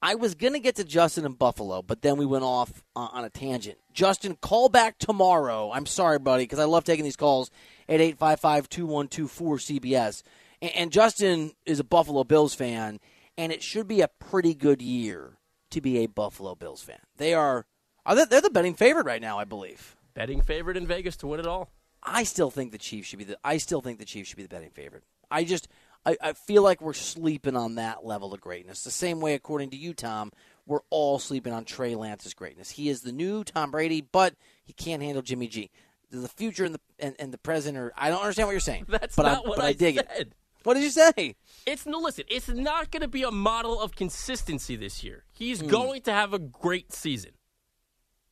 I 0.00 0.14
was 0.14 0.36
gonna 0.36 0.60
get 0.60 0.76
to 0.76 0.84
Justin 0.84 1.26
in 1.26 1.32
Buffalo, 1.32 1.82
but 1.82 2.02
then 2.02 2.18
we 2.18 2.24
went 2.24 2.44
off 2.44 2.84
uh, 2.94 3.08
on 3.12 3.24
a 3.24 3.30
tangent. 3.30 3.78
Justin, 3.92 4.36
call 4.40 4.68
back 4.68 4.96
tomorrow. 4.98 5.72
I'm 5.72 5.86
sorry, 5.86 6.20
buddy, 6.20 6.44
because 6.44 6.60
I 6.60 6.66
love 6.66 6.84
taking 6.84 7.02
these 7.02 7.16
calls 7.16 7.50
at 7.88 7.98
855-2124-CBS. 7.98 10.22
And, 10.62 10.70
and 10.76 10.92
Justin 10.92 11.50
is 11.66 11.80
a 11.80 11.84
Buffalo 11.84 12.22
Bills 12.22 12.54
fan, 12.54 13.00
and 13.38 13.52
it 13.52 13.62
should 13.62 13.88
be 13.88 14.02
a 14.02 14.08
pretty 14.08 14.52
good 14.52 14.82
year 14.82 15.38
to 15.70 15.80
be 15.80 15.98
a 15.98 16.06
Buffalo 16.06 16.54
Bills 16.54 16.82
fan. 16.82 16.98
They 17.16 17.32
are, 17.32 17.64
are 18.04 18.14
they, 18.14 18.24
they're 18.24 18.40
the 18.40 18.50
betting 18.50 18.74
favorite 18.74 19.06
right 19.06 19.22
now, 19.22 19.38
I 19.38 19.44
believe. 19.44 19.96
Betting 20.12 20.42
favorite 20.42 20.76
in 20.76 20.86
Vegas 20.86 21.16
to 21.18 21.28
win 21.28 21.40
it 21.40 21.46
all. 21.46 21.70
I 22.02 22.24
still 22.24 22.50
think 22.50 22.72
the 22.72 22.78
Chiefs 22.78 23.08
should 23.08 23.18
be 23.18 23.24
the. 23.24 23.38
I 23.44 23.58
still 23.58 23.80
think 23.80 23.98
the 23.98 24.04
Chiefs 24.04 24.28
should 24.28 24.36
be 24.36 24.42
the 24.42 24.48
betting 24.48 24.70
favorite. 24.70 25.04
I 25.30 25.44
just 25.44 25.68
I, 26.06 26.16
I 26.20 26.32
feel 26.32 26.62
like 26.62 26.80
we're 26.80 26.92
sleeping 26.92 27.56
on 27.56 27.74
that 27.76 28.04
level 28.04 28.32
of 28.32 28.40
greatness. 28.40 28.82
The 28.82 28.90
same 28.90 29.20
way, 29.20 29.34
according 29.34 29.70
to 29.70 29.76
you, 29.76 29.94
Tom, 29.94 30.32
we're 30.66 30.80
all 30.90 31.18
sleeping 31.18 31.52
on 31.52 31.64
Trey 31.64 31.94
Lance's 31.94 32.34
greatness. 32.34 32.70
He 32.70 32.88
is 32.88 33.02
the 33.02 33.12
new 33.12 33.44
Tom 33.44 33.70
Brady, 33.70 34.00
but 34.00 34.34
he 34.64 34.72
can't 34.72 35.02
handle 35.02 35.22
Jimmy 35.22 35.48
G. 35.48 35.70
The 36.10 36.28
future 36.28 36.64
and 36.64 36.74
the 36.74 36.80
and, 36.98 37.14
and 37.18 37.32
the 37.32 37.38
present 37.38 37.76
are. 37.76 37.92
I 37.96 38.08
don't 38.08 38.20
understand 38.20 38.48
what 38.48 38.52
you're 38.52 38.60
saying. 38.60 38.86
That's 38.88 39.16
but 39.16 39.24
not 39.24 39.44
I, 39.44 39.48
what 39.48 39.56
but 39.56 39.64
I, 39.64 39.68
I 39.68 39.72
dig 39.74 39.96
said. 39.96 40.08
it. 40.18 40.32
What 40.68 40.74
did 40.74 40.82
you 40.82 40.90
say? 40.90 41.34
It's 41.64 41.86
no 41.86 41.98
listen. 41.98 42.24
It's 42.28 42.46
not 42.46 42.90
going 42.90 43.00
to 43.00 43.08
be 43.08 43.22
a 43.22 43.30
model 43.30 43.80
of 43.80 43.96
consistency 43.96 44.76
this 44.76 45.02
year. 45.02 45.24
He's 45.32 45.62
Hmm. 45.62 45.68
going 45.68 46.02
to 46.02 46.12
have 46.12 46.34
a 46.34 46.38
great 46.38 46.92
season. 46.92 47.30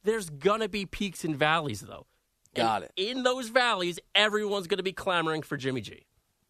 There's 0.04 0.28
going 0.28 0.60
to 0.60 0.68
be 0.68 0.84
peaks 0.84 1.24
and 1.24 1.34
valleys, 1.34 1.80
though. 1.80 2.04
Got 2.54 2.82
And 2.82 2.90
In 2.98 3.22
those 3.22 3.48
valleys, 3.48 3.98
everyone's 4.14 4.66
going 4.66 4.76
to 4.76 4.82
be 4.82 4.92
clamoring 4.92 5.40
for 5.44 5.56
Jimmy 5.56 5.80
G. 5.80 6.04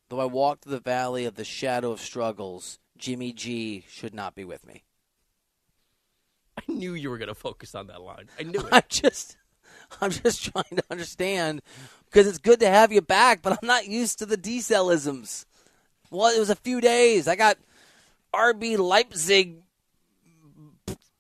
Though 0.09 0.19
I 0.19 0.25
walked 0.25 0.65
the 0.65 0.81
valley 0.81 1.25
of 1.25 1.37
the 1.37 1.45
shadow 1.45 1.93
of 1.93 2.01
struggles, 2.01 2.81
Jimmy 2.99 3.33
G 3.33 3.85
should 3.89 4.13
not 4.13 4.35
be 4.35 4.45
with 4.45 4.67
me. 4.67 4.83
I 6.59 6.63
knew 6.67 6.95
you 6.95 7.11
were 7.11 7.19
going 7.19 7.29
to 7.29 7.35
focus 7.37 7.77
on 7.77 7.87
that 7.87 8.01
line. 8.01 8.29
I 8.41 8.43
knew 8.43 8.59
it. 8.67 8.73
I'm 8.73 8.83
just, 8.89 9.37
I'm 10.01 10.11
just 10.11 10.47
trying 10.53 10.65
to 10.79 10.83
understand 10.91 11.63
because 12.07 12.27
it's 12.27 12.39
good 12.39 12.59
to 12.59 12.69
have 12.69 12.91
you 12.91 13.03
back, 13.03 13.41
but 13.41 13.53
I'm 13.53 13.69
not 13.69 13.87
used 13.87 14.19
to 14.19 14.27
the 14.27 14.37
decellisms. 14.37 15.45
Well, 16.11 16.35
it 16.35 16.39
was 16.39 16.51
a 16.51 16.57
few 16.57 16.81
days. 16.81 17.29
I 17.29 17.37
got 17.37 17.59
RB 18.35 18.79
Leipzig 18.79 19.63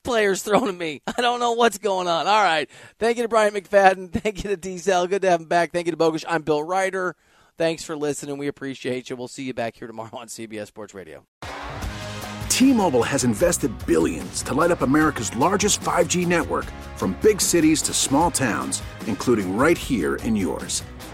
players 0.07 0.43
thrown 0.43 0.68
at 0.68 0.74
me. 0.74 1.03
I 1.18 1.20
don't 1.20 1.41
know 1.41 1.53
what's 1.53 1.78
going 1.78 2.09
on. 2.09 2.26
All 2.26 2.43
right. 2.43 2.70
Thank 2.99 3.18
you 3.18 3.24
to 3.24 3.28
Bryant 3.28 3.55
McFadden. 3.55 4.12
Thank 4.22 4.45
you 4.45 4.51
to 4.51 4.57
D-Cell. 4.57 5.07
Good 5.07 5.22
to 5.22 5.30
have 5.30 5.41
him 5.41 5.49
back. 5.49 5.72
Thank 5.72 5.87
you 5.87 5.93
to 5.93 5.99
Bogush. 5.99 6.24
I'm 6.28 6.43
Bill 6.43 6.62
Reiter. 6.62 7.16
Thanks 7.59 7.82
for 7.84 7.97
listening. 7.97 8.39
We 8.39 8.49
appreciate 8.49 9.11
you. 9.11 9.16
We'll 9.16 9.28
see 9.28 9.45
you 9.45 9.55
back 9.55 9.76
here 9.76 9.87
tomorrow 9.87 10.11
on 10.12 10.28
CBS 10.28 10.68
Sports 10.68 10.95
Radio. 10.95 11.26
T-Mobile 12.49 13.03
has 13.03 13.24
invested 13.24 13.70
billions 13.87 14.43
to 14.45 14.55
light 14.55 14.70
up 14.70 14.80
America's 14.80 15.34
largest 15.37 15.80
5G 15.80 16.26
network 16.26 16.64
from 16.97 17.14
big 17.20 17.41
cities 17.41 17.82
to 17.82 17.93
small 17.93 18.30
towns, 18.30 18.82
including 19.07 19.57
right 19.57 19.76
here 19.76 20.16
in 20.16 20.34
yours. 20.37 20.82